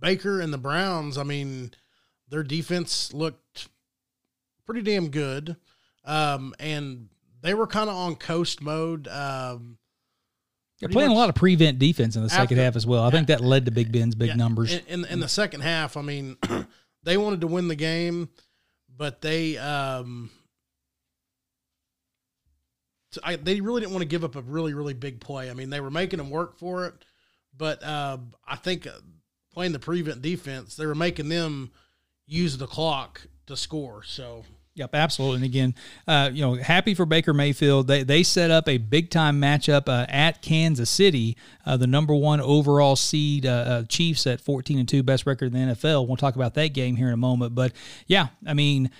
Baker 0.00 0.40
and 0.40 0.54
the 0.54 0.58
Browns. 0.58 1.18
I 1.18 1.22
mean, 1.22 1.72
their 2.30 2.42
defense 2.42 3.12
looked 3.12 3.68
pretty 4.64 4.80
damn 4.80 5.10
good, 5.10 5.56
um, 6.06 6.54
and 6.58 7.10
they 7.42 7.52
were 7.52 7.66
kind 7.66 7.90
of 7.90 7.96
on 7.96 8.16
coast 8.16 8.62
mode. 8.62 9.06
Um, 9.06 9.76
they're 10.80 10.88
playing 10.88 11.10
a 11.10 11.14
lot 11.14 11.28
of 11.28 11.34
prevent 11.34 11.78
defense 11.78 12.16
in 12.16 12.22
the 12.22 12.32
after, 12.32 12.42
second 12.42 12.56
half 12.56 12.74
as 12.74 12.86
well. 12.86 13.04
I 13.04 13.10
think 13.10 13.26
that 13.26 13.42
led 13.42 13.66
to 13.66 13.70
Big 13.70 13.92
Ben's 13.92 14.14
big 14.14 14.28
yeah, 14.28 14.36
numbers. 14.36 14.72
In, 14.72 14.80
in, 14.86 15.04
in 15.04 15.20
the 15.20 15.28
second 15.28 15.60
half, 15.60 15.98
I 15.98 16.00
mean, 16.00 16.38
they 17.02 17.18
wanted 17.18 17.42
to 17.42 17.46
win 17.46 17.68
the 17.68 17.74
game 17.74 18.30
but 19.00 19.22
they 19.22 19.56
um, 19.56 20.28
I, 23.24 23.36
they 23.36 23.62
really 23.62 23.80
didn't 23.80 23.94
want 23.94 24.02
to 24.02 24.08
give 24.08 24.24
up 24.24 24.36
a 24.36 24.42
really 24.42 24.74
really 24.74 24.92
big 24.92 25.20
play. 25.20 25.50
I 25.50 25.54
mean, 25.54 25.70
they 25.70 25.80
were 25.80 25.90
making 25.90 26.18
them 26.18 26.28
work 26.28 26.58
for 26.58 26.84
it, 26.84 26.94
but 27.56 27.82
uh, 27.82 28.18
I 28.46 28.56
think 28.56 28.86
uh, 28.86 28.90
playing 29.54 29.72
the 29.72 29.78
prevent 29.78 30.20
defense, 30.20 30.76
they 30.76 30.84
were 30.84 30.94
making 30.94 31.30
them 31.30 31.70
use 32.26 32.58
the 32.58 32.66
clock 32.66 33.26
to 33.46 33.56
score. 33.56 34.02
So. 34.04 34.44
Yep, 34.80 34.94
absolutely. 34.94 35.36
And 35.36 35.44
again, 35.44 35.74
uh, 36.08 36.30
you 36.32 36.40
know, 36.40 36.54
happy 36.54 36.94
for 36.94 37.04
Baker 37.04 37.34
Mayfield. 37.34 37.86
They 37.86 38.02
they 38.02 38.22
set 38.22 38.50
up 38.50 38.66
a 38.66 38.78
big 38.78 39.10
time 39.10 39.38
matchup 39.38 39.90
uh, 39.90 40.06
at 40.08 40.40
Kansas 40.40 40.88
City, 40.88 41.36
uh, 41.66 41.76
the 41.76 41.86
number 41.86 42.14
one 42.14 42.40
overall 42.40 42.96
seed 42.96 43.44
uh, 43.44 43.50
uh, 43.50 43.82
Chiefs 43.84 44.26
at 44.26 44.40
fourteen 44.40 44.78
and 44.78 44.88
two, 44.88 45.02
best 45.02 45.26
record 45.26 45.54
in 45.54 45.68
the 45.68 45.74
NFL. 45.74 46.08
We'll 46.08 46.16
talk 46.16 46.34
about 46.34 46.54
that 46.54 46.68
game 46.68 46.96
here 46.96 47.08
in 47.08 47.12
a 47.12 47.18
moment. 47.18 47.54
But 47.54 47.74
yeah, 48.06 48.28
I 48.46 48.54
mean 48.54 48.90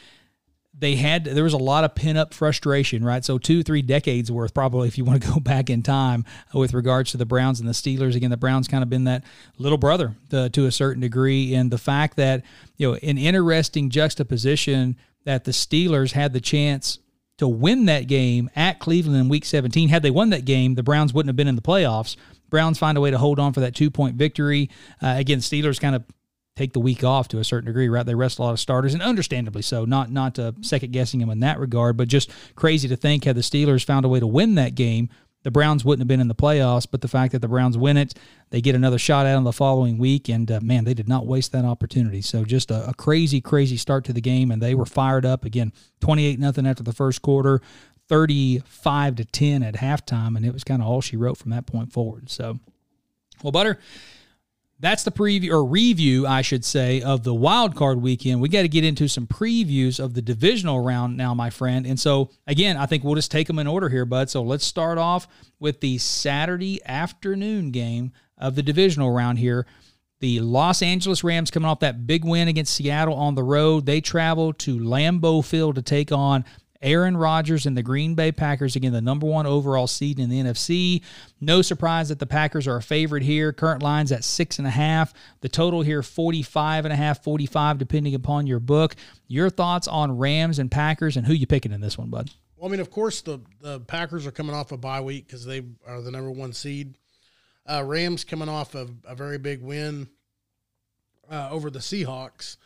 they 0.78 0.96
had 0.96 1.24
there 1.24 1.44
was 1.44 1.54
a 1.54 1.58
lot 1.58 1.84
of 1.84 1.94
pin 1.94 2.18
up 2.18 2.34
frustration, 2.34 3.02
right? 3.02 3.24
So 3.24 3.38
two, 3.38 3.62
three 3.62 3.80
decades 3.80 4.30
worth, 4.30 4.52
probably, 4.52 4.86
if 4.86 4.98
you 4.98 5.06
want 5.06 5.22
to 5.22 5.28
go 5.32 5.40
back 5.40 5.70
in 5.70 5.82
time 5.82 6.26
with 6.52 6.74
regards 6.74 7.12
to 7.12 7.16
the 7.16 7.26
Browns 7.26 7.58
and 7.58 7.68
the 7.68 7.72
Steelers. 7.72 8.16
Again, 8.16 8.30
the 8.30 8.36
Browns 8.36 8.68
kind 8.68 8.82
of 8.82 8.90
been 8.90 9.04
that 9.04 9.24
little 9.56 9.78
brother 9.78 10.14
to, 10.28 10.50
to 10.50 10.66
a 10.66 10.72
certain 10.72 11.00
degree, 11.00 11.54
and 11.54 11.70
the 11.70 11.78
fact 11.78 12.16
that 12.16 12.44
you 12.76 12.90
know 12.90 12.98
an 13.02 13.16
interesting 13.16 13.88
juxtaposition 13.88 14.96
that 15.24 15.44
the 15.44 15.52
Steelers 15.52 16.12
had 16.12 16.32
the 16.32 16.40
chance 16.40 16.98
to 17.38 17.48
win 17.48 17.86
that 17.86 18.06
game 18.06 18.50
at 18.54 18.78
Cleveland 18.78 19.16
in 19.16 19.28
Week 19.28 19.44
17. 19.44 19.88
Had 19.88 20.02
they 20.02 20.10
won 20.10 20.30
that 20.30 20.44
game, 20.44 20.74
the 20.74 20.82
Browns 20.82 21.14
wouldn't 21.14 21.28
have 21.28 21.36
been 21.36 21.48
in 21.48 21.56
the 21.56 21.62
playoffs. 21.62 22.16
Browns 22.50 22.78
find 22.78 22.98
a 22.98 23.00
way 23.00 23.10
to 23.10 23.18
hold 23.18 23.38
on 23.38 23.52
for 23.52 23.60
that 23.60 23.74
two 23.74 23.90
point 23.90 24.16
victory. 24.16 24.68
Uh, 25.02 25.14
again, 25.16 25.38
Steelers 25.38 25.80
kind 25.80 25.96
of 25.96 26.04
take 26.56 26.72
the 26.74 26.80
week 26.80 27.02
off 27.02 27.28
to 27.28 27.38
a 27.38 27.44
certain 27.44 27.66
degree, 27.66 27.88
right? 27.88 28.04
They 28.04 28.14
rest 28.14 28.38
a 28.38 28.42
lot 28.42 28.52
of 28.52 28.60
starters, 28.60 28.92
and 28.92 29.02
understandably 29.02 29.62
so. 29.62 29.84
Not 29.84 30.10
not 30.10 30.38
uh, 30.38 30.52
second 30.60 30.92
guessing 30.92 31.20
them 31.20 31.30
in 31.30 31.40
that 31.40 31.58
regard, 31.58 31.96
but 31.96 32.08
just 32.08 32.30
crazy 32.56 32.88
to 32.88 32.96
think 32.96 33.24
had 33.24 33.36
the 33.36 33.40
Steelers 33.40 33.84
found 33.84 34.04
a 34.04 34.08
way 34.08 34.20
to 34.20 34.26
win 34.26 34.56
that 34.56 34.74
game, 34.74 35.08
the 35.42 35.50
Browns 35.50 35.84
wouldn't 35.84 36.00
have 36.00 36.08
been 36.08 36.20
in 36.20 36.28
the 36.28 36.34
playoffs. 36.34 36.86
But 36.90 37.00
the 37.00 37.08
fact 37.08 37.32
that 37.32 37.40
the 37.40 37.48
Browns 37.48 37.78
win 37.78 37.96
it, 37.96 38.14
they 38.50 38.60
get 38.60 38.74
another 38.74 38.98
shot 38.98 39.26
at 39.26 39.34
them 39.34 39.44
the 39.44 39.52
following 39.52 39.98
week, 39.98 40.28
and 40.28 40.50
uh, 40.50 40.60
man, 40.60 40.84
they 40.84 40.94
did 40.94 41.08
not 41.08 41.26
waste 41.26 41.52
that 41.52 41.64
opportunity. 41.64 42.22
So 42.22 42.44
just 42.44 42.70
a, 42.70 42.90
a, 42.90 42.94
crazy, 42.94 43.40
crazy 43.40 43.76
start 43.76 44.04
to 44.04 44.12
the 44.12 44.20
game, 44.20 44.50
and 44.50 44.60
they 44.60 44.74
were 44.74 44.86
fired 44.86 45.24
up 45.24 45.44
again. 45.44 45.72
Twenty-eight 46.00 46.38
nothing 46.38 46.66
after 46.66 46.82
the 46.82 46.92
first 46.92 47.22
quarter, 47.22 47.60
thirty-five 48.08 49.16
to 49.16 49.24
ten 49.24 49.62
at 49.62 49.74
halftime, 49.74 50.36
and 50.36 50.44
it 50.44 50.52
was 50.52 50.64
kind 50.64 50.82
of 50.82 50.88
all 50.88 51.00
she 51.00 51.16
wrote 51.16 51.38
from 51.38 51.50
that 51.50 51.66
point 51.66 51.92
forward. 51.92 52.30
So, 52.30 52.58
well, 53.42 53.52
Butter 53.52 53.78
that's 54.80 55.02
the 55.02 55.10
preview 55.10 55.50
or 55.50 55.64
review, 55.64 56.26
I 56.26 56.40
should 56.40 56.64
say, 56.64 57.02
of 57.02 57.22
the 57.22 57.34
wild 57.34 57.76
card 57.76 58.00
weekend. 58.00 58.40
We 58.40 58.48
got 58.48 58.62
to 58.62 58.68
get 58.68 58.82
into 58.82 59.08
some 59.08 59.26
previews 59.26 60.00
of 60.02 60.14
the 60.14 60.22
divisional 60.22 60.80
round 60.80 61.16
now, 61.16 61.34
my 61.34 61.50
friend. 61.50 61.86
And 61.86 62.00
so, 62.00 62.30
again, 62.46 62.78
I 62.78 62.86
think 62.86 63.04
we'll 63.04 63.14
just 63.14 63.30
take 63.30 63.46
them 63.46 63.58
in 63.58 63.66
order 63.66 63.90
here, 63.90 64.06
bud. 64.06 64.30
So 64.30 64.42
let's 64.42 64.64
start 64.64 64.96
off 64.96 65.28
with 65.58 65.80
the 65.80 65.98
Saturday 65.98 66.80
afternoon 66.86 67.70
game 67.70 68.12
of 68.38 68.54
the 68.54 68.62
divisional 68.62 69.10
round 69.10 69.38
here. 69.38 69.66
The 70.20 70.40
Los 70.40 70.82
Angeles 70.82 71.24
Rams 71.24 71.50
coming 71.50 71.68
off 71.68 71.80
that 71.80 72.06
big 72.06 72.24
win 72.24 72.48
against 72.48 72.74
Seattle 72.74 73.14
on 73.14 73.34
the 73.34 73.42
road. 73.42 73.86
They 73.86 74.00
travel 74.00 74.52
to 74.54 74.78
Lambeau 74.78 75.44
Field 75.44 75.76
to 75.76 75.82
take 75.82 76.10
on 76.10 76.44
Aaron 76.82 77.16
Rodgers 77.16 77.66
and 77.66 77.76
the 77.76 77.82
Green 77.82 78.14
Bay 78.14 78.32
Packers, 78.32 78.74
again, 78.74 78.92
the 78.92 79.02
number 79.02 79.26
one 79.26 79.46
overall 79.46 79.86
seed 79.86 80.18
in 80.18 80.30
the 80.30 80.40
NFC. 80.40 81.02
No 81.40 81.60
surprise 81.60 82.08
that 82.08 82.18
the 82.18 82.26
Packers 82.26 82.66
are 82.66 82.76
a 82.76 82.82
favorite 82.82 83.22
here. 83.22 83.52
Current 83.52 83.82
lines 83.82 84.12
at 84.12 84.24
six 84.24 84.58
and 84.58 84.66
a 84.66 84.70
half. 84.70 85.12
The 85.40 85.48
total 85.48 85.82
here, 85.82 86.02
45 86.02 86.86
and 86.86 86.92
a 86.92 86.96
half, 86.96 87.22
45, 87.22 87.78
depending 87.78 88.14
upon 88.14 88.46
your 88.46 88.60
book. 88.60 88.96
Your 89.28 89.50
thoughts 89.50 89.88
on 89.88 90.16
Rams 90.16 90.58
and 90.58 90.70
Packers 90.70 91.16
and 91.16 91.26
who 91.26 91.34
you 91.34 91.46
picking 91.46 91.72
in 91.72 91.80
this 91.82 91.98
one, 91.98 92.08
bud? 92.08 92.30
Well, 92.56 92.68
I 92.68 92.70
mean, 92.70 92.80
of 92.80 92.90
course, 92.90 93.20
the, 93.20 93.40
the 93.60 93.80
Packers 93.80 94.26
are 94.26 94.32
coming 94.32 94.54
off 94.54 94.72
a 94.72 94.76
bye 94.76 95.00
week 95.00 95.26
because 95.26 95.44
they 95.44 95.62
are 95.86 96.00
the 96.00 96.10
number 96.10 96.30
one 96.30 96.52
seed. 96.52 96.96
Uh, 97.70 97.82
Rams 97.84 98.24
coming 98.24 98.48
off 98.48 98.74
of 98.74 98.90
a 99.06 99.14
very 99.14 99.38
big 99.38 99.62
win 99.62 100.08
uh, 101.30 101.48
over 101.50 101.70
the 101.70 101.78
Seahawks. 101.78 102.56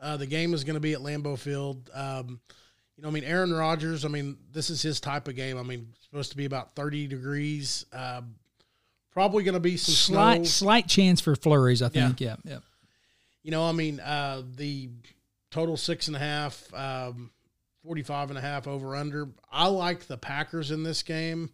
Uh, 0.00 0.16
the 0.16 0.26
game 0.26 0.54
is 0.54 0.64
going 0.64 0.74
to 0.74 0.80
be 0.80 0.92
at 0.92 1.00
Lambeau 1.00 1.38
Field. 1.38 1.90
Um, 1.92 2.40
you 2.96 3.02
know, 3.02 3.08
I 3.08 3.12
mean, 3.12 3.24
Aaron 3.24 3.52
Rodgers. 3.52 4.04
I 4.04 4.08
mean, 4.08 4.36
this 4.52 4.70
is 4.70 4.82
his 4.82 5.00
type 5.00 5.28
of 5.28 5.36
game. 5.36 5.58
I 5.58 5.62
mean, 5.62 5.88
supposed 6.02 6.30
to 6.30 6.36
be 6.36 6.44
about 6.44 6.74
thirty 6.74 7.06
degrees. 7.06 7.86
Uh, 7.92 8.22
probably 9.10 9.44
going 9.44 9.54
to 9.54 9.60
be 9.60 9.76
some 9.76 9.94
slight 9.94 10.36
snow. 10.36 10.44
slight 10.44 10.88
chance 10.88 11.20
for 11.20 11.34
flurries. 11.34 11.82
I 11.82 11.88
think. 11.88 12.20
Yeah, 12.20 12.36
yeah. 12.44 12.58
You 13.42 13.50
know, 13.50 13.64
I 13.64 13.72
mean, 13.72 14.00
uh, 14.00 14.42
the 14.56 14.90
total 15.50 15.76
six 15.76 16.06
and 16.08 16.16
a 16.16 16.20
half, 16.20 16.72
um, 16.72 17.30
45 17.84 18.30
and 18.30 18.38
a 18.38 18.42
half 18.42 18.66
over 18.66 18.96
under. 18.96 19.28
I 19.52 19.66
like 19.66 20.06
the 20.06 20.16
Packers 20.16 20.70
in 20.70 20.82
this 20.82 21.02
game. 21.02 21.50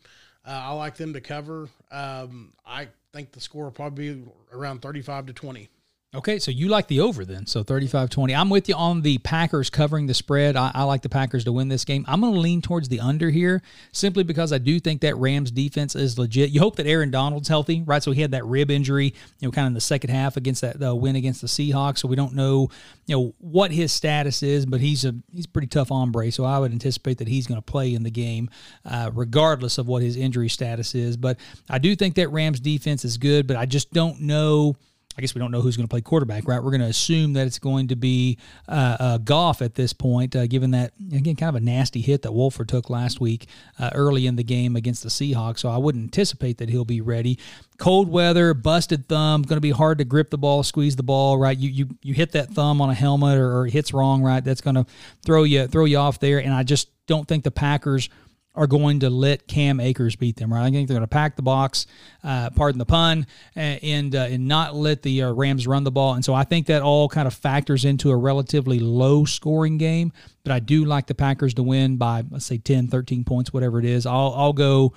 Uh, 0.46 0.50
I 0.52 0.72
like 0.72 0.96
them 0.96 1.12
to 1.14 1.20
cover. 1.20 1.68
Um, 1.90 2.52
I 2.64 2.88
think 3.12 3.32
the 3.32 3.40
score 3.40 3.64
will 3.64 3.70
probably 3.72 4.14
be 4.14 4.24
around 4.52 4.82
35 4.82 5.26
to 5.26 5.32
20. 5.32 5.68
Okay, 6.12 6.40
so 6.40 6.50
you 6.50 6.66
like 6.66 6.88
the 6.88 6.98
over 6.98 7.24
then. 7.24 7.46
So 7.46 7.62
35 7.62 8.10
20. 8.10 8.34
I'm 8.34 8.50
with 8.50 8.68
you 8.68 8.74
on 8.74 9.02
the 9.02 9.18
Packers 9.18 9.70
covering 9.70 10.08
the 10.08 10.14
spread. 10.14 10.56
I, 10.56 10.72
I 10.74 10.82
like 10.82 11.02
the 11.02 11.08
Packers 11.08 11.44
to 11.44 11.52
win 11.52 11.68
this 11.68 11.84
game. 11.84 12.04
I'm 12.08 12.20
going 12.20 12.34
to 12.34 12.40
lean 12.40 12.62
towards 12.62 12.88
the 12.88 12.98
under 12.98 13.30
here 13.30 13.62
simply 13.92 14.24
because 14.24 14.52
I 14.52 14.58
do 14.58 14.80
think 14.80 15.02
that 15.02 15.16
Rams 15.18 15.52
defense 15.52 15.94
is 15.94 16.18
legit. 16.18 16.50
You 16.50 16.58
hope 16.58 16.74
that 16.76 16.86
Aaron 16.88 17.12
Donald's 17.12 17.46
healthy, 17.46 17.82
right? 17.82 18.02
So 18.02 18.10
he 18.10 18.22
had 18.22 18.32
that 18.32 18.44
rib 18.44 18.72
injury, 18.72 19.14
you 19.38 19.46
know, 19.46 19.52
kind 19.52 19.66
of 19.66 19.70
in 19.70 19.74
the 19.74 19.80
second 19.80 20.10
half 20.10 20.36
against 20.36 20.62
that 20.62 20.82
uh, 20.82 20.96
win 20.96 21.14
against 21.14 21.42
the 21.42 21.46
Seahawks. 21.46 21.98
So 21.98 22.08
we 22.08 22.16
don't 22.16 22.34
know, 22.34 22.70
you 23.06 23.16
know, 23.16 23.34
what 23.38 23.70
his 23.70 23.92
status 23.92 24.42
is, 24.42 24.66
but 24.66 24.80
he's 24.80 25.04
a 25.04 25.14
he's 25.32 25.46
pretty 25.46 25.68
tough 25.68 25.90
hombre. 25.90 26.32
So 26.32 26.42
I 26.44 26.58
would 26.58 26.72
anticipate 26.72 27.18
that 27.18 27.28
he's 27.28 27.46
going 27.46 27.58
to 27.58 27.64
play 27.64 27.94
in 27.94 28.02
the 28.02 28.10
game, 28.10 28.50
uh, 28.84 29.12
regardless 29.14 29.78
of 29.78 29.86
what 29.86 30.02
his 30.02 30.16
injury 30.16 30.48
status 30.48 30.96
is. 30.96 31.16
But 31.16 31.38
I 31.68 31.78
do 31.78 31.94
think 31.94 32.16
that 32.16 32.30
Rams 32.30 32.58
defense 32.58 33.04
is 33.04 33.16
good, 33.16 33.46
but 33.46 33.56
I 33.56 33.64
just 33.64 33.92
don't 33.92 34.22
know 34.22 34.74
I 35.18 35.20
guess 35.20 35.34
we 35.34 35.40
don't 35.40 35.50
know 35.50 35.60
who's 35.60 35.76
going 35.76 35.86
to 35.86 35.90
play 35.90 36.00
quarterback, 36.00 36.46
right? 36.46 36.62
We're 36.62 36.70
going 36.70 36.82
to 36.82 36.86
assume 36.86 37.32
that 37.32 37.46
it's 37.46 37.58
going 37.58 37.88
to 37.88 37.96
be 37.96 38.38
uh, 38.68 38.96
uh, 39.00 39.18
Goff 39.18 39.60
at 39.60 39.74
this 39.74 39.92
point, 39.92 40.36
uh, 40.36 40.46
given 40.46 40.70
that, 40.70 40.92
again, 41.12 41.34
kind 41.34 41.48
of 41.48 41.60
a 41.60 41.64
nasty 41.64 42.00
hit 42.00 42.22
that 42.22 42.32
Wolford 42.32 42.68
took 42.68 42.88
last 42.88 43.20
week 43.20 43.48
uh, 43.78 43.90
early 43.92 44.28
in 44.28 44.36
the 44.36 44.44
game 44.44 44.76
against 44.76 45.02
the 45.02 45.08
Seahawks. 45.08 45.58
So 45.58 45.68
I 45.68 45.78
wouldn't 45.78 46.04
anticipate 46.04 46.58
that 46.58 46.68
he'll 46.68 46.84
be 46.84 47.00
ready. 47.00 47.40
Cold 47.76 48.08
weather, 48.08 48.54
busted 48.54 49.08
thumb, 49.08 49.42
going 49.42 49.56
to 49.56 49.60
be 49.60 49.72
hard 49.72 49.98
to 49.98 50.04
grip 50.04 50.30
the 50.30 50.38
ball, 50.38 50.62
squeeze 50.62 50.94
the 50.94 51.02
ball, 51.02 51.38
right? 51.38 51.58
You 51.58 51.70
you, 51.70 51.88
you 52.02 52.14
hit 52.14 52.32
that 52.32 52.50
thumb 52.50 52.80
on 52.80 52.88
a 52.88 52.94
helmet 52.94 53.36
or, 53.36 53.58
or 53.58 53.66
it 53.66 53.72
hits 53.72 53.92
wrong, 53.92 54.22
right? 54.22 54.44
That's 54.44 54.60
going 54.60 54.76
to 54.76 54.86
throw 55.24 55.42
you 55.42 55.66
throw 55.66 55.86
you 55.86 55.98
off 55.98 56.20
there. 56.20 56.38
And 56.38 56.54
I 56.54 56.62
just 56.62 56.88
don't 57.06 57.26
think 57.26 57.42
the 57.42 57.50
Packers– 57.50 58.08
are 58.54 58.66
going 58.66 59.00
to 59.00 59.10
let 59.10 59.46
Cam 59.46 59.78
Akers 59.78 60.16
beat 60.16 60.36
them, 60.36 60.52
right? 60.52 60.66
I 60.66 60.70
think 60.70 60.88
they're 60.88 60.96
going 60.96 61.02
to 61.02 61.08
pack 61.08 61.36
the 61.36 61.42
box, 61.42 61.86
uh, 62.24 62.50
pardon 62.50 62.78
the 62.78 62.86
pun, 62.86 63.26
and 63.54 64.14
uh, 64.14 64.22
and 64.22 64.48
not 64.48 64.74
let 64.74 65.02
the 65.02 65.22
uh, 65.22 65.32
Rams 65.32 65.66
run 65.66 65.84
the 65.84 65.92
ball. 65.92 66.14
And 66.14 66.24
so 66.24 66.34
I 66.34 66.44
think 66.44 66.66
that 66.66 66.82
all 66.82 67.08
kind 67.08 67.28
of 67.28 67.34
factors 67.34 67.84
into 67.84 68.10
a 68.10 68.16
relatively 68.16 68.80
low 68.80 69.24
scoring 69.24 69.78
game. 69.78 70.12
But 70.42 70.52
I 70.52 70.58
do 70.58 70.84
like 70.84 71.06
the 71.06 71.14
Packers 71.14 71.54
to 71.54 71.62
win 71.62 71.96
by 71.96 72.24
let's 72.28 72.46
say 72.46 72.58
10, 72.58 72.88
13 72.88 73.24
points, 73.24 73.52
whatever 73.52 73.78
it 73.78 73.84
is. 73.84 74.04
I'll 74.04 74.34
I'll 74.36 74.52
go 74.52 74.94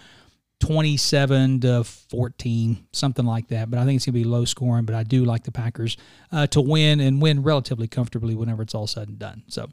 27 0.59 1.59
to 1.59 1.83
14, 1.83 2.87
something 2.91 3.25
like 3.25 3.49
that. 3.49 3.69
But 3.69 3.79
I 3.79 3.85
think 3.85 3.97
it's 3.97 4.05
going 4.05 4.13
to 4.13 4.19
be 4.19 4.23
low 4.23 4.45
scoring. 4.45 4.85
But 4.85 4.95
I 4.95 5.03
do 5.03 5.25
like 5.25 5.43
the 5.43 5.51
Packers 5.51 5.95
uh, 6.31 6.47
to 6.47 6.61
win 6.61 6.99
and 7.01 7.21
win 7.21 7.43
relatively 7.43 7.87
comfortably 7.87 8.33
whenever 8.33 8.63
it's 8.63 8.73
all 8.73 8.87
said 8.87 9.09
and 9.09 9.19
done. 9.19 9.43
So, 9.47 9.67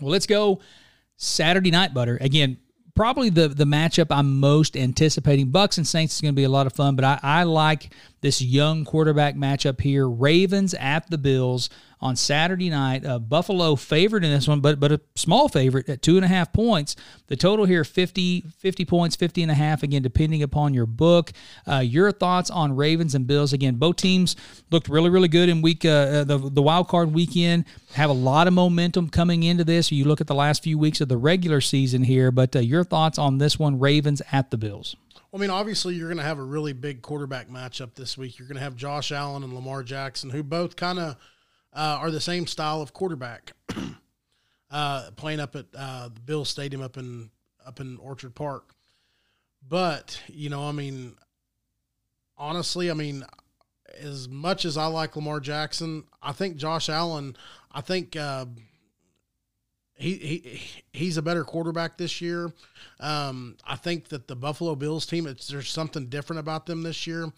well, 0.00 0.12
let's 0.12 0.26
go 0.26 0.60
Saturday 1.16 1.70
night, 1.70 1.94
butter. 1.94 2.18
Again, 2.20 2.58
probably 2.94 3.30
the 3.30 3.48
the 3.48 3.64
matchup 3.64 4.06
I'm 4.10 4.40
most 4.40 4.76
anticipating. 4.76 5.50
Bucks 5.50 5.78
and 5.78 5.86
Saints 5.86 6.14
is 6.14 6.20
going 6.20 6.34
to 6.34 6.36
be 6.36 6.44
a 6.44 6.48
lot 6.48 6.66
of 6.66 6.72
fun, 6.72 6.96
but 6.96 7.04
I, 7.04 7.18
I 7.22 7.42
like 7.44 7.90
this 8.24 8.40
young 8.40 8.86
quarterback 8.86 9.34
matchup 9.34 9.82
here. 9.82 10.08
Ravens 10.08 10.72
at 10.72 11.10
the 11.10 11.18
Bills 11.18 11.68
on 12.00 12.16
Saturday 12.16 12.70
night. 12.70 13.04
Uh, 13.04 13.18
Buffalo 13.18 13.76
favored 13.76 14.24
in 14.24 14.30
this 14.30 14.48
one, 14.48 14.60
but 14.60 14.80
but 14.80 14.90
a 14.90 15.00
small 15.14 15.46
favorite 15.46 15.90
at 15.90 16.00
two 16.00 16.16
and 16.16 16.24
a 16.24 16.28
half 16.28 16.50
points. 16.50 16.96
The 17.26 17.36
total 17.36 17.66
here 17.66 17.84
50, 17.84 18.44
50 18.56 18.84
points, 18.86 19.14
50 19.14 19.42
and 19.42 19.50
a 19.50 19.54
half, 19.54 19.82
again, 19.82 20.00
depending 20.00 20.42
upon 20.42 20.72
your 20.72 20.86
book. 20.86 21.32
Uh, 21.68 21.80
your 21.80 22.10
thoughts 22.12 22.48
on 22.48 22.74
Ravens 22.74 23.14
and 23.14 23.26
Bills? 23.26 23.52
Again, 23.52 23.74
both 23.74 23.96
teams 23.96 24.36
looked 24.70 24.88
really, 24.88 25.10
really 25.10 25.28
good 25.28 25.50
in 25.50 25.60
week 25.60 25.84
uh, 25.84 25.88
uh, 25.88 26.24
the, 26.24 26.38
the 26.38 26.62
wild 26.62 26.88
card 26.88 27.12
weekend. 27.12 27.66
Have 27.92 28.08
a 28.08 28.14
lot 28.14 28.48
of 28.48 28.54
momentum 28.54 29.10
coming 29.10 29.42
into 29.42 29.64
this. 29.64 29.92
You 29.92 30.06
look 30.06 30.22
at 30.22 30.28
the 30.28 30.34
last 30.34 30.62
few 30.62 30.78
weeks 30.78 31.02
of 31.02 31.10
the 31.10 31.18
regular 31.18 31.60
season 31.60 32.04
here, 32.04 32.30
but 32.30 32.56
uh, 32.56 32.60
your 32.60 32.84
thoughts 32.84 33.18
on 33.18 33.36
this 33.36 33.58
one, 33.58 33.78
Ravens 33.78 34.22
at 34.32 34.50
the 34.50 34.56
Bills? 34.56 34.96
I 35.34 35.38
mean, 35.38 35.50
obviously, 35.50 35.96
you're 35.96 36.08
going 36.08 36.18
to 36.18 36.24
have 36.24 36.38
a 36.38 36.44
really 36.44 36.72
big 36.72 37.02
quarterback 37.02 37.48
matchup 37.48 37.94
this 37.94 38.16
week. 38.16 38.38
You're 38.38 38.46
going 38.46 38.56
to 38.56 38.62
have 38.62 38.76
Josh 38.76 39.10
Allen 39.10 39.42
and 39.42 39.52
Lamar 39.52 39.82
Jackson, 39.82 40.30
who 40.30 40.42
both 40.42 40.76
kind 40.76 40.98
of– 40.98 41.16
uh, 41.74 41.98
are 42.00 42.10
the 42.10 42.20
same 42.20 42.46
style 42.46 42.80
of 42.80 42.92
quarterback. 42.92 43.52
uh, 44.70 45.10
playing 45.16 45.40
up 45.40 45.56
at 45.56 45.66
uh, 45.76 46.08
the 46.08 46.20
Bill 46.20 46.44
Stadium 46.44 46.82
up 46.82 46.96
in 46.96 47.30
up 47.66 47.80
in 47.80 47.98
Orchard 47.98 48.34
Park. 48.34 48.74
But 49.66 50.20
you 50.28 50.48
know, 50.48 50.68
I 50.68 50.72
mean, 50.72 51.16
honestly, 52.38 52.90
I 52.90 52.94
mean, 52.94 53.24
as 53.98 54.28
much 54.28 54.64
as 54.64 54.76
I 54.76 54.86
like 54.86 55.16
Lamar 55.16 55.40
Jackson, 55.40 56.04
I 56.22 56.32
think 56.32 56.56
Josh 56.56 56.88
Allen. 56.88 57.36
I 57.72 57.80
think 57.80 58.14
uh, 58.14 58.46
he 59.96 60.14
he 60.14 60.60
he's 60.92 61.16
a 61.16 61.22
better 61.22 61.44
quarterback 61.44 61.96
this 61.96 62.20
year. 62.20 62.52
Um, 63.00 63.56
I 63.66 63.76
think 63.76 64.08
that 64.08 64.28
the 64.28 64.36
Buffalo 64.36 64.74
Bills 64.74 65.06
team, 65.06 65.26
it's, 65.26 65.46
there's 65.46 65.70
something 65.70 66.06
different 66.06 66.40
about 66.40 66.66
them 66.66 66.82
this 66.82 67.06
year. 67.06 67.32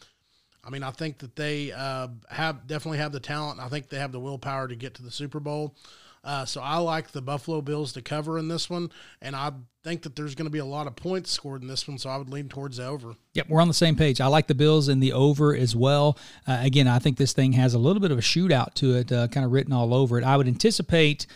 I 0.64 0.70
mean, 0.70 0.82
I 0.82 0.90
think 0.90 1.18
that 1.18 1.36
they 1.36 1.72
uh, 1.72 2.08
have 2.28 2.66
definitely 2.66 2.98
have 2.98 3.12
the 3.12 3.20
talent. 3.20 3.60
I 3.60 3.68
think 3.68 3.88
they 3.88 3.98
have 3.98 4.12
the 4.12 4.20
willpower 4.20 4.68
to 4.68 4.74
get 4.74 4.94
to 4.94 5.02
the 5.02 5.10
Super 5.10 5.38
Bowl. 5.38 5.76
Uh, 6.24 6.44
so 6.44 6.60
I 6.60 6.78
like 6.78 7.12
the 7.12 7.22
Buffalo 7.22 7.60
Bills 7.60 7.92
to 7.92 8.02
cover 8.02 8.36
in 8.36 8.48
this 8.48 8.68
one, 8.68 8.90
and 9.22 9.36
I 9.36 9.52
think 9.84 10.02
that 10.02 10.16
there's 10.16 10.34
going 10.34 10.46
to 10.46 10.50
be 10.50 10.58
a 10.58 10.64
lot 10.64 10.88
of 10.88 10.96
points 10.96 11.30
scored 11.30 11.62
in 11.62 11.68
this 11.68 11.86
one. 11.86 11.98
So 11.98 12.10
I 12.10 12.16
would 12.16 12.28
lean 12.28 12.48
towards 12.48 12.78
the 12.78 12.86
over. 12.86 13.14
Yep, 13.34 13.48
we're 13.48 13.60
on 13.60 13.68
the 13.68 13.74
same 13.74 13.94
page. 13.94 14.20
I 14.20 14.26
like 14.26 14.48
the 14.48 14.54
Bills 14.56 14.88
in 14.88 14.98
the 14.98 15.12
over 15.12 15.54
as 15.54 15.76
well. 15.76 16.18
Uh, 16.48 16.58
again, 16.60 16.88
I 16.88 16.98
think 16.98 17.16
this 17.16 17.32
thing 17.32 17.52
has 17.52 17.74
a 17.74 17.78
little 17.78 18.00
bit 18.00 18.10
of 18.10 18.18
a 18.18 18.22
shootout 18.22 18.74
to 18.74 18.96
it, 18.96 19.12
uh, 19.12 19.28
kind 19.28 19.46
of 19.46 19.52
written 19.52 19.72
all 19.72 19.94
over 19.94 20.18
it. 20.18 20.24
I 20.24 20.36
would 20.36 20.48
anticipate 20.48 21.28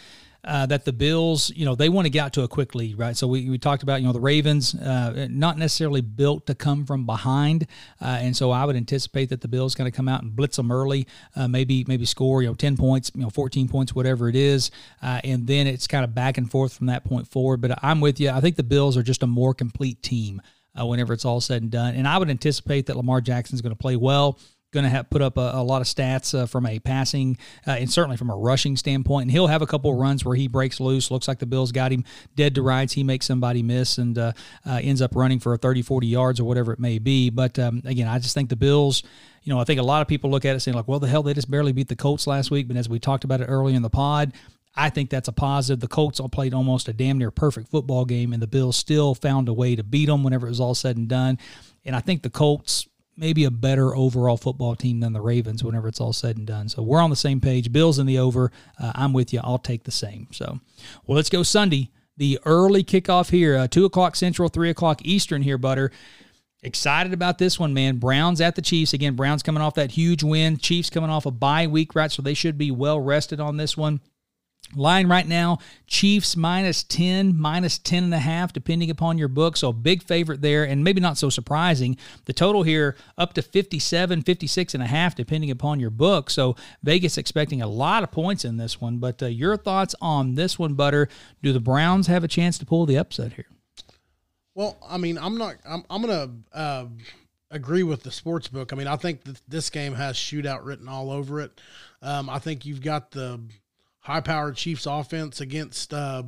uh, 0.45 0.67
that 0.67 0.85
the 0.85 0.93
Bills, 0.93 1.51
you 1.55 1.65
know, 1.65 1.75
they 1.75 1.89
want 1.89 2.07
to 2.07 2.11
get 2.11 2.25
out 2.25 2.33
to 2.35 2.43
a 2.43 2.49
quick 2.49 2.75
lead, 2.75 2.99
right? 2.99 3.17
So 3.17 3.27
we, 3.27 3.49
we 3.51 3.59
talked 3.59 3.83
about, 3.83 4.01
you 4.01 4.07
know, 4.07 4.13
the 4.13 4.21
Ravens, 4.21 4.75
uh, 4.75 5.27
not 5.31 5.59
necessarily 5.59 6.01
built 6.01 6.47
to 6.47 6.55
come 6.55 6.87
from 6.87 7.07
behind, 7.07 7.67
uh, 8.01 8.19
and 8.21 8.37
so 8.37 8.51
I 8.51 8.65
would 8.65 8.77
anticipate 8.77 9.29
that 9.31 9.41
the 9.41 9.49
Bills 9.49 9.75
going 9.75 9.91
to 9.91 9.97
come 9.97 10.09
out 10.09 10.23
and 10.23 10.35
blitz 10.35 10.57
them 10.57 10.73
early, 10.73 11.07
uh, 11.37 11.49
maybe 11.49 11.85
maybe 11.87 12.07
score, 12.07 12.43
you 12.43 12.49
know, 12.49 12.55
ten 12.55 12.77
points, 12.77 13.11
you 13.15 13.23
know, 13.23 13.31
fourteen 13.31 13.69
points, 13.69 13.95
whatever 13.95 14.29
it 14.29 14.37
is, 14.37 14.71
uh, 15.03 15.21
and 15.25 15.47
then 15.47 15.67
it's 15.67 15.87
kind 15.87 16.05
of 16.05 16.15
back 16.15 16.39
and 16.39 16.51
forth 16.51 16.73
from 16.73 16.87
that 16.87 17.05
point 17.05 17.29
forward. 17.29 17.61
But 17.61 17.79
I'm 17.83 18.01
with 18.01 18.21
you. 18.21 18.31
I 18.31 18.41
think 18.41 18.57
the 18.57 18.63
Bills 18.63 18.97
are 18.97 19.03
just 19.03 19.23
a 19.23 19.27
more 19.27 19.55
complete 19.55 20.03
team. 20.03 20.41
Uh, 20.81 20.87
whenever 20.87 21.13
it's 21.13 21.25
all 21.25 21.41
said 21.41 21.63
and 21.63 21.71
done. 21.73 21.97
And 21.97 22.07
I 22.07 22.17
would 22.17 22.31
anticipate 22.31 22.87
that 22.87 22.97
Lamar 22.97 23.21
Jackson 23.21 23.57
is 23.57 23.61
going 23.61 23.75
to 23.75 23.77
play 23.77 23.97
well 23.97 24.39
going 24.73 24.85
to 24.85 24.91
have 24.91 25.11
put 25.11 25.23
up 25.23 25.37
a, 25.37 25.53
a 25.55 25.63
lot 25.63 25.81
of 25.81 25.89
stats 25.89 26.39
uh, 26.39 26.47
from 26.47 26.67
a 26.67 26.79
passing 26.79 27.37
uh, 27.67 27.73
and 27.73 27.91
certainly 27.91 28.17
from 28.17 28.31
a 28.31 28.37
rushing 28.37 28.77
standpoint. 28.77 29.23
And 29.23 29.31
he'll 29.31 29.49
have 29.49 29.63
a 29.63 29.67
couple 29.67 29.91
of 29.91 29.97
runs 29.99 30.25
where 30.25 30.37
he 30.37 30.49
breaks 30.49 30.81
loose. 30.81 31.11
Looks 31.11 31.29
like 31.29 31.39
the 31.39 31.47
Bills 31.47 31.73
got 31.73 31.93
him 31.93 32.05
dead 32.37 32.55
to 32.55 32.63
rights. 32.63 32.93
He 32.93 33.05
makes 33.05 33.27
somebody 33.27 33.63
miss 33.63 33.99
and 33.99 34.17
uh, 34.17 34.33
uh 34.67 34.81
ends 34.83 35.03
up 35.03 35.15
running 35.15 35.41
for 35.41 35.57
30, 35.57 35.83
40 35.83 36.07
yards 36.07 36.41
or 36.41 36.45
whatever 36.45 36.73
it 36.73 36.79
may 36.79 36.99
be. 36.99 37.31
But 37.31 37.59
um, 37.59 37.83
again, 37.85 38.09
I 38.09 38.19
just 38.19 38.35
think 38.35 38.49
the 38.49 38.57
Bills. 38.57 39.03
You 39.43 39.55
know, 39.55 39.59
I 39.59 39.65
think 39.65 39.81
a 39.81 39.85
lot 39.85 40.03
of 40.03 40.09
people 40.09 40.31
look 40.31 40.45
at 40.45 40.55
it 40.55 40.61
saying 40.61 40.77
like, 40.77 40.87
"Well, 40.87 41.01
the 41.01 41.09
hell, 41.09 41.23
they 41.23 41.33
just 41.33 41.51
barely 41.51 41.73
beat 41.73 41.89
the 41.89 41.97
Colts 41.97 42.27
last 42.27 42.51
week." 42.51 42.69
But 42.69 42.77
as 42.77 42.91
we 42.91 42.99
talked 42.99 43.25
about 43.25 43.41
it 43.41 43.47
earlier 43.47 43.75
in 43.75 43.81
the 43.81 43.89
pod, 43.89 44.35
I 44.77 44.91
think 44.91 45.09
that's 45.09 45.29
a 45.29 45.33
positive. 45.33 45.81
The 45.81 45.89
Colts 45.89 46.21
all 46.21 46.29
played 46.29 46.53
almost 46.53 46.89
a 46.89 46.93
damn 46.93 47.17
near 47.17 47.31
perfect 47.31 47.69
football 47.69 48.05
game, 48.05 48.35
and 48.35 48.43
the 48.43 48.47
Bills 48.47 48.77
still 48.77 49.15
found 49.15 49.49
a 49.49 49.53
way 49.55 49.77
to 49.77 49.83
beat 49.83 50.07
them 50.07 50.23
whenever 50.23 50.47
it 50.47 50.51
was 50.51 50.61
all 50.61 50.75
said 50.75 50.99
and 50.99 51.09
done. 51.09 51.39
And 51.87 51.97
I 51.97 52.01
think 52.01 52.23
the 52.23 52.31
Colts 52.31 52.87
maybe 53.21 53.45
a 53.45 53.51
better 53.51 53.95
overall 53.95 54.39
football 54.39 54.75
team 54.75 55.01
than 55.01 55.13
the 55.13 55.21
Ravens 55.21 55.63
whenever 55.63 55.87
it's 55.87 56.01
all 56.01 56.15
said 56.15 56.39
and 56.39 56.47
done. 56.47 56.71
So 56.71 56.83
we're 56.83 57.03
on 57.03 57.11
the 57.11 57.17
same 57.17 57.41
page. 57.41 57.71
Bills 57.71 57.99
in 57.99 58.07
the 58.07 58.19
over. 58.19 58.51
Uh, 58.79 58.93
I'm 58.95 59.13
with 59.13 59.33
you. 59.33 59.41
I'll 59.45 59.59
take 59.59 59.85
the 59.85 59.91
same. 59.91 60.27
So, 60.33 60.59
well, 61.07 61.17
let's 61.17 61.29
go 61.29 61.43
Sunday. 61.43 61.91
The 62.17 62.41
early 62.45 62.83
kickoff 62.83 63.31
here, 63.31 63.57
uh, 63.57 63.69
2 63.69 63.85
o'clock 63.85 64.17
Central, 64.17 64.49
3 64.49 64.71
o'clock 64.71 65.01
Eastern 65.05 65.43
here, 65.43 65.59
Butter. 65.59 65.93
Excited 66.63 67.13
about 67.13 67.39
this 67.39 67.59
one, 67.59 67.73
man. 67.73 67.97
Browns 67.97 68.41
at 68.41 68.57
the 68.57 68.63
Chiefs. 68.63 68.93
Again, 68.93 69.17
Browns 69.17 69.43
coming 69.43 69.63
off 69.63 69.75
that 69.75 69.93
huge 69.93 70.23
win. 70.23 70.59
Chiefs 70.59 70.91
coming 70.91 71.09
off 71.09 71.25
a 71.25 71.31
bye 71.31 71.67
week, 71.67 71.95
right? 71.95 72.11
So 72.11 72.21
they 72.23 72.35
should 72.35 72.59
be 72.59 72.71
well 72.71 73.01
rested 73.01 73.41
on 73.41 73.57
this 73.57 73.77
one. 73.77 74.01
Line 74.77 75.09
right 75.09 75.27
now, 75.27 75.59
Chiefs 75.87 76.37
minus 76.37 76.85
10, 76.85 77.37
minus 77.37 77.79
10 77.79 78.05
and 78.05 78.15
a 78.15 78.19
half, 78.19 78.53
depending 78.53 78.91
upon 78.91 79.19
your 79.19 79.29
book. 79.29 79.57
So 79.57 79.73
big 79.73 80.03
favorite 80.03 80.43
there, 80.43 80.65
and 80.65 80.85
maybe 80.85 81.01
not 81.01 81.19
so 81.19 81.29
surprising. 81.29 81.97
The 82.27 82.33
total 82.33 82.63
here 82.63 82.97
up 83.19 83.33
to 83.35 83.43
57, 83.43 84.23
56 84.23 84.75
and 84.75 84.83
a 84.83 84.87
half, 84.87 85.17
depending 85.17 85.51
upon 85.51 85.81
your 85.81 85.91
book. 85.91 86.31
So 86.31 86.55
Vegas 86.85 87.19
expecting 87.19 87.61
a 87.61 87.67
lot 87.67 88.05
of 88.05 88.13
points 88.13 88.45
in 88.45 88.59
this 88.59 88.81
one. 88.81 88.99
But 88.99 89.23
uh, 89.23 89.27
your 89.27 89.57
thoughts 89.57 89.95
on 90.01 90.37
this 90.37 90.59
one, 90.59 90.75
Butter? 90.75 91.09
Do 91.43 91.53
the 91.53 91.61
Browns 91.61 92.07
have 92.07 92.23
a 92.23 92.29
chance 92.29 92.57
to 92.59 92.67
pull 92.67 92.87
the 92.87 92.97
upset 92.97 93.33
here? 93.33 93.49
Well, 94.55 94.77
I 94.89 94.99
mean, 94.99 95.19
I'm 95.19 95.37
not. 95.37 95.57
I'm, 95.65 95.85
I'm 95.91 96.03
gonna 96.03 96.31
uh, 96.53 96.87
agree 97.51 97.83
with 97.83 98.03
the 98.03 98.11
sports 98.11 98.49
book. 98.49 98.73
I 98.73 98.77
mean, 98.77 98.87
I 98.87 98.97
think 98.97 99.25
that 99.25 99.41
this 99.49 99.71
game 99.71 99.95
has 99.95 100.17
shootout 100.17 100.65
written 100.65 100.89
all 100.89 101.11
over 101.11 101.41
it. 101.41 101.61
Um, 102.03 102.31
I 102.31 102.39
think 102.39 102.65
you've 102.65 102.83
got 102.83 103.11
the 103.11 103.41
high 104.01 104.21
powered 104.21 104.57
Chiefs 104.57 104.87
offense 104.87 105.41
against 105.41 105.93
uh, 105.95 106.23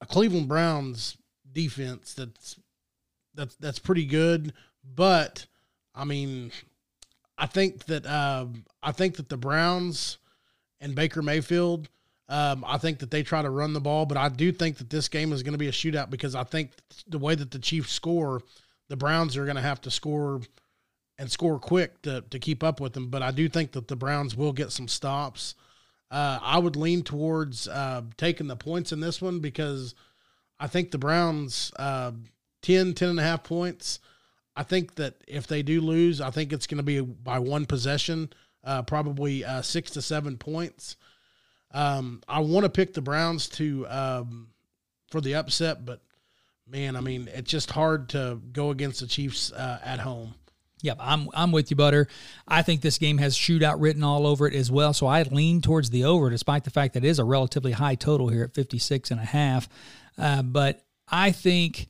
a 0.00 0.06
Cleveland 0.06 0.48
Browns 0.48 1.16
defense 1.52 2.14
that's 2.14 2.56
that's 3.34 3.56
that's 3.56 3.78
pretty 3.78 4.04
good. 4.04 4.52
But 4.94 5.46
I 5.94 6.04
mean, 6.04 6.52
I 7.38 7.46
think 7.46 7.84
that 7.86 8.06
uh, 8.06 8.46
I 8.82 8.92
think 8.92 9.16
that 9.16 9.28
the 9.28 9.36
Browns 9.36 10.18
and 10.80 10.94
Baker 10.94 11.22
Mayfield. 11.22 11.88
Um, 12.26 12.64
I 12.66 12.78
think 12.78 13.00
that 13.00 13.10
they 13.10 13.22
try 13.22 13.42
to 13.42 13.50
run 13.50 13.74
the 13.74 13.82
ball, 13.82 14.06
but 14.06 14.16
I 14.16 14.30
do 14.30 14.50
think 14.50 14.78
that 14.78 14.88
this 14.88 15.08
game 15.08 15.30
is 15.30 15.42
going 15.42 15.52
to 15.52 15.58
be 15.58 15.68
a 15.68 15.72
shootout 15.72 16.08
because 16.08 16.34
I 16.34 16.42
think 16.42 16.70
the 17.06 17.18
way 17.18 17.34
that 17.34 17.50
the 17.50 17.58
Chiefs 17.58 17.92
score, 17.92 18.40
the 18.88 18.96
Browns 18.96 19.36
are 19.36 19.44
going 19.44 19.56
to 19.56 19.62
have 19.62 19.82
to 19.82 19.90
score 19.90 20.40
and 21.18 21.30
score 21.30 21.58
quick 21.58 22.00
to, 22.02 22.22
to 22.30 22.38
keep 22.38 22.62
up 22.64 22.80
with 22.80 22.94
them. 22.94 23.08
But 23.08 23.22
I 23.22 23.30
do 23.30 23.46
think 23.48 23.72
that 23.72 23.88
the 23.88 23.96
Browns 23.96 24.34
will 24.34 24.54
get 24.54 24.72
some 24.72 24.88
stops. 24.88 25.54
Uh, 26.14 26.38
I 26.40 26.58
would 26.58 26.76
lean 26.76 27.02
towards 27.02 27.66
uh, 27.66 28.02
taking 28.16 28.46
the 28.46 28.54
points 28.54 28.92
in 28.92 29.00
this 29.00 29.20
one 29.20 29.40
because 29.40 29.96
I 30.60 30.68
think 30.68 30.92
the 30.92 30.98
Browns 30.98 31.72
uh, 31.74 32.12
10, 32.62 32.94
10 32.94 33.08
and 33.08 33.18
a 33.18 33.22
half 33.24 33.42
points. 33.42 33.98
I 34.54 34.62
think 34.62 34.94
that 34.94 35.16
if 35.26 35.48
they 35.48 35.64
do 35.64 35.80
lose, 35.80 36.20
I 36.20 36.30
think 36.30 36.52
it's 36.52 36.68
going 36.68 36.76
to 36.76 36.84
be 36.84 37.00
by 37.00 37.40
one 37.40 37.66
possession, 37.66 38.32
uh, 38.62 38.82
probably 38.82 39.44
uh, 39.44 39.62
six 39.62 39.90
to 39.90 40.02
seven 40.02 40.38
points. 40.38 40.96
Um, 41.72 42.22
I 42.28 42.38
want 42.38 42.62
to 42.62 42.70
pick 42.70 42.94
the 42.94 43.02
Browns 43.02 43.48
to 43.48 43.84
um, 43.88 44.50
for 45.10 45.20
the 45.20 45.34
upset, 45.34 45.84
but 45.84 46.00
man, 46.64 46.94
I 46.94 47.00
mean, 47.00 47.28
it's 47.34 47.50
just 47.50 47.72
hard 47.72 48.10
to 48.10 48.40
go 48.52 48.70
against 48.70 49.00
the 49.00 49.08
Chiefs 49.08 49.50
uh, 49.50 49.80
at 49.82 49.98
home. 49.98 50.36
Yep, 50.84 50.98
I'm 51.00 51.30
I'm 51.32 51.50
with 51.50 51.70
you, 51.70 51.76
Butter. 51.76 52.06
I 52.46 52.60
think 52.60 52.82
this 52.82 52.98
game 52.98 53.16
has 53.16 53.34
shootout 53.34 53.76
written 53.78 54.04
all 54.04 54.26
over 54.26 54.46
it 54.46 54.54
as 54.54 54.70
well. 54.70 54.92
So 54.92 55.06
I 55.06 55.22
lean 55.22 55.62
towards 55.62 55.88
the 55.88 56.04
over, 56.04 56.28
despite 56.28 56.64
the 56.64 56.70
fact 56.70 56.92
that 56.92 57.04
it 57.04 57.08
is 57.08 57.18
a 57.18 57.24
relatively 57.24 57.72
high 57.72 57.94
total 57.94 58.28
here 58.28 58.44
at 58.44 58.52
56 58.52 59.10
and 59.10 59.18
a 59.18 59.24
half. 59.24 59.66
Uh, 60.18 60.42
but 60.42 60.84
I 61.08 61.32
think 61.32 61.88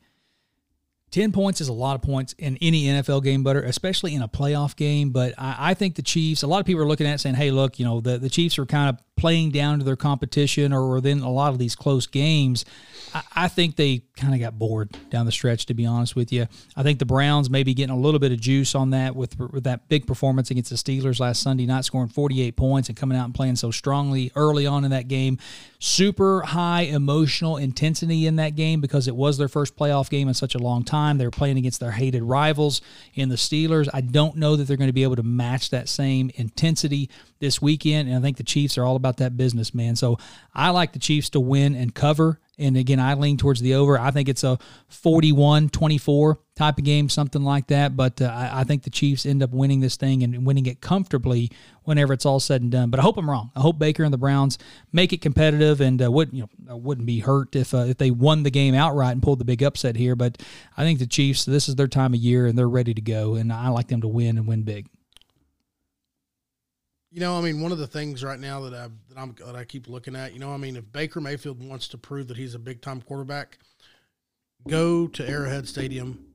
10 1.10 1.32
points 1.32 1.60
is 1.60 1.66
a 1.66 1.72
lot 1.72 1.96
of 1.96 2.02
points 2.02 2.34
in 2.38 2.56
any 2.60 2.84
NFL 2.84 3.24
game, 3.24 3.42
Butter, 3.42 3.62
especially 3.62 4.14
in 4.14 4.22
a 4.22 4.28
playoff 4.28 4.76
game. 4.76 5.10
But 5.10 5.34
I, 5.38 5.70
I 5.70 5.74
think 5.74 5.96
the 5.96 6.02
Chiefs, 6.02 6.44
a 6.44 6.46
lot 6.46 6.60
of 6.60 6.66
people 6.66 6.82
are 6.82 6.86
looking 6.86 7.06
at 7.08 7.20
saying, 7.20 7.34
hey, 7.34 7.50
look, 7.50 7.80
you 7.80 7.84
know, 7.84 8.00
the, 8.00 8.18
the 8.18 8.30
Chiefs 8.30 8.60
are 8.60 8.66
kind 8.66 8.90
of 8.90 9.13
playing 9.16 9.50
down 9.50 9.78
to 9.78 9.84
their 9.84 9.96
competition 9.96 10.72
or 10.72 10.94
within 10.94 11.20
a 11.20 11.30
lot 11.30 11.52
of 11.52 11.58
these 11.58 11.74
close 11.74 12.06
games. 12.06 12.64
I, 13.14 13.22
I 13.34 13.48
think 13.48 13.76
they 13.76 14.02
kind 14.16 14.34
of 14.34 14.40
got 14.40 14.58
bored 14.58 14.96
down 15.10 15.26
the 15.26 15.32
stretch, 15.32 15.66
to 15.66 15.74
be 15.74 15.86
honest 15.86 16.16
with 16.16 16.32
you. 16.32 16.46
I 16.76 16.82
think 16.82 16.98
the 16.98 17.06
Browns 17.06 17.48
may 17.48 17.62
be 17.62 17.74
getting 17.74 17.94
a 17.94 17.98
little 17.98 18.20
bit 18.20 18.32
of 18.32 18.40
juice 18.40 18.74
on 18.74 18.90
that 18.90 19.14
with, 19.14 19.38
with 19.38 19.64
that 19.64 19.88
big 19.88 20.06
performance 20.06 20.50
against 20.50 20.70
the 20.70 20.76
Steelers 20.76 21.20
last 21.20 21.42
Sunday 21.42 21.66
night, 21.66 21.84
scoring 21.84 22.08
48 22.08 22.56
points 22.56 22.88
and 22.88 22.96
coming 22.96 23.16
out 23.16 23.24
and 23.24 23.34
playing 23.34 23.56
so 23.56 23.70
strongly 23.70 24.32
early 24.34 24.66
on 24.66 24.84
in 24.84 24.90
that 24.90 25.08
game. 25.08 25.38
Super 25.78 26.40
high 26.42 26.82
emotional 26.82 27.56
intensity 27.56 28.26
in 28.26 28.36
that 28.36 28.56
game 28.56 28.80
because 28.80 29.06
it 29.06 29.14
was 29.14 29.38
their 29.38 29.48
first 29.48 29.76
playoff 29.76 30.10
game 30.10 30.28
in 30.28 30.34
such 30.34 30.54
a 30.54 30.58
long 30.58 30.82
time. 30.82 31.18
They 31.18 31.24
were 31.24 31.30
playing 31.30 31.58
against 31.58 31.80
their 31.80 31.92
hated 31.92 32.22
rivals 32.22 32.80
in 33.14 33.28
the 33.28 33.36
Steelers. 33.36 33.88
I 33.92 34.00
don't 34.00 34.36
know 34.36 34.56
that 34.56 34.64
they're 34.64 34.76
going 34.76 34.88
to 34.88 34.94
be 34.94 35.02
able 35.02 35.16
to 35.16 35.22
match 35.22 35.70
that 35.70 35.88
same 35.88 36.30
intensity 36.36 37.10
this 37.40 37.60
weekend. 37.60 38.08
And 38.08 38.16
I 38.16 38.20
think 38.20 38.36
the 38.36 38.42
Chiefs 38.42 38.78
are 38.78 38.84
all 38.84 38.96
about 38.96 39.18
that 39.18 39.36
business, 39.36 39.74
man. 39.74 39.96
So 39.96 40.18
I 40.54 40.70
like 40.70 40.92
the 40.92 40.98
Chiefs 40.98 41.30
to 41.30 41.40
win 41.40 41.74
and 41.74 41.94
cover. 41.94 42.40
And 42.56 42.76
again, 42.76 43.00
I 43.00 43.14
lean 43.14 43.36
towards 43.36 43.60
the 43.60 43.74
over. 43.74 43.98
I 43.98 44.12
think 44.12 44.28
it's 44.28 44.44
a 44.44 44.58
41 44.88 45.70
24 45.70 46.38
type 46.54 46.78
of 46.78 46.84
game, 46.84 47.08
something 47.08 47.42
like 47.42 47.66
that. 47.66 47.96
But 47.96 48.22
uh, 48.22 48.26
I, 48.26 48.60
I, 48.60 48.64
think 48.64 48.84
the 48.84 48.90
Chiefs 48.90 49.26
end 49.26 49.42
up 49.42 49.50
winning 49.50 49.80
this 49.80 49.96
thing 49.96 50.22
and 50.22 50.46
winning 50.46 50.66
it 50.66 50.80
comfortably 50.80 51.50
whenever 51.82 52.12
it's 52.12 52.24
all 52.24 52.38
said 52.38 52.62
and 52.62 52.70
done. 52.70 52.90
But 52.90 53.00
I 53.00 53.02
hope 53.02 53.16
I'm 53.16 53.28
wrong. 53.28 53.50
I 53.56 53.60
hope 53.60 53.80
Baker 53.80 54.04
and 54.04 54.14
the 54.14 54.18
Browns 54.18 54.56
make 54.92 55.12
it 55.12 55.20
competitive 55.20 55.80
and 55.80 56.00
uh, 56.00 56.12
would 56.12 56.32
you 56.32 56.48
know 56.64 56.76
wouldn't 56.76 57.06
be 57.06 57.20
hurt 57.20 57.56
if 57.56 57.74
uh, 57.74 57.78
if 57.78 57.98
they 57.98 58.12
won 58.12 58.44
the 58.44 58.50
game 58.50 58.74
outright 58.74 59.12
and 59.12 59.22
pulled 59.22 59.40
the 59.40 59.44
big 59.44 59.62
upset 59.62 59.96
here. 59.96 60.14
But 60.14 60.40
I 60.76 60.84
think 60.84 61.00
the 61.00 61.06
Chiefs, 61.08 61.44
this 61.44 61.68
is 61.68 61.74
their 61.74 61.88
time 61.88 62.14
of 62.14 62.20
year 62.20 62.46
and 62.46 62.56
they're 62.56 62.68
ready 62.68 62.94
to 62.94 63.02
go, 63.02 63.34
and 63.34 63.52
I 63.52 63.68
like 63.70 63.88
them 63.88 64.02
to 64.02 64.08
win 64.08 64.38
and 64.38 64.46
win 64.46 64.62
big. 64.62 64.86
You 67.14 67.20
know, 67.20 67.38
I 67.38 67.40
mean, 67.42 67.60
one 67.60 67.70
of 67.70 67.78
the 67.78 67.86
things 67.86 68.24
right 68.24 68.40
now 68.40 68.62
that 68.62 68.74
I 68.74 68.88
that 69.08 69.16
I'm 69.16 69.36
that 69.46 69.54
I 69.54 69.62
keep 69.62 69.88
looking 69.88 70.16
at, 70.16 70.32
you 70.32 70.40
know, 70.40 70.52
I 70.52 70.56
mean, 70.56 70.74
if 70.74 70.90
Baker 70.90 71.20
Mayfield 71.20 71.62
wants 71.62 71.86
to 71.88 71.96
prove 71.96 72.26
that 72.26 72.36
he's 72.36 72.56
a 72.56 72.58
big 72.58 72.82
time 72.82 73.00
quarterback, 73.00 73.60
go 74.66 75.06
to 75.06 75.28
Arrowhead 75.28 75.68
Stadium 75.68 76.33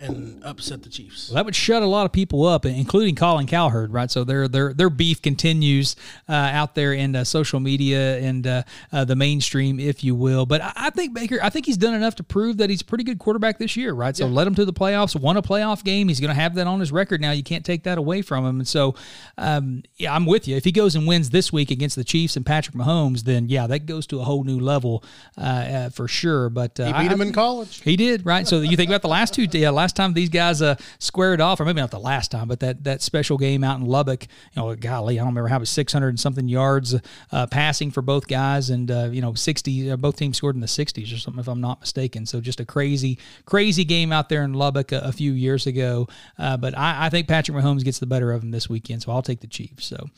and 0.00 0.42
upset 0.44 0.82
the 0.82 0.88
Chiefs. 0.88 1.28
Well, 1.28 1.36
that 1.36 1.44
would 1.44 1.54
shut 1.54 1.82
a 1.82 1.86
lot 1.86 2.06
of 2.06 2.12
people 2.12 2.46
up, 2.46 2.64
including 2.64 3.16
Colin 3.16 3.46
Cowherd, 3.46 3.92
right? 3.92 4.10
So 4.10 4.24
their 4.24 4.48
their 4.48 4.72
their 4.72 4.88
beef 4.88 5.20
continues 5.20 5.94
uh, 6.28 6.32
out 6.32 6.74
there 6.74 6.94
in 6.94 7.14
uh, 7.14 7.24
social 7.24 7.60
media 7.60 8.18
and 8.18 8.46
uh, 8.46 8.62
uh 8.92 9.04
the 9.04 9.14
mainstream, 9.14 9.78
if 9.78 10.02
you 10.02 10.14
will. 10.14 10.46
But 10.46 10.62
I, 10.62 10.72
I, 10.76 10.90
think 10.90 11.12
Baker, 11.12 11.38
I 11.42 11.50
think 11.50 11.66
he's 11.66 11.76
done 11.76 11.94
enough 11.94 12.14
to 12.16 12.22
prove 12.22 12.56
that 12.56 12.70
he's 12.70 12.80
a 12.80 12.84
pretty 12.84 13.04
good 13.04 13.18
quarterback 13.18 13.58
this 13.58 13.76
year, 13.76 13.92
right? 13.92 14.16
So 14.16 14.26
yeah. 14.26 14.32
let 14.32 14.46
him 14.46 14.54
to 14.54 14.64
the 14.64 14.72
playoffs, 14.72 15.18
won 15.18 15.36
a 15.36 15.42
playoff 15.42 15.84
game. 15.84 16.08
He's 16.08 16.20
going 16.20 16.34
to 16.34 16.40
have 16.40 16.54
that 16.54 16.66
on 16.66 16.80
his 16.80 16.92
record 16.92 17.20
now. 17.20 17.32
You 17.32 17.42
can't 17.42 17.64
take 17.64 17.82
that 17.82 17.98
away 17.98 18.22
from 18.22 18.46
him. 18.46 18.60
And 18.60 18.68
so, 18.68 18.94
um, 19.36 19.82
yeah, 19.96 20.14
I'm 20.14 20.24
with 20.24 20.48
you. 20.48 20.56
If 20.56 20.64
he 20.64 20.72
goes 20.72 20.94
and 20.94 21.06
wins 21.06 21.30
this 21.30 21.52
week 21.52 21.70
against 21.70 21.96
the 21.96 22.04
Chiefs 22.04 22.36
and 22.36 22.46
Patrick 22.46 22.74
Mahomes, 22.74 23.24
then 23.24 23.48
yeah, 23.50 23.66
that 23.66 23.80
goes 23.80 24.06
to 24.08 24.20
a 24.20 24.24
whole 24.24 24.44
new 24.44 24.58
level 24.58 25.04
uh, 25.36 25.40
uh, 25.40 25.90
for 25.90 26.08
sure. 26.08 26.48
But 26.48 26.78
he 26.78 26.84
beat 26.84 26.94
I, 26.94 27.02
him 27.04 27.20
in 27.20 27.32
college. 27.34 27.82
He 27.82 27.96
did, 27.96 28.24
right? 28.24 28.48
So 28.48 28.60
you 28.60 28.76
think 28.76 28.88
about 28.88 29.02
the 29.02 29.08
last 29.08 29.34
two, 29.34 29.46
yeah, 29.52 29.70
last 29.70 29.89
last 29.90 29.96
time 29.96 30.12
these 30.12 30.28
guys 30.28 30.62
uh, 30.62 30.76
squared 31.00 31.40
off, 31.40 31.58
or 31.58 31.64
maybe 31.64 31.80
not 31.80 31.90
the 31.90 31.98
last 31.98 32.30
time, 32.30 32.46
but 32.46 32.60
that 32.60 32.84
that 32.84 33.02
special 33.02 33.36
game 33.36 33.64
out 33.64 33.80
in 33.80 33.86
Lubbock, 33.86 34.28
you 34.52 34.62
know, 34.62 34.74
golly, 34.76 35.18
I 35.18 35.22
don't 35.22 35.32
remember 35.32 35.48
how 35.48 35.56
it 35.56 35.60
was 35.60 35.70
600 35.70 36.08
and 36.08 36.20
something 36.20 36.46
yards 36.46 36.94
uh, 37.32 37.46
passing 37.48 37.90
for 37.90 38.02
both 38.02 38.28
guys, 38.28 38.70
and 38.70 38.88
uh, 38.90 39.08
you 39.10 39.20
know, 39.20 39.34
60, 39.34 39.90
uh, 39.90 39.96
both 39.96 40.16
teams 40.16 40.36
scored 40.36 40.54
in 40.54 40.60
the 40.60 40.68
60s 40.68 41.12
or 41.12 41.18
something, 41.18 41.40
if 41.40 41.48
I'm 41.48 41.60
not 41.60 41.80
mistaken. 41.80 42.24
So 42.24 42.40
just 42.40 42.60
a 42.60 42.64
crazy, 42.64 43.18
crazy 43.46 43.84
game 43.84 44.12
out 44.12 44.28
there 44.28 44.44
in 44.44 44.52
Lubbock 44.52 44.92
a, 44.92 45.00
a 45.00 45.12
few 45.12 45.32
years 45.32 45.66
ago. 45.66 46.06
Uh, 46.38 46.56
but 46.56 46.78
I, 46.78 47.06
I 47.06 47.10
think 47.10 47.26
Patrick 47.26 47.56
Mahomes 47.56 47.82
gets 47.82 47.98
the 47.98 48.06
better 48.06 48.30
of 48.32 48.44
him 48.44 48.52
this 48.52 48.68
weekend, 48.68 49.02
so 49.02 49.10
I'll 49.10 49.22
take 49.22 49.40
the 49.40 49.48
Chiefs. 49.48 49.86
So, 49.86 50.08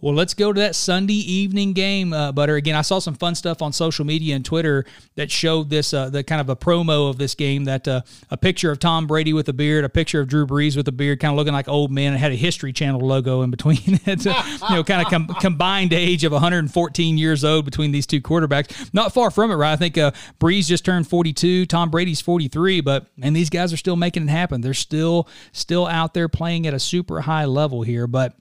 well, 0.00 0.14
let's 0.14 0.32
go 0.32 0.54
to 0.54 0.60
that 0.60 0.74
Sunday 0.74 1.12
evening 1.14 1.74
game, 1.74 2.14
uh, 2.14 2.32
Butter. 2.32 2.56
Again, 2.56 2.76
I 2.76 2.82
saw 2.82 2.98
some 2.98 3.14
fun 3.14 3.34
stuff 3.34 3.60
on 3.60 3.72
social 3.74 4.06
media 4.06 4.34
and 4.36 4.44
Twitter 4.44 4.86
that 5.16 5.30
showed 5.30 5.68
this, 5.68 5.90
the 5.90 6.24
kind 6.26 6.40
of 6.40 6.48
a 6.48 6.56
promo 6.56 7.10
of 7.10 7.18
this 7.18 7.34
game. 7.34 7.64
That 7.64 7.86
a 8.30 8.36
picture 8.40 8.70
of 8.70 8.78
Tom 8.78 9.06
Brady 9.06 9.17
with 9.26 9.48
a 9.48 9.52
beard, 9.52 9.84
a 9.84 9.88
picture 9.88 10.20
of 10.20 10.28
Drew 10.28 10.46
Brees 10.46 10.76
with 10.76 10.86
a 10.88 10.92
beard, 10.92 11.20
kind 11.20 11.32
of 11.32 11.36
looking 11.36 11.52
like 11.52 11.68
old 11.68 11.90
men. 11.90 12.14
It 12.14 12.18
had 12.18 12.32
a 12.32 12.36
History 12.36 12.72
Channel 12.72 13.00
logo 13.00 13.42
in 13.42 13.50
between 13.50 13.78
it. 14.06 14.24
you 14.24 14.32
know, 14.70 14.84
kind 14.84 15.02
of 15.02 15.08
com- 15.08 15.28
combined 15.40 15.92
age 15.92 16.24
of 16.24 16.32
114 16.32 17.18
years 17.18 17.44
old 17.44 17.64
between 17.64 17.92
these 17.92 18.06
two 18.06 18.20
quarterbacks. 18.20 18.92
Not 18.94 19.12
far 19.12 19.30
from 19.30 19.50
it, 19.50 19.54
right? 19.54 19.72
I 19.72 19.76
think 19.76 19.98
uh, 19.98 20.12
Brees 20.40 20.66
just 20.66 20.84
turned 20.84 21.08
42, 21.08 21.66
Tom 21.66 21.90
Brady's 21.90 22.20
43, 22.20 22.80
but 22.80 23.06
and 23.20 23.34
these 23.34 23.50
guys 23.50 23.72
are 23.72 23.76
still 23.76 23.96
making 23.96 24.24
it 24.24 24.30
happen. 24.30 24.60
They're 24.60 24.74
still 24.74 25.28
still 25.52 25.86
out 25.86 26.14
there 26.14 26.28
playing 26.28 26.66
at 26.66 26.74
a 26.74 26.78
super 26.80 27.22
high 27.22 27.44
level 27.44 27.82
here, 27.82 28.06
but 28.06 28.34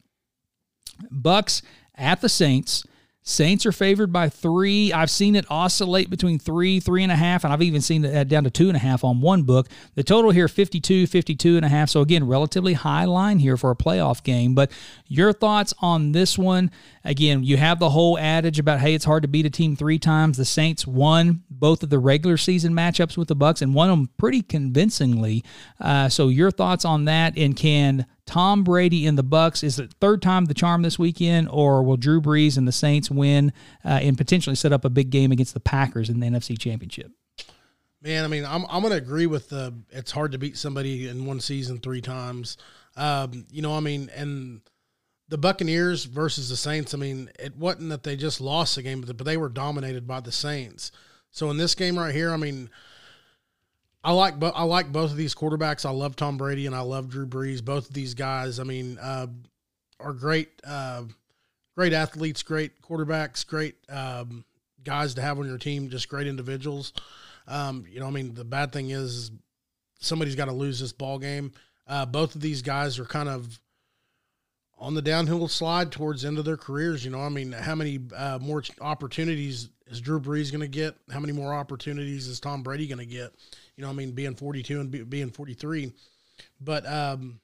Bucks 1.12 1.62
at 1.96 2.22
the 2.22 2.30
Saints. 2.30 2.84
Saints 3.28 3.66
are 3.66 3.74
favored 3.74 4.14
by 4.14 4.30
three. 4.30 4.94
I've 4.94 5.10
seen 5.10 5.36
it 5.36 5.46
oscillate 5.50 6.10
between 6.10 6.40
three, 6.40 6.80
three 6.80 7.04
and 7.04 7.12
a 7.12 7.16
half, 7.18 7.44
and 7.44 7.52
I've 7.52 7.62
even 7.62 7.82
seen 7.82 8.06
it 8.06 8.30
down 8.30 8.46
to 8.46 8.50
two 8.50 8.70
and 8.70 8.78
a 8.78 8.80
half 8.80 9.04
on 9.04 9.20
one 9.20 9.44
book. 9.44 9.68
The 9.96 10.04
total 10.04 10.32
here, 10.32 10.48
52, 10.48 11.08
52 11.08 11.58
and 11.58 11.66
a 11.66 11.68
half. 11.68 11.90
So 11.90 12.00
again, 12.00 12.26
relatively 12.26 12.72
high 12.72 13.04
line 13.04 13.40
here 13.40 13.58
for 13.58 13.70
a 13.70 13.76
playoff 13.76 14.24
game. 14.24 14.56
But 14.56 14.72
your 15.08 15.34
thoughts 15.34 15.74
on 15.80 16.14
this 16.14 16.38
one? 16.38 16.72
Again, 17.04 17.44
you 17.44 17.58
have 17.58 17.80
the 17.80 17.90
whole 17.90 18.18
adage 18.18 18.60
about, 18.60 18.80
hey, 18.80 18.94
it's 18.94 19.04
hard 19.04 19.24
to 19.24 19.28
beat 19.28 19.46
a 19.46 19.50
team 19.50 19.76
three 19.76 20.00
times. 20.00 20.38
The 20.38 20.46
Saints 20.46 20.88
won 20.88 21.44
both 21.50 21.84
of 21.84 21.90
the 21.90 22.00
regular 22.00 22.38
season 22.38 22.72
matchups 22.72 23.18
with 23.18 23.28
the 23.28 23.36
Bucks 23.36 23.62
and 23.62 23.76
won 23.76 23.90
them 23.90 24.10
pretty 24.18 24.42
convincingly. 24.42 25.44
Uh, 25.82 26.08
so 26.08 26.30
your 26.30 26.50
thoughts 26.50 26.86
on 26.86 27.04
that, 27.06 27.38
and 27.38 27.58
can 27.58 28.06
Tom 28.28 28.64
Brady 28.64 29.08
and 29.08 29.18
the 29.18 29.24
Bucks 29.24 29.64
is 29.64 29.80
it 29.80 29.96
third 30.00 30.22
time 30.22 30.46
the 30.46 30.54
charm 30.54 30.84
this 30.84 31.00
weekend, 31.00 31.50
or 31.50 31.82
will 31.82 31.98
Drew 31.98 32.22
Brees 32.22 32.58
and 32.58 32.68
the 32.68 32.72
Saints 32.72 33.10
win 33.10 33.52
uh, 33.84 34.00
and 34.02 34.18
potentially 34.18 34.56
set 34.56 34.72
up 34.72 34.86
a 34.86 34.90
big 34.90 35.10
game 35.10 35.32
against 35.32 35.54
the 35.54 35.60
Packers 35.60 36.10
in 36.10 36.20
the 36.20 36.28
NFC 36.28 36.60
Championship? 36.60 37.12
Man, 38.02 38.24
I 38.24 38.28
mean, 38.28 38.46
I'm 38.46 38.66
I'm 38.70 38.84
to 38.84 38.92
agree 38.92 39.26
with 39.26 39.50
the. 39.50 39.74
It's 39.90 40.12
hard 40.12 40.34
to 40.34 40.38
beat 40.38 40.58
somebody 40.58 41.08
in 41.08 41.26
one 41.26 41.40
season 41.40 41.80
three 41.80 42.02
times. 42.02 42.58
Um, 42.96 43.48
you 43.50 43.62
know, 43.62 43.76
I 43.76 43.80
mean, 43.80 44.10
and 44.16 44.62
the 45.30 45.38
Buccaneers 45.38 46.06
versus 46.06 46.50
the 46.50 46.56
Saints, 46.56 46.94
I 46.94 46.98
mean, 46.98 47.30
it 47.40 47.56
wasn't 47.56 47.90
that 47.90 48.04
they 48.04 48.16
just 48.16 48.40
lost 48.40 48.76
the 48.76 48.84
game, 48.84 49.02
but 49.02 49.26
they 49.26 49.38
were 49.38 49.50
dominated 49.50 50.06
by 50.06 50.20
the 50.20 50.32
Saints. 50.32 50.92
So 51.32 51.50
in 51.50 51.58
this 51.58 51.76
game 51.76 51.98
right 51.98 52.14
here, 52.14 52.32
I 52.32 52.38
mean, 52.38 52.70
I 54.08 54.12
like 54.12 54.36
I 54.42 54.64
like 54.64 54.94
both 54.94 55.12
of 55.12 55.18
these 55.18 55.36
quarterbacks. 55.36 55.86
I 55.86 55.90
love 55.90 56.16
Tom 56.16 56.38
Brady 56.38 56.66
and 56.66 56.74
I 56.74 56.80
love 56.80 57.10
Drew 57.10 57.28
Brees. 57.28 57.62
Both 57.64 57.90
of 57.90 57.94
these 57.94 58.14
guys, 58.14 58.58
I 58.58 58.64
mean, 58.64 58.98
uh, 59.00 59.28
are 60.00 60.14
great, 60.14 60.48
uh, 60.66 61.04
great 61.76 61.92
athletes, 61.92 62.42
great 62.42 62.82
quarterbacks, 62.82 63.46
great 63.46 63.76
um, 63.90 64.46
guys 64.86 65.14
to 65.16 65.22
have 65.22 65.40
on 65.40 65.46
your 65.46 65.58
team. 65.58 65.90
Just 65.90 66.08
great 66.08 66.26
individuals. 66.26 66.94
Um, 67.50 67.84
you 67.90 68.00
know, 68.00 68.08
I 68.08 68.12
mean, 68.12 68.34
the 68.34 68.46
bad 68.46 68.72
thing 68.72 68.92
is 68.92 69.30
somebody's 70.00 70.36
got 70.36 70.46
to 70.46 70.54
lose 70.54 70.80
this 70.80 70.94
ball 70.94 71.20
game. 71.20 71.52
Uh, 71.86 72.06
both 72.06 72.34
of 72.34 72.40
these 72.40 72.62
guys 72.62 73.00
are 73.00 73.06
kind 73.06 73.28
of 73.28 73.60
on 74.80 74.94
the 74.94 75.02
downhill 75.02 75.50
slide 75.50 75.92
towards 75.92 76.22
the 76.22 76.30
end 76.30 76.40
of 76.40 76.46
their 76.46 76.56
careers. 76.56 77.04
You 77.04 77.12
know, 77.12 77.20
I 77.20 77.28
mean, 77.28 77.52
how 77.52 77.76
many 77.76 78.00
uh, 78.16 78.40
more 78.42 78.64
opportunities 78.80 79.68
is 79.88 80.00
Drew 80.00 80.22
Brees 80.22 80.50
going 80.50 80.62
to 80.62 80.70
get? 80.70 80.96
How 81.12 81.20
many 81.20 81.34
more 81.34 81.54
opportunities 81.54 82.28
is 82.28 82.40
Tom 82.40 82.64
Brady 82.64 82.88
going 82.88 83.00
to 83.00 83.06
get? 83.06 83.34
You 83.78 83.84
know, 83.84 83.90
I 83.90 83.94
mean, 83.94 84.12
being 84.12 84.36
42 84.36 84.80
and 84.80 84.92
be, 84.92 85.04
being 85.04 85.30
43. 85.30 85.94
But 86.60 86.86
um, 86.86 87.40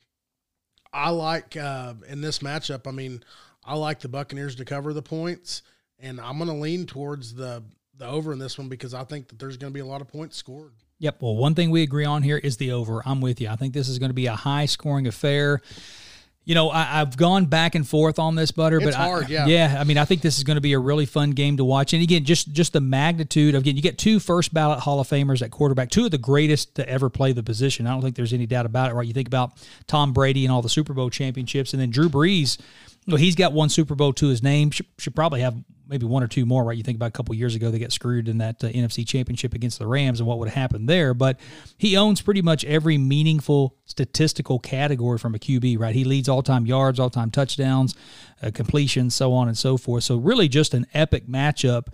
I 0.92 1.10
like 1.10 1.56
uh, 1.56 1.94
in 2.08 2.22
this 2.22 2.40
matchup, 2.40 2.88
I 2.88 2.92
mean, 2.92 3.24
I 3.64 3.76
like 3.76 4.00
the 4.00 4.10
Buccaneers 4.10 4.56
to 4.56 4.66
cover 4.66 4.94
the 4.94 5.02
points, 5.02 5.62
and 6.00 6.20
I'm 6.20 6.38
going 6.38 6.50
to 6.50 6.56
lean 6.56 6.86
towards 6.86 7.34
the 7.34 7.64
the 7.96 8.08
over 8.08 8.34
in 8.34 8.40
this 8.40 8.58
one 8.58 8.70
because 8.70 8.96
I 8.96 9.04
think 9.04 9.28
that 9.28 9.38
there's 9.38 9.56
going 9.58 9.72
to 9.72 9.74
be 9.74 9.80
a 9.80 9.86
lot 9.86 10.02
of 10.02 10.08
points 10.08 10.36
scored. 10.36 10.74
Yep. 11.00 11.22
Well, 11.22 11.36
one 11.36 11.54
thing 11.54 11.70
we 11.70 11.84
agree 11.84 12.06
on 12.06 12.24
here 12.24 12.38
is 12.38 12.58
the 12.58 12.72
over. 12.72 13.04
I'm 13.06 13.22
with 13.22 13.40
you. 13.40 13.50
I 13.50 13.56
think 13.56 13.74
this 13.74 13.88
is 13.88 14.00
going 14.00 14.10
to 14.10 14.16
be 14.16 14.26
a 14.26 14.36
high 14.36 14.66
scoring 14.66 15.06
affair. 15.06 15.62
You 16.46 16.56
know, 16.56 16.70
I, 16.70 16.84
have 16.84 17.16
gone 17.16 17.46
back 17.46 17.74
and 17.74 17.88
forth 17.88 18.20
on 18.20 18.36
this, 18.36 18.52
Butter, 18.52 18.78
it's 18.78 18.86
but 18.86 18.94
hard, 18.96 19.26
I, 19.26 19.28
yeah, 19.30 19.46
yeah. 19.48 19.78
I 19.80 19.86
mean, 19.86 19.98
I 19.98 20.04
think 20.04 20.22
this 20.22 20.38
is 20.38 20.44
going 20.44 20.56
to 20.56 20.62
be 20.62 20.74
a 20.74 20.80
really 20.80 21.06
fun 21.06 21.32
game 21.32 21.56
to 21.58 21.64
watch. 21.64 21.94
And 21.94 22.04
again, 22.04 22.26
just 22.26 22.52
just 22.52 22.74
the 22.74 22.82
magnitude 22.82 23.56
of 23.56 23.62
again, 23.62 23.78
you 23.78 23.82
get 23.82 23.98
two 23.98 24.20
first 24.20 24.54
ballot 24.54 24.80
Hall 24.80 25.00
of 25.00 25.08
Famers 25.08 25.42
at 25.42 25.52
quarterback, 25.52 25.90
two 25.90 26.06
of 26.06 26.12
the 26.12 26.18
greatest 26.18 26.76
to 26.76 26.90
ever 26.90 27.10
play 27.10 27.32
the 27.32 27.44
position. 27.44 27.88
I 27.88 27.92
don't 27.92 28.02
think 28.02 28.18
there's 28.18 28.34
any 28.34 28.46
doubt 28.46 28.66
about 28.66 28.92
it, 28.92 28.94
right? 28.94 29.08
You 29.08 29.14
think 29.14 29.28
about 29.28 29.54
Tom 29.88 30.12
Brady 30.12 30.44
and 30.46 30.52
all 30.52 30.62
the 30.62 30.70
Super 30.70 30.94
Bowl 30.94 31.10
championships, 31.10 31.74
and 31.74 31.82
then 31.82 31.92
Drew 31.92 32.10
Brees. 32.10 32.60
Know, 33.06 33.18
he's 33.18 33.36
got 33.36 33.54
one 33.54 33.70
Super 33.70 33.96
Bowl 33.96 34.14
to 34.14 34.28
his 34.28 34.42
name. 34.42 34.72
Should, 34.72 34.86
should 34.98 35.16
probably 35.16 35.42
have 35.42 35.56
maybe 35.88 36.06
one 36.06 36.24
or 36.24 36.28
two 36.28 36.46
more, 36.46 36.64
right? 36.64 36.78
You 36.78 36.84
think 36.84 36.96
about 36.96 37.10
a 37.10 37.12
couple 37.12 37.36
years 37.36 37.56
ago, 37.56 37.70
they 37.70 37.80
got 37.80 37.92
screwed 37.92 38.30
in 38.30 38.38
that 38.38 38.64
uh, 38.64 38.68
NFC 38.68 39.06
championship 39.06 39.54
against 39.54 39.80
the 39.80 39.88
Rams 39.88 40.20
and 40.20 40.28
what 40.28 40.40
would 40.40 40.48
have 40.48 40.56
happened 40.56 40.88
there. 40.88 41.14
But 41.14 41.40
he 41.78 41.98
owns 41.98 42.22
pretty 42.22 42.42
much 42.42 42.64
every 42.66 42.98
meaningful 42.98 43.76
statistical 43.86 44.60
category 44.60 45.18
from 45.18 45.36
a 45.36 45.40
QB, 45.40 45.80
right? 45.80 45.94
He 45.94 46.04
leads 46.04 46.30
all 46.30 46.42
time 46.42 46.66
yards, 46.66 47.00
all 47.00 47.10
time 47.10 47.32
touchdowns, 47.32 47.96
uh, 48.42 48.52
completions, 48.54 49.16
so 49.16 49.34
on 49.34 49.48
and 49.48 49.58
so 49.58 49.78
forth. 49.78 50.04
So, 50.04 50.18
really, 50.18 50.48
just 50.48 50.74
an 50.74 50.88
epic 50.94 51.28
matchup 51.28 51.88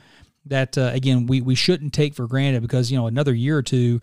that, 0.46 0.78
uh, 0.78 0.92
again, 0.94 1.26
we, 1.28 1.42
we 1.42 1.56
shouldn't 1.56 1.94
take 1.94 2.16
for 2.16 2.28
granted 2.28 2.62
because, 2.62 2.92
you 2.92 2.98
know, 2.98 3.08
another 3.08 3.34
year 3.34 3.58
or 3.58 3.64
two, 3.64 4.00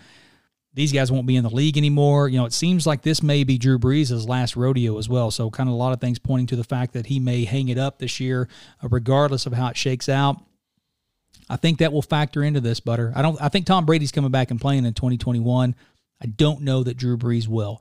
these 0.76 0.92
guys 0.92 1.10
won't 1.10 1.26
be 1.26 1.36
in 1.36 1.42
the 1.42 1.50
league 1.50 1.78
anymore. 1.78 2.28
You 2.28 2.38
know, 2.38 2.44
it 2.44 2.52
seems 2.52 2.86
like 2.86 3.00
this 3.00 3.22
may 3.22 3.44
be 3.44 3.56
Drew 3.56 3.78
Brees' 3.78 4.28
last 4.28 4.56
rodeo 4.56 4.98
as 4.98 5.08
well. 5.08 5.30
So, 5.30 5.50
kind 5.50 5.70
of 5.70 5.72
a 5.72 5.78
lot 5.78 5.94
of 5.94 6.02
things 6.02 6.18
pointing 6.18 6.46
to 6.48 6.56
the 6.56 6.64
fact 6.64 6.92
that 6.92 7.06
he 7.06 7.18
may 7.18 7.46
hang 7.46 7.68
it 7.68 7.78
up 7.78 7.98
this 7.98 8.20
year, 8.20 8.46
uh, 8.84 8.88
regardless 8.88 9.46
of 9.46 9.54
how 9.54 9.68
it 9.68 9.76
shakes 9.76 10.06
out. 10.06 10.36
I 11.48 11.56
think 11.56 11.78
that 11.78 11.94
will 11.94 12.02
factor 12.02 12.42
into 12.42 12.60
this, 12.60 12.78
Butter. 12.78 13.10
I 13.16 13.22
don't. 13.22 13.40
I 13.40 13.48
think 13.48 13.64
Tom 13.64 13.86
Brady's 13.86 14.12
coming 14.12 14.30
back 14.30 14.50
and 14.50 14.60
playing 14.60 14.84
in 14.84 14.92
2021. 14.92 15.74
I 16.22 16.26
don't 16.26 16.60
know 16.60 16.82
that 16.82 16.98
Drew 16.98 17.16
Brees 17.16 17.48
will. 17.48 17.80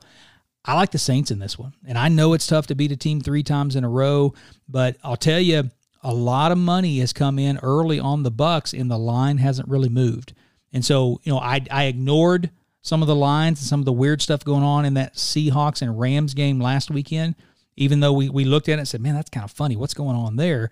I 0.64 0.74
like 0.74 0.90
the 0.90 0.98
Saints 0.98 1.30
in 1.30 1.38
this 1.38 1.58
one, 1.58 1.74
and 1.86 1.98
I 1.98 2.08
know 2.08 2.32
it's 2.32 2.46
tough 2.46 2.68
to 2.68 2.74
beat 2.74 2.92
a 2.92 2.96
team 2.96 3.20
three 3.20 3.42
times 3.42 3.76
in 3.76 3.84
a 3.84 3.90
row, 3.90 4.32
but 4.68 4.96
I'll 5.04 5.16
tell 5.16 5.38
you, 5.38 5.70
a 6.02 6.14
lot 6.14 6.50
of 6.50 6.56
money 6.56 6.98
has 7.00 7.12
come 7.12 7.38
in 7.38 7.58
early 7.58 8.00
on 8.00 8.22
the 8.22 8.30
Bucks, 8.30 8.72
and 8.72 8.90
the 8.90 8.98
line 8.98 9.36
hasn't 9.36 9.68
really 9.68 9.90
moved. 9.90 10.32
And 10.72 10.82
so, 10.82 11.20
you 11.24 11.32
know, 11.32 11.38
I 11.38 11.60
I 11.70 11.84
ignored 11.84 12.50
some 12.86 13.02
of 13.02 13.08
the 13.08 13.16
lines 13.16 13.58
and 13.58 13.66
some 13.66 13.80
of 13.80 13.84
the 13.84 13.92
weird 13.92 14.22
stuff 14.22 14.44
going 14.44 14.62
on 14.62 14.84
in 14.84 14.94
that 14.94 15.14
Seahawks 15.14 15.82
and 15.82 15.98
Rams 15.98 16.34
game 16.34 16.60
last 16.60 16.88
weekend, 16.88 17.34
even 17.74 17.98
though 17.98 18.12
we, 18.12 18.28
we 18.28 18.44
looked 18.44 18.68
at 18.68 18.74
it 18.74 18.78
and 18.78 18.86
said, 18.86 19.00
man, 19.00 19.16
that's 19.16 19.28
kind 19.28 19.42
of 19.42 19.50
funny. 19.50 19.74
What's 19.74 19.92
going 19.92 20.14
on 20.14 20.36
there? 20.36 20.70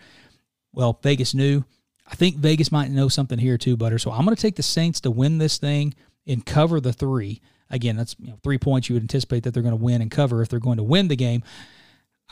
Well, 0.73 1.01
Vegas 1.03 1.35
knew. 1.35 1.65
I 2.07 2.15
think 2.15 2.37
Vegas 2.37 2.71
might 2.71 2.93
know 2.93 3.09
something 3.09 3.37
here 3.37 3.59
too, 3.59 3.77
Butter. 3.77 3.99
So 3.99 4.13
I'm 4.13 4.25
going 4.25 4.37
to 4.37 4.41
take 4.41 4.55
the 4.55 4.63
Saints 4.63 5.01
to 5.01 5.11
win 5.11 5.39
this 5.39 5.59
thing 5.59 5.93
and 6.25 6.47
cover 6.47 6.81
the 6.81 6.93
three. 6.93 7.41
Again, 7.69 7.97
that's 7.97 8.15
you 8.21 8.29
know, 8.29 8.39
three 8.45 8.59
points 8.59 8.89
you 8.89 8.95
would 8.95 9.03
anticipate 9.03 9.43
that 9.43 9.53
they're 9.53 9.65
going 9.65 9.77
to 9.77 9.85
win 9.85 10.01
and 10.01 10.09
cover 10.09 10.41
if 10.41 10.49
they're 10.49 10.61
going 10.61 10.77
to 10.77 10.85
win 10.85 11.09
the 11.09 11.17
game. 11.17 11.43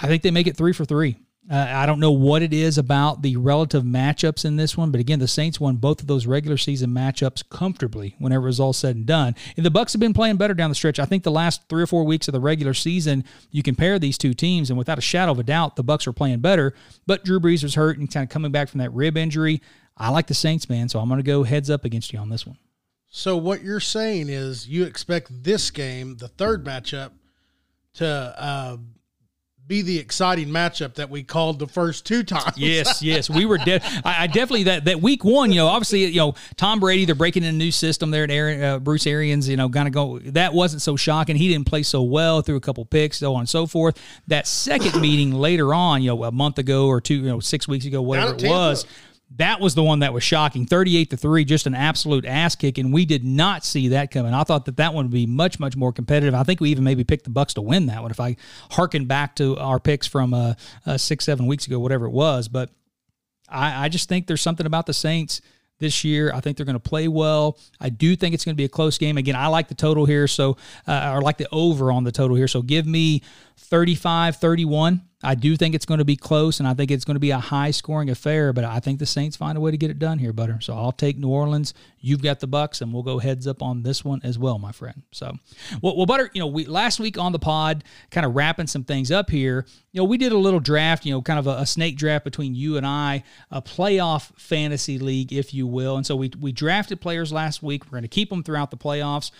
I 0.00 0.06
think 0.06 0.22
they 0.22 0.30
make 0.30 0.46
it 0.46 0.56
three 0.56 0.72
for 0.72 0.84
three. 0.84 1.16
Uh, 1.50 1.56
I 1.56 1.86
don't 1.86 1.98
know 1.98 2.12
what 2.12 2.40
it 2.42 2.52
is 2.52 2.78
about 2.78 3.22
the 3.22 3.36
relative 3.36 3.82
matchups 3.82 4.44
in 4.44 4.54
this 4.54 4.76
one, 4.76 4.92
but 4.92 5.00
again, 5.00 5.18
the 5.18 5.26
Saints 5.26 5.58
won 5.58 5.74
both 5.74 6.00
of 6.00 6.06
those 6.06 6.24
regular 6.24 6.56
season 6.56 6.90
matchups 6.90 7.42
comfortably 7.48 8.14
whenever 8.20 8.44
it 8.44 8.50
was 8.50 8.60
all 8.60 8.72
said 8.72 8.94
and 8.94 9.06
done. 9.06 9.34
And 9.56 9.66
the 9.66 9.70
Bucks 9.70 9.92
have 9.92 9.98
been 9.98 10.14
playing 10.14 10.36
better 10.36 10.54
down 10.54 10.70
the 10.70 10.76
stretch. 10.76 11.00
I 11.00 11.04
think 11.04 11.24
the 11.24 11.32
last 11.32 11.68
three 11.68 11.82
or 11.82 11.88
four 11.88 12.04
weeks 12.04 12.28
of 12.28 12.32
the 12.32 12.40
regular 12.40 12.74
season, 12.74 13.24
you 13.50 13.64
compare 13.64 13.98
these 13.98 14.18
two 14.18 14.34
teams, 14.34 14.70
and 14.70 14.78
without 14.78 14.98
a 14.98 15.02
shadow 15.02 15.32
of 15.32 15.40
a 15.40 15.42
doubt, 15.42 15.74
the 15.74 15.82
Bucks 15.82 16.06
are 16.06 16.12
playing 16.12 16.38
better. 16.38 16.74
But 17.06 17.24
Drew 17.24 17.40
Brees 17.40 17.64
was 17.64 17.74
hurt 17.74 17.98
and 17.98 18.12
kind 18.12 18.22
of 18.22 18.30
coming 18.30 18.52
back 18.52 18.68
from 18.68 18.78
that 18.78 18.92
rib 18.92 19.16
injury. 19.16 19.60
I 19.96 20.10
like 20.10 20.28
the 20.28 20.34
Saints, 20.34 20.68
man, 20.68 20.88
so 20.88 21.00
I'm 21.00 21.08
going 21.08 21.18
to 21.18 21.24
go 21.24 21.42
heads 21.42 21.70
up 21.70 21.84
against 21.84 22.12
you 22.12 22.20
on 22.20 22.28
this 22.28 22.46
one. 22.46 22.58
So 23.08 23.36
what 23.36 23.62
you're 23.62 23.80
saying 23.80 24.28
is 24.28 24.68
you 24.68 24.84
expect 24.84 25.42
this 25.42 25.70
game, 25.70 26.16
the 26.16 26.28
third 26.28 26.64
matchup, 26.64 27.10
to 27.94 28.06
uh, 28.38 28.76
be 29.72 29.80
the 29.80 29.98
exciting 29.98 30.48
matchup 30.48 30.94
that 30.96 31.08
we 31.08 31.22
called 31.22 31.58
the 31.58 31.66
first 31.66 32.04
two 32.04 32.22
times. 32.22 32.58
yes, 32.58 33.02
yes, 33.02 33.30
we 33.30 33.46
were. 33.46 33.56
De- 33.56 33.80
I, 34.04 34.24
I, 34.24 34.26
definitely 34.26 34.64
that 34.64 34.84
that 34.84 35.00
week 35.00 35.24
one. 35.24 35.50
You 35.50 35.60
know, 35.60 35.66
obviously, 35.68 36.04
you 36.04 36.18
know, 36.18 36.34
Tom 36.56 36.78
Brady. 36.78 37.06
They're 37.06 37.14
breaking 37.14 37.42
in 37.42 37.54
a 37.54 37.58
new 37.58 37.70
system 37.70 38.10
there 38.10 38.24
at 38.24 38.30
Aaron, 38.30 38.62
uh, 38.62 38.78
Bruce 38.80 39.06
Arians. 39.06 39.48
You 39.48 39.56
know, 39.56 39.70
kind 39.70 39.88
of 39.88 39.94
go. 39.94 40.18
That 40.18 40.52
wasn't 40.52 40.82
so 40.82 40.96
shocking. 40.96 41.36
He 41.36 41.48
didn't 41.48 41.66
play 41.66 41.84
so 41.84 42.02
well. 42.02 42.42
Threw 42.42 42.56
a 42.56 42.60
couple 42.60 42.84
picks, 42.84 43.18
so 43.18 43.32
on 43.34 43.40
and 43.40 43.48
so 43.48 43.66
forth. 43.66 43.98
That 44.26 44.46
second 44.46 45.00
meeting 45.00 45.32
later 45.32 45.72
on, 45.72 46.02
you 46.02 46.10
know, 46.10 46.24
a 46.24 46.32
month 46.32 46.58
ago 46.58 46.88
or 46.88 47.00
two, 47.00 47.14
you 47.14 47.22
know, 47.22 47.40
six 47.40 47.66
weeks 47.66 47.86
ago, 47.86 48.02
whatever 48.02 48.34
it 48.34 48.42
was 48.42 48.84
that 49.36 49.60
was 49.60 49.74
the 49.74 49.82
one 49.82 50.00
that 50.00 50.12
was 50.12 50.22
shocking 50.22 50.66
38 50.66 51.10
to 51.10 51.16
3 51.16 51.44
just 51.44 51.66
an 51.66 51.74
absolute 51.74 52.24
ass 52.24 52.54
kick 52.54 52.78
and 52.78 52.92
we 52.92 53.04
did 53.04 53.24
not 53.24 53.64
see 53.64 53.88
that 53.88 54.10
coming 54.10 54.34
i 54.34 54.42
thought 54.44 54.64
that 54.64 54.76
that 54.76 54.92
one 54.92 55.06
would 55.06 55.12
be 55.12 55.26
much 55.26 55.58
much 55.58 55.76
more 55.76 55.92
competitive 55.92 56.34
i 56.34 56.42
think 56.42 56.60
we 56.60 56.70
even 56.70 56.84
maybe 56.84 57.04
picked 57.04 57.24
the 57.24 57.30
bucks 57.30 57.54
to 57.54 57.62
win 57.62 57.86
that 57.86 58.02
one 58.02 58.10
if 58.10 58.20
i 58.20 58.36
harken 58.70 59.06
back 59.06 59.34
to 59.36 59.56
our 59.58 59.80
picks 59.80 60.06
from 60.06 60.34
uh, 60.34 60.54
uh, 60.86 60.96
six 60.96 61.24
seven 61.24 61.46
weeks 61.46 61.66
ago 61.66 61.78
whatever 61.78 62.06
it 62.06 62.12
was 62.12 62.48
but 62.48 62.70
I, 63.52 63.84
I 63.84 63.88
just 63.88 64.08
think 64.08 64.26
there's 64.26 64.40
something 64.40 64.66
about 64.66 64.86
the 64.86 64.94
saints 64.94 65.40
this 65.78 66.04
year. 66.04 66.32
I 66.32 66.40
think 66.40 66.56
they're 66.56 66.66
going 66.66 66.74
to 66.74 66.80
play 66.80 67.08
well. 67.08 67.58
I 67.80 67.90
do 67.90 68.16
think 68.16 68.34
it's 68.34 68.44
going 68.44 68.54
to 68.54 68.60
be 68.60 68.64
a 68.64 68.70
close 68.70 68.98
game. 68.98 69.18
Again, 69.18 69.36
I 69.36 69.48
like 69.48 69.68
the 69.68 69.74
total 69.74 70.06
here, 70.06 70.26
so 70.26 70.56
uh, 70.86 71.12
or 71.14 71.20
like 71.20 71.38
the 71.38 71.48
over 71.52 71.92
on 71.92 72.04
the 72.04 72.12
total 72.12 72.36
here. 72.36 72.48
So 72.48 72.62
give 72.62 72.86
me 72.86 73.22
35 73.58 74.36
31. 74.36 75.02
I 75.22 75.34
do 75.34 75.56
think 75.56 75.74
it's 75.74 75.86
going 75.86 75.98
to 75.98 76.04
be 76.04 76.16
close, 76.16 76.58
and 76.58 76.68
I 76.68 76.74
think 76.74 76.90
it's 76.90 77.04
going 77.04 77.14
to 77.14 77.20
be 77.20 77.30
a 77.30 77.38
high 77.38 77.70
scoring 77.70 78.10
affair. 78.10 78.52
But 78.52 78.64
I 78.64 78.80
think 78.80 78.98
the 78.98 79.06
Saints 79.06 79.36
find 79.36 79.56
a 79.56 79.60
way 79.60 79.70
to 79.70 79.76
get 79.76 79.90
it 79.90 79.98
done 79.98 80.18
here, 80.18 80.32
Butter. 80.32 80.58
So 80.60 80.74
I'll 80.74 80.92
take 80.92 81.16
New 81.16 81.28
Orleans. 81.28 81.74
You've 82.00 82.22
got 82.22 82.40
the 82.40 82.46
Bucks, 82.46 82.80
and 82.80 82.92
we'll 82.92 83.02
go 83.02 83.18
heads 83.18 83.46
up 83.46 83.62
on 83.62 83.82
this 83.82 84.04
one 84.04 84.20
as 84.24 84.38
well, 84.38 84.58
my 84.58 84.72
friend. 84.72 85.02
So, 85.12 85.36
well, 85.80 85.96
well 85.96 86.06
Butter, 86.06 86.30
you 86.34 86.40
know, 86.40 86.48
we 86.48 86.64
last 86.66 86.98
week 86.98 87.18
on 87.18 87.32
the 87.32 87.38
pod, 87.38 87.84
kind 88.10 88.26
of 88.26 88.34
wrapping 88.34 88.66
some 88.66 88.84
things 88.84 89.10
up 89.10 89.30
here. 89.30 89.66
You 89.92 90.00
know, 90.00 90.04
we 90.04 90.18
did 90.18 90.32
a 90.32 90.38
little 90.38 90.60
draft, 90.60 91.06
you 91.06 91.12
know, 91.12 91.22
kind 91.22 91.38
of 91.38 91.46
a, 91.46 91.58
a 91.58 91.66
snake 91.66 91.96
draft 91.96 92.24
between 92.24 92.54
you 92.54 92.76
and 92.76 92.86
I, 92.86 93.22
a 93.50 93.62
playoff 93.62 94.32
fantasy 94.38 94.98
league, 94.98 95.32
if 95.32 95.54
you 95.54 95.66
will. 95.66 95.96
And 95.96 96.06
so 96.06 96.16
we 96.16 96.30
we 96.40 96.52
drafted 96.52 97.00
players 97.00 97.32
last 97.32 97.62
week. 97.62 97.84
We're 97.84 97.90
going 97.90 98.02
to 98.02 98.08
keep 98.08 98.30
them 98.30 98.42
throughout 98.42 98.70
the 98.70 98.76
playoffs. 98.76 99.30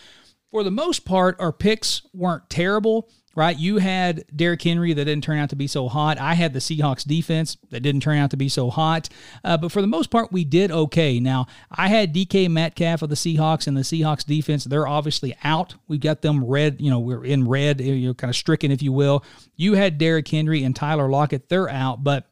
For 0.51 0.63
the 0.63 0.71
most 0.71 1.07
part, 1.07 1.41
our 1.41 1.51
picks 1.51 2.03
weren't 2.13 2.51
terrible 2.51 3.09
right? 3.35 3.59
You 3.59 3.79
had 3.79 4.25
Derrick 4.35 4.63
Henry 4.63 4.93
that 4.93 5.05
didn't 5.05 5.25
turn 5.25 5.39
out 5.39 5.51
to 5.51 5.57
be 5.57 5.67
so 5.67 5.89
hot. 5.89 6.19
I 6.19 6.35
had 6.35 6.53
the 6.53 6.59
Seahawks 6.59 7.07
defense 7.07 7.57
that 7.71 7.81
didn't 7.81 8.03
turn 8.03 8.19
out 8.19 8.31
to 8.31 8.37
be 8.37 8.49
so 8.49 8.71
hot. 8.71 9.09
Uh, 9.43 9.57
but 9.57 9.73
for 9.73 9.81
the 9.81 9.87
most 9.87 10.11
part, 10.11 10.33
we 10.33 10.45
did 10.45 10.71
okay. 10.71 11.19
Now, 11.21 11.47
I 11.71 11.89
had 11.89 12.15
DK 12.15 12.51
Metcalf 12.51 13.03
of 13.03 13.09
the 13.09 13.15
Seahawks 13.15 13.67
and 13.67 13.77
the 13.77 13.83
Seahawks 13.83 14.25
defense. 14.25 14.65
They're 14.65 14.87
obviously 14.87 15.37
out. 15.45 15.75
We've 15.89 16.01
got 16.01 16.23
them 16.23 16.45
red, 16.45 16.81
you 16.81 16.91
know, 16.91 17.01
we're 17.01 17.25
in 17.25 17.49
red, 17.49 17.81
you 17.81 18.09
know, 18.09 18.15
kind 18.15 18.31
of 18.31 18.37
stricken, 18.37 18.71
if 18.71 18.83
you 18.83 18.93
will. 18.93 19.25
You 19.57 19.75
had 19.75 19.99
Derrick 19.99 20.29
Henry 20.29 20.63
and 20.63 20.77
Tyler 20.77 21.09
Lockett. 21.09 21.49
They're 21.49 21.71
out. 21.71 22.05
But 22.05 22.27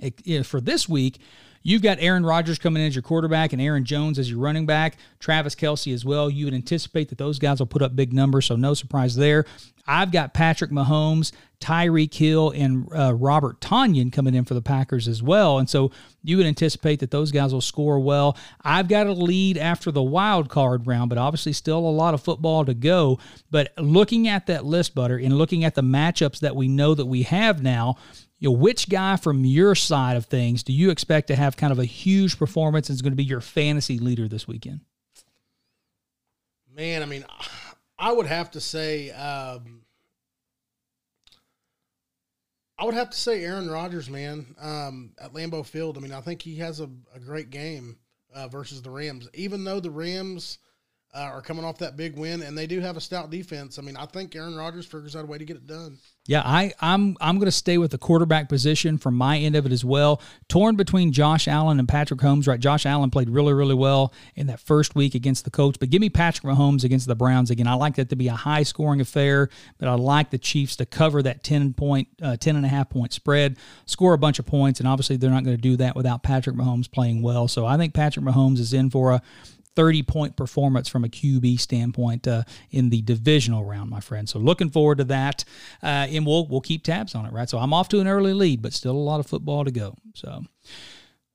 it, 0.00 0.46
for 0.46 0.60
this 0.60 0.88
week, 0.88 1.18
You've 1.62 1.82
got 1.82 1.98
Aaron 2.00 2.24
Rodgers 2.24 2.58
coming 2.58 2.82
in 2.82 2.88
as 2.88 2.94
your 2.94 3.02
quarterback 3.02 3.52
and 3.52 3.62
Aaron 3.62 3.84
Jones 3.84 4.18
as 4.18 4.30
your 4.30 4.40
running 4.40 4.66
back, 4.66 4.96
Travis 5.18 5.54
Kelce 5.54 5.92
as 5.92 6.04
well. 6.04 6.28
You 6.28 6.46
would 6.46 6.54
anticipate 6.54 7.08
that 7.10 7.18
those 7.18 7.38
guys 7.38 7.58
will 7.58 7.66
put 7.66 7.82
up 7.82 7.94
big 7.94 8.12
numbers, 8.12 8.46
so 8.46 8.56
no 8.56 8.74
surprise 8.74 9.16
there. 9.16 9.44
I've 9.86 10.12
got 10.12 10.32
Patrick 10.32 10.70
Mahomes, 10.70 11.32
Tyreek 11.60 12.14
Hill, 12.14 12.50
and 12.50 12.86
uh, 12.94 13.14
Robert 13.14 13.60
Tonyan 13.60 14.12
coming 14.12 14.34
in 14.34 14.44
for 14.44 14.54
the 14.54 14.62
Packers 14.62 15.08
as 15.08 15.22
well. 15.22 15.58
And 15.58 15.68
so 15.68 15.90
you 16.22 16.36
would 16.36 16.46
anticipate 16.46 17.00
that 17.00 17.10
those 17.10 17.32
guys 17.32 17.52
will 17.52 17.60
score 17.60 17.98
well. 17.98 18.36
I've 18.62 18.88
got 18.88 19.06
a 19.06 19.12
lead 19.12 19.58
after 19.58 19.90
the 19.90 20.02
wild 20.02 20.48
card 20.48 20.86
round, 20.86 21.08
but 21.08 21.18
obviously 21.18 21.52
still 21.52 21.78
a 21.78 21.90
lot 21.90 22.14
of 22.14 22.22
football 22.22 22.64
to 22.64 22.74
go. 22.74 23.18
But 23.50 23.72
looking 23.76 24.28
at 24.28 24.46
that 24.46 24.64
list, 24.64 24.94
Butter, 24.94 25.18
and 25.18 25.36
looking 25.36 25.64
at 25.64 25.74
the 25.74 25.82
matchups 25.82 26.40
that 26.40 26.54
we 26.54 26.68
know 26.68 26.94
that 26.94 27.06
we 27.06 27.22
have 27.22 27.62
now, 27.62 27.96
you 28.42 28.48
know, 28.48 28.56
which 28.56 28.88
guy 28.88 29.14
from 29.14 29.44
your 29.44 29.76
side 29.76 30.16
of 30.16 30.26
things 30.26 30.64
do 30.64 30.72
you 30.72 30.90
expect 30.90 31.28
to 31.28 31.36
have 31.36 31.56
kind 31.56 31.72
of 31.72 31.78
a 31.78 31.84
huge 31.84 32.36
performance 32.36 32.88
and 32.88 32.96
is 32.96 33.00
going 33.00 33.12
to 33.12 33.16
be 33.16 33.22
your 33.22 33.40
fantasy 33.40 34.00
leader 34.00 34.26
this 34.26 34.48
weekend? 34.48 34.80
Man, 36.74 37.04
I 37.04 37.06
mean, 37.06 37.24
I 37.96 38.10
would 38.10 38.26
have 38.26 38.50
to 38.50 38.60
say, 38.60 39.12
um, 39.12 39.82
I 42.76 42.84
would 42.84 42.94
have 42.94 43.10
to 43.10 43.16
say 43.16 43.44
Aaron 43.44 43.70
Rodgers, 43.70 44.10
man, 44.10 44.56
um, 44.60 45.12
at 45.20 45.32
Lambeau 45.32 45.64
Field. 45.64 45.96
I 45.96 46.00
mean, 46.00 46.12
I 46.12 46.20
think 46.20 46.42
he 46.42 46.56
has 46.56 46.80
a, 46.80 46.90
a 47.14 47.20
great 47.20 47.50
game 47.50 47.96
uh, 48.34 48.48
versus 48.48 48.82
the 48.82 48.90
Rams, 48.90 49.28
even 49.34 49.62
though 49.62 49.78
the 49.78 49.92
Rams– 49.92 50.58
uh, 51.14 51.20
are 51.20 51.42
coming 51.42 51.64
off 51.64 51.76
that 51.78 51.96
big 51.96 52.16
win, 52.16 52.40
and 52.42 52.56
they 52.56 52.66
do 52.66 52.80
have 52.80 52.96
a 52.96 53.00
stout 53.00 53.30
defense. 53.30 53.78
I 53.78 53.82
mean, 53.82 53.96
I 53.98 54.06
think 54.06 54.34
Aaron 54.34 54.56
Rodgers 54.56 54.86
figures 54.86 55.14
out 55.14 55.24
a 55.24 55.26
way 55.26 55.36
to 55.36 55.44
get 55.44 55.56
it 55.56 55.66
done. 55.66 55.98
Yeah, 56.26 56.40
I, 56.42 56.72
I'm 56.80 57.16
I'm 57.20 57.36
going 57.36 57.46
to 57.46 57.52
stay 57.52 57.76
with 57.76 57.90
the 57.90 57.98
quarterback 57.98 58.48
position 58.48 58.96
from 58.96 59.14
my 59.14 59.38
end 59.38 59.54
of 59.54 59.66
it 59.66 59.72
as 59.72 59.84
well. 59.84 60.22
Torn 60.48 60.76
between 60.76 61.12
Josh 61.12 61.48
Allen 61.48 61.78
and 61.78 61.86
Patrick 61.88 62.20
Mahomes. 62.20 62.48
Right, 62.48 62.60
Josh 62.60 62.86
Allen 62.86 63.10
played 63.10 63.28
really 63.28 63.52
really 63.52 63.74
well 63.74 64.14
in 64.36 64.46
that 64.46 64.60
first 64.60 64.94
week 64.94 65.14
against 65.14 65.44
the 65.44 65.50
Colts, 65.50 65.76
but 65.76 65.90
give 65.90 66.00
me 66.00 66.08
Patrick 66.08 66.44
Mahomes 66.44 66.84
against 66.84 67.08
the 67.08 67.16
Browns 67.16 67.50
again. 67.50 67.66
I 67.66 67.74
like 67.74 67.96
that 67.96 68.08
to 68.10 68.16
be 68.16 68.28
a 68.28 68.34
high 68.34 68.62
scoring 68.62 69.00
affair, 69.00 69.50
but 69.78 69.88
I 69.88 69.94
like 69.94 70.30
the 70.30 70.38
Chiefs 70.38 70.76
to 70.76 70.86
cover 70.86 71.22
that 71.22 71.42
10 71.44 71.74
point 71.74 72.08
uh, 72.22 72.36
10 72.36 72.56
and 72.56 72.64
a 72.64 72.68
half 72.68 72.88
point 72.88 73.12
spread, 73.12 73.58
score 73.84 74.14
a 74.14 74.18
bunch 74.18 74.38
of 74.38 74.46
points, 74.46 74.80
and 74.80 74.88
obviously 74.88 75.16
they're 75.16 75.30
not 75.30 75.44
going 75.44 75.56
to 75.56 75.62
do 75.62 75.76
that 75.76 75.94
without 75.94 76.22
Patrick 76.22 76.56
Mahomes 76.56 76.90
playing 76.90 77.20
well. 77.20 77.48
So 77.48 77.66
I 77.66 77.76
think 77.76 77.92
Patrick 77.92 78.24
Mahomes 78.24 78.60
is 78.60 78.72
in 78.72 78.88
for 78.88 79.10
a 79.10 79.22
30 79.74 80.02
point 80.02 80.36
performance 80.36 80.88
from 80.88 81.04
a 81.04 81.08
QB 81.08 81.58
standpoint 81.60 82.26
uh, 82.28 82.44
in 82.70 82.90
the 82.90 83.02
divisional 83.02 83.64
round, 83.64 83.90
my 83.90 84.00
friend. 84.00 84.28
So 84.28 84.38
looking 84.38 84.70
forward 84.70 84.98
to 84.98 85.04
that. 85.04 85.44
Uh, 85.82 86.06
and 86.10 86.26
we'll, 86.26 86.46
we'll 86.46 86.60
keep 86.60 86.84
tabs 86.84 87.14
on 87.14 87.26
it, 87.26 87.32
right? 87.32 87.48
So 87.48 87.58
I'm 87.58 87.72
off 87.72 87.88
to 87.90 88.00
an 88.00 88.06
early 88.06 88.34
lead, 88.34 88.62
but 88.62 88.72
still 88.72 88.92
a 88.92 88.98
lot 88.98 89.20
of 89.20 89.26
football 89.26 89.64
to 89.64 89.70
go. 89.70 89.96
So, 90.14 90.44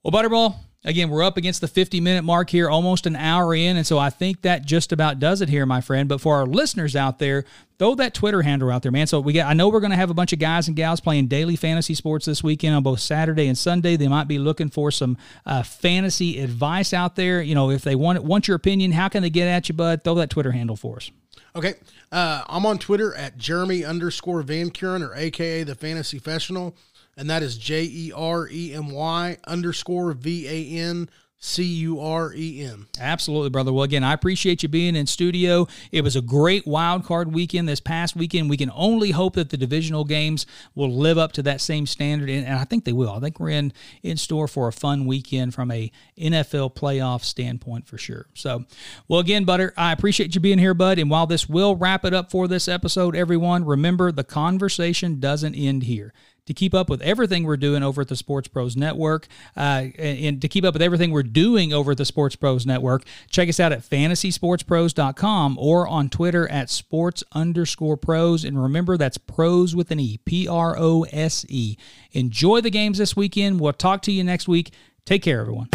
well, 0.04 0.12
Butterball, 0.12 0.56
Again, 0.84 1.10
we're 1.10 1.24
up 1.24 1.38
against 1.38 1.60
the 1.60 1.68
50 1.68 2.00
minute 2.00 2.24
mark 2.24 2.50
here, 2.50 2.70
almost 2.70 3.08
an 3.08 3.16
hour 3.16 3.54
in. 3.54 3.78
And 3.78 3.86
so 3.86 3.98
I 3.98 4.10
think 4.10 4.44
that 4.44 4.66
just 4.66 4.92
about 4.92 5.20
does 5.20 5.42
it 5.42 5.50
here, 5.50 5.66
my 5.66 5.82
friend. 5.82 6.08
But 6.08 6.22
for 6.22 6.36
our 6.36 6.46
listeners 6.46 6.96
out 6.96 7.20
there, 7.20 7.46
throw 7.80 7.96
that 7.96 8.14
Twitter 8.14 8.44
handle 8.44 8.70
out 8.70 8.84
there, 8.84 8.92
man. 8.92 9.08
So 9.08 9.20
we 9.20 9.34
get, 9.34 9.48
I 9.48 9.54
know 9.54 9.70
we're 9.70 9.80
going 9.80 9.92
to 9.92 9.98
have 9.98 10.12
a 10.12 10.14
bunch 10.14 10.34
of 10.34 10.40
guys 10.40 10.68
and 10.68 10.78
gals 10.78 11.02
playing 11.02 11.28
daily 11.28 11.56
fantasy 11.56 11.96
sports 11.96 12.26
this 12.26 12.44
weekend 12.44 12.76
on 12.76 12.84
both 12.84 13.00
Saturday 13.00 13.48
and 13.48 13.58
Sunday. 13.58 13.98
They 13.98 14.08
might 14.08 14.28
be 14.28 14.38
looking 14.38 14.70
for 14.70 14.92
some 14.92 15.18
uh, 15.46 15.64
fantasy 15.64 16.40
advice 16.40 16.94
out 16.94 17.16
there. 17.16 17.42
You 17.42 17.56
know, 17.56 17.72
if 17.72 17.82
they 17.82 17.96
want 17.96 18.24
want 18.24 18.48
your 18.48 18.56
opinion, 18.56 18.92
how 18.92 19.10
can 19.10 19.24
they 19.24 19.32
get 19.32 19.48
at 19.48 19.68
you, 19.68 19.76
bud? 19.76 20.04
Throw 20.04 20.16
that 20.16 20.30
Twitter 20.30 20.52
handle 20.52 20.76
for 20.76 20.98
us. 20.98 21.12
Okay. 21.56 21.74
Uh, 22.12 22.44
I'm 22.48 22.66
on 22.68 22.78
Twitter 22.78 23.16
at 23.16 23.38
Jeremy 23.38 23.84
underscore 23.84 24.44
Van 24.44 24.70
Kuren 24.70 25.02
or 25.02 25.16
AKA 25.16 25.64
the 25.64 25.76
Fantasy 25.76 26.20
Professional 26.20 26.78
and 27.18 27.30
that 27.30 27.44
is 27.44 27.58
J 27.58 27.84
E 27.84 28.14
R 28.16 28.48
E 28.50 28.74
M 28.74 28.92
Y 28.92 29.38
underscore 29.46 30.14
V 30.14 30.48
A 30.48 30.80
N 30.80 31.10
C 31.40 31.64
U 31.64 32.00
R 32.00 32.34
E 32.34 32.64
M. 32.64 32.88
Absolutely, 33.00 33.50
brother. 33.50 33.72
Well, 33.72 33.84
again, 33.84 34.04
I 34.04 34.14
appreciate 34.14 34.64
you 34.64 34.70
being 34.70 34.96
in 34.96 35.06
studio. 35.06 35.68
It 35.92 36.04
was 36.04 36.16
a 36.16 36.22
great 36.22 36.66
wild 36.66 37.06
card 37.06 37.32
weekend 37.32 37.70
this 37.70 37.80
past 37.80 38.16
weekend. 38.16 38.50
We 38.50 38.58
can 38.58 38.72
only 38.74 39.12
hope 39.12 39.36
that 39.36 39.52
the 39.52 39.58
divisional 39.58 40.04
games 40.04 40.48
will 40.74 40.92
live 40.92 41.20
up 41.20 41.34
to 41.34 41.44
that 41.44 41.62
same 41.62 41.86
standard, 41.86 42.30
and, 42.30 42.48
I 42.48 42.64
think 42.64 42.86
they 42.86 42.94
will. 42.94 43.12
I 43.12 43.20
think 43.20 43.40
we're 43.40 43.50
in 43.50 43.72
in 44.02 44.18
store 44.18 44.48
for 44.48 44.68
a 44.68 44.74
fun 44.74 45.06
weekend 45.06 45.54
from 45.54 45.70
a 45.70 45.92
NFL 46.18 46.76
playoff 46.76 47.24
standpoint 47.24 47.88
for 47.88 48.00
sure. 48.00 48.26
So, 48.34 48.66
well, 49.08 49.20
again, 49.20 49.44
Butter, 49.44 49.74
I 49.78 49.92
appreciate 49.92 50.34
you 50.34 50.42
being 50.42 50.60
here, 50.60 50.74
bud. 50.74 50.98
And 50.98 51.10
while 51.10 51.28
this 51.28 51.48
will 51.48 51.76
wrap 51.76 52.04
it 52.04 52.16
up 52.16 52.32
for 52.32 52.48
this 52.48 52.68
episode, 52.68 53.16
everyone, 53.16 53.64
remember 53.64 54.12
the 54.12 54.24
conversation 54.24 55.20
doesn't 55.20 55.54
end 55.54 55.84
here 55.84 56.14
to 56.48 56.54
keep 56.54 56.74
up 56.74 56.90
with 56.90 57.02
everything 57.02 57.44
we're 57.44 57.58
doing 57.58 57.84
over 57.84 58.02
at 58.02 58.08
the 58.08 58.16
Sports 58.16 58.48
Pros 58.48 58.76
Network, 58.76 59.28
uh, 59.56 59.86
and 59.98 60.42
to 60.42 60.48
keep 60.48 60.64
up 60.64 60.74
with 60.74 60.82
everything 60.82 61.12
we're 61.12 61.24
doing 61.24 61.74
over 61.74 61.92
at 61.92 61.98
the 61.98 62.06
Sports 62.06 62.36
Pros 62.36 62.66
Network, 62.66 63.04
check 63.30 63.48
us 63.48 63.60
out 63.60 63.72
at 63.72 63.82
fantasysportspros.com 63.82 65.58
or 65.60 65.88
on 65.88 66.10
Twitter 66.10 66.50
at 66.50 66.70
sports 66.70 67.24
underscore 67.34 67.98
pros. 67.98 68.44
And 68.44 68.62
remember, 68.62 68.98
that's 68.98 69.18
pros 69.18 69.76
with 69.76 69.92
an 69.92 70.00
E, 70.00 70.20
P 70.26 70.48
R 70.48 70.76
O 70.78 71.04
S 71.12 71.46
E. 71.50 71.78
Enjoy 72.14 72.62
the 72.62 72.72
games 72.72 72.98
this 72.98 73.16
weekend. 73.16 73.60
We'll 73.60 73.74
talk 73.74 74.02
to 74.04 74.12
you 74.12 74.24
next 74.24 74.48
week. 74.48 74.74
Take 75.06 75.24
care, 75.24 75.40
everyone. 75.40 75.70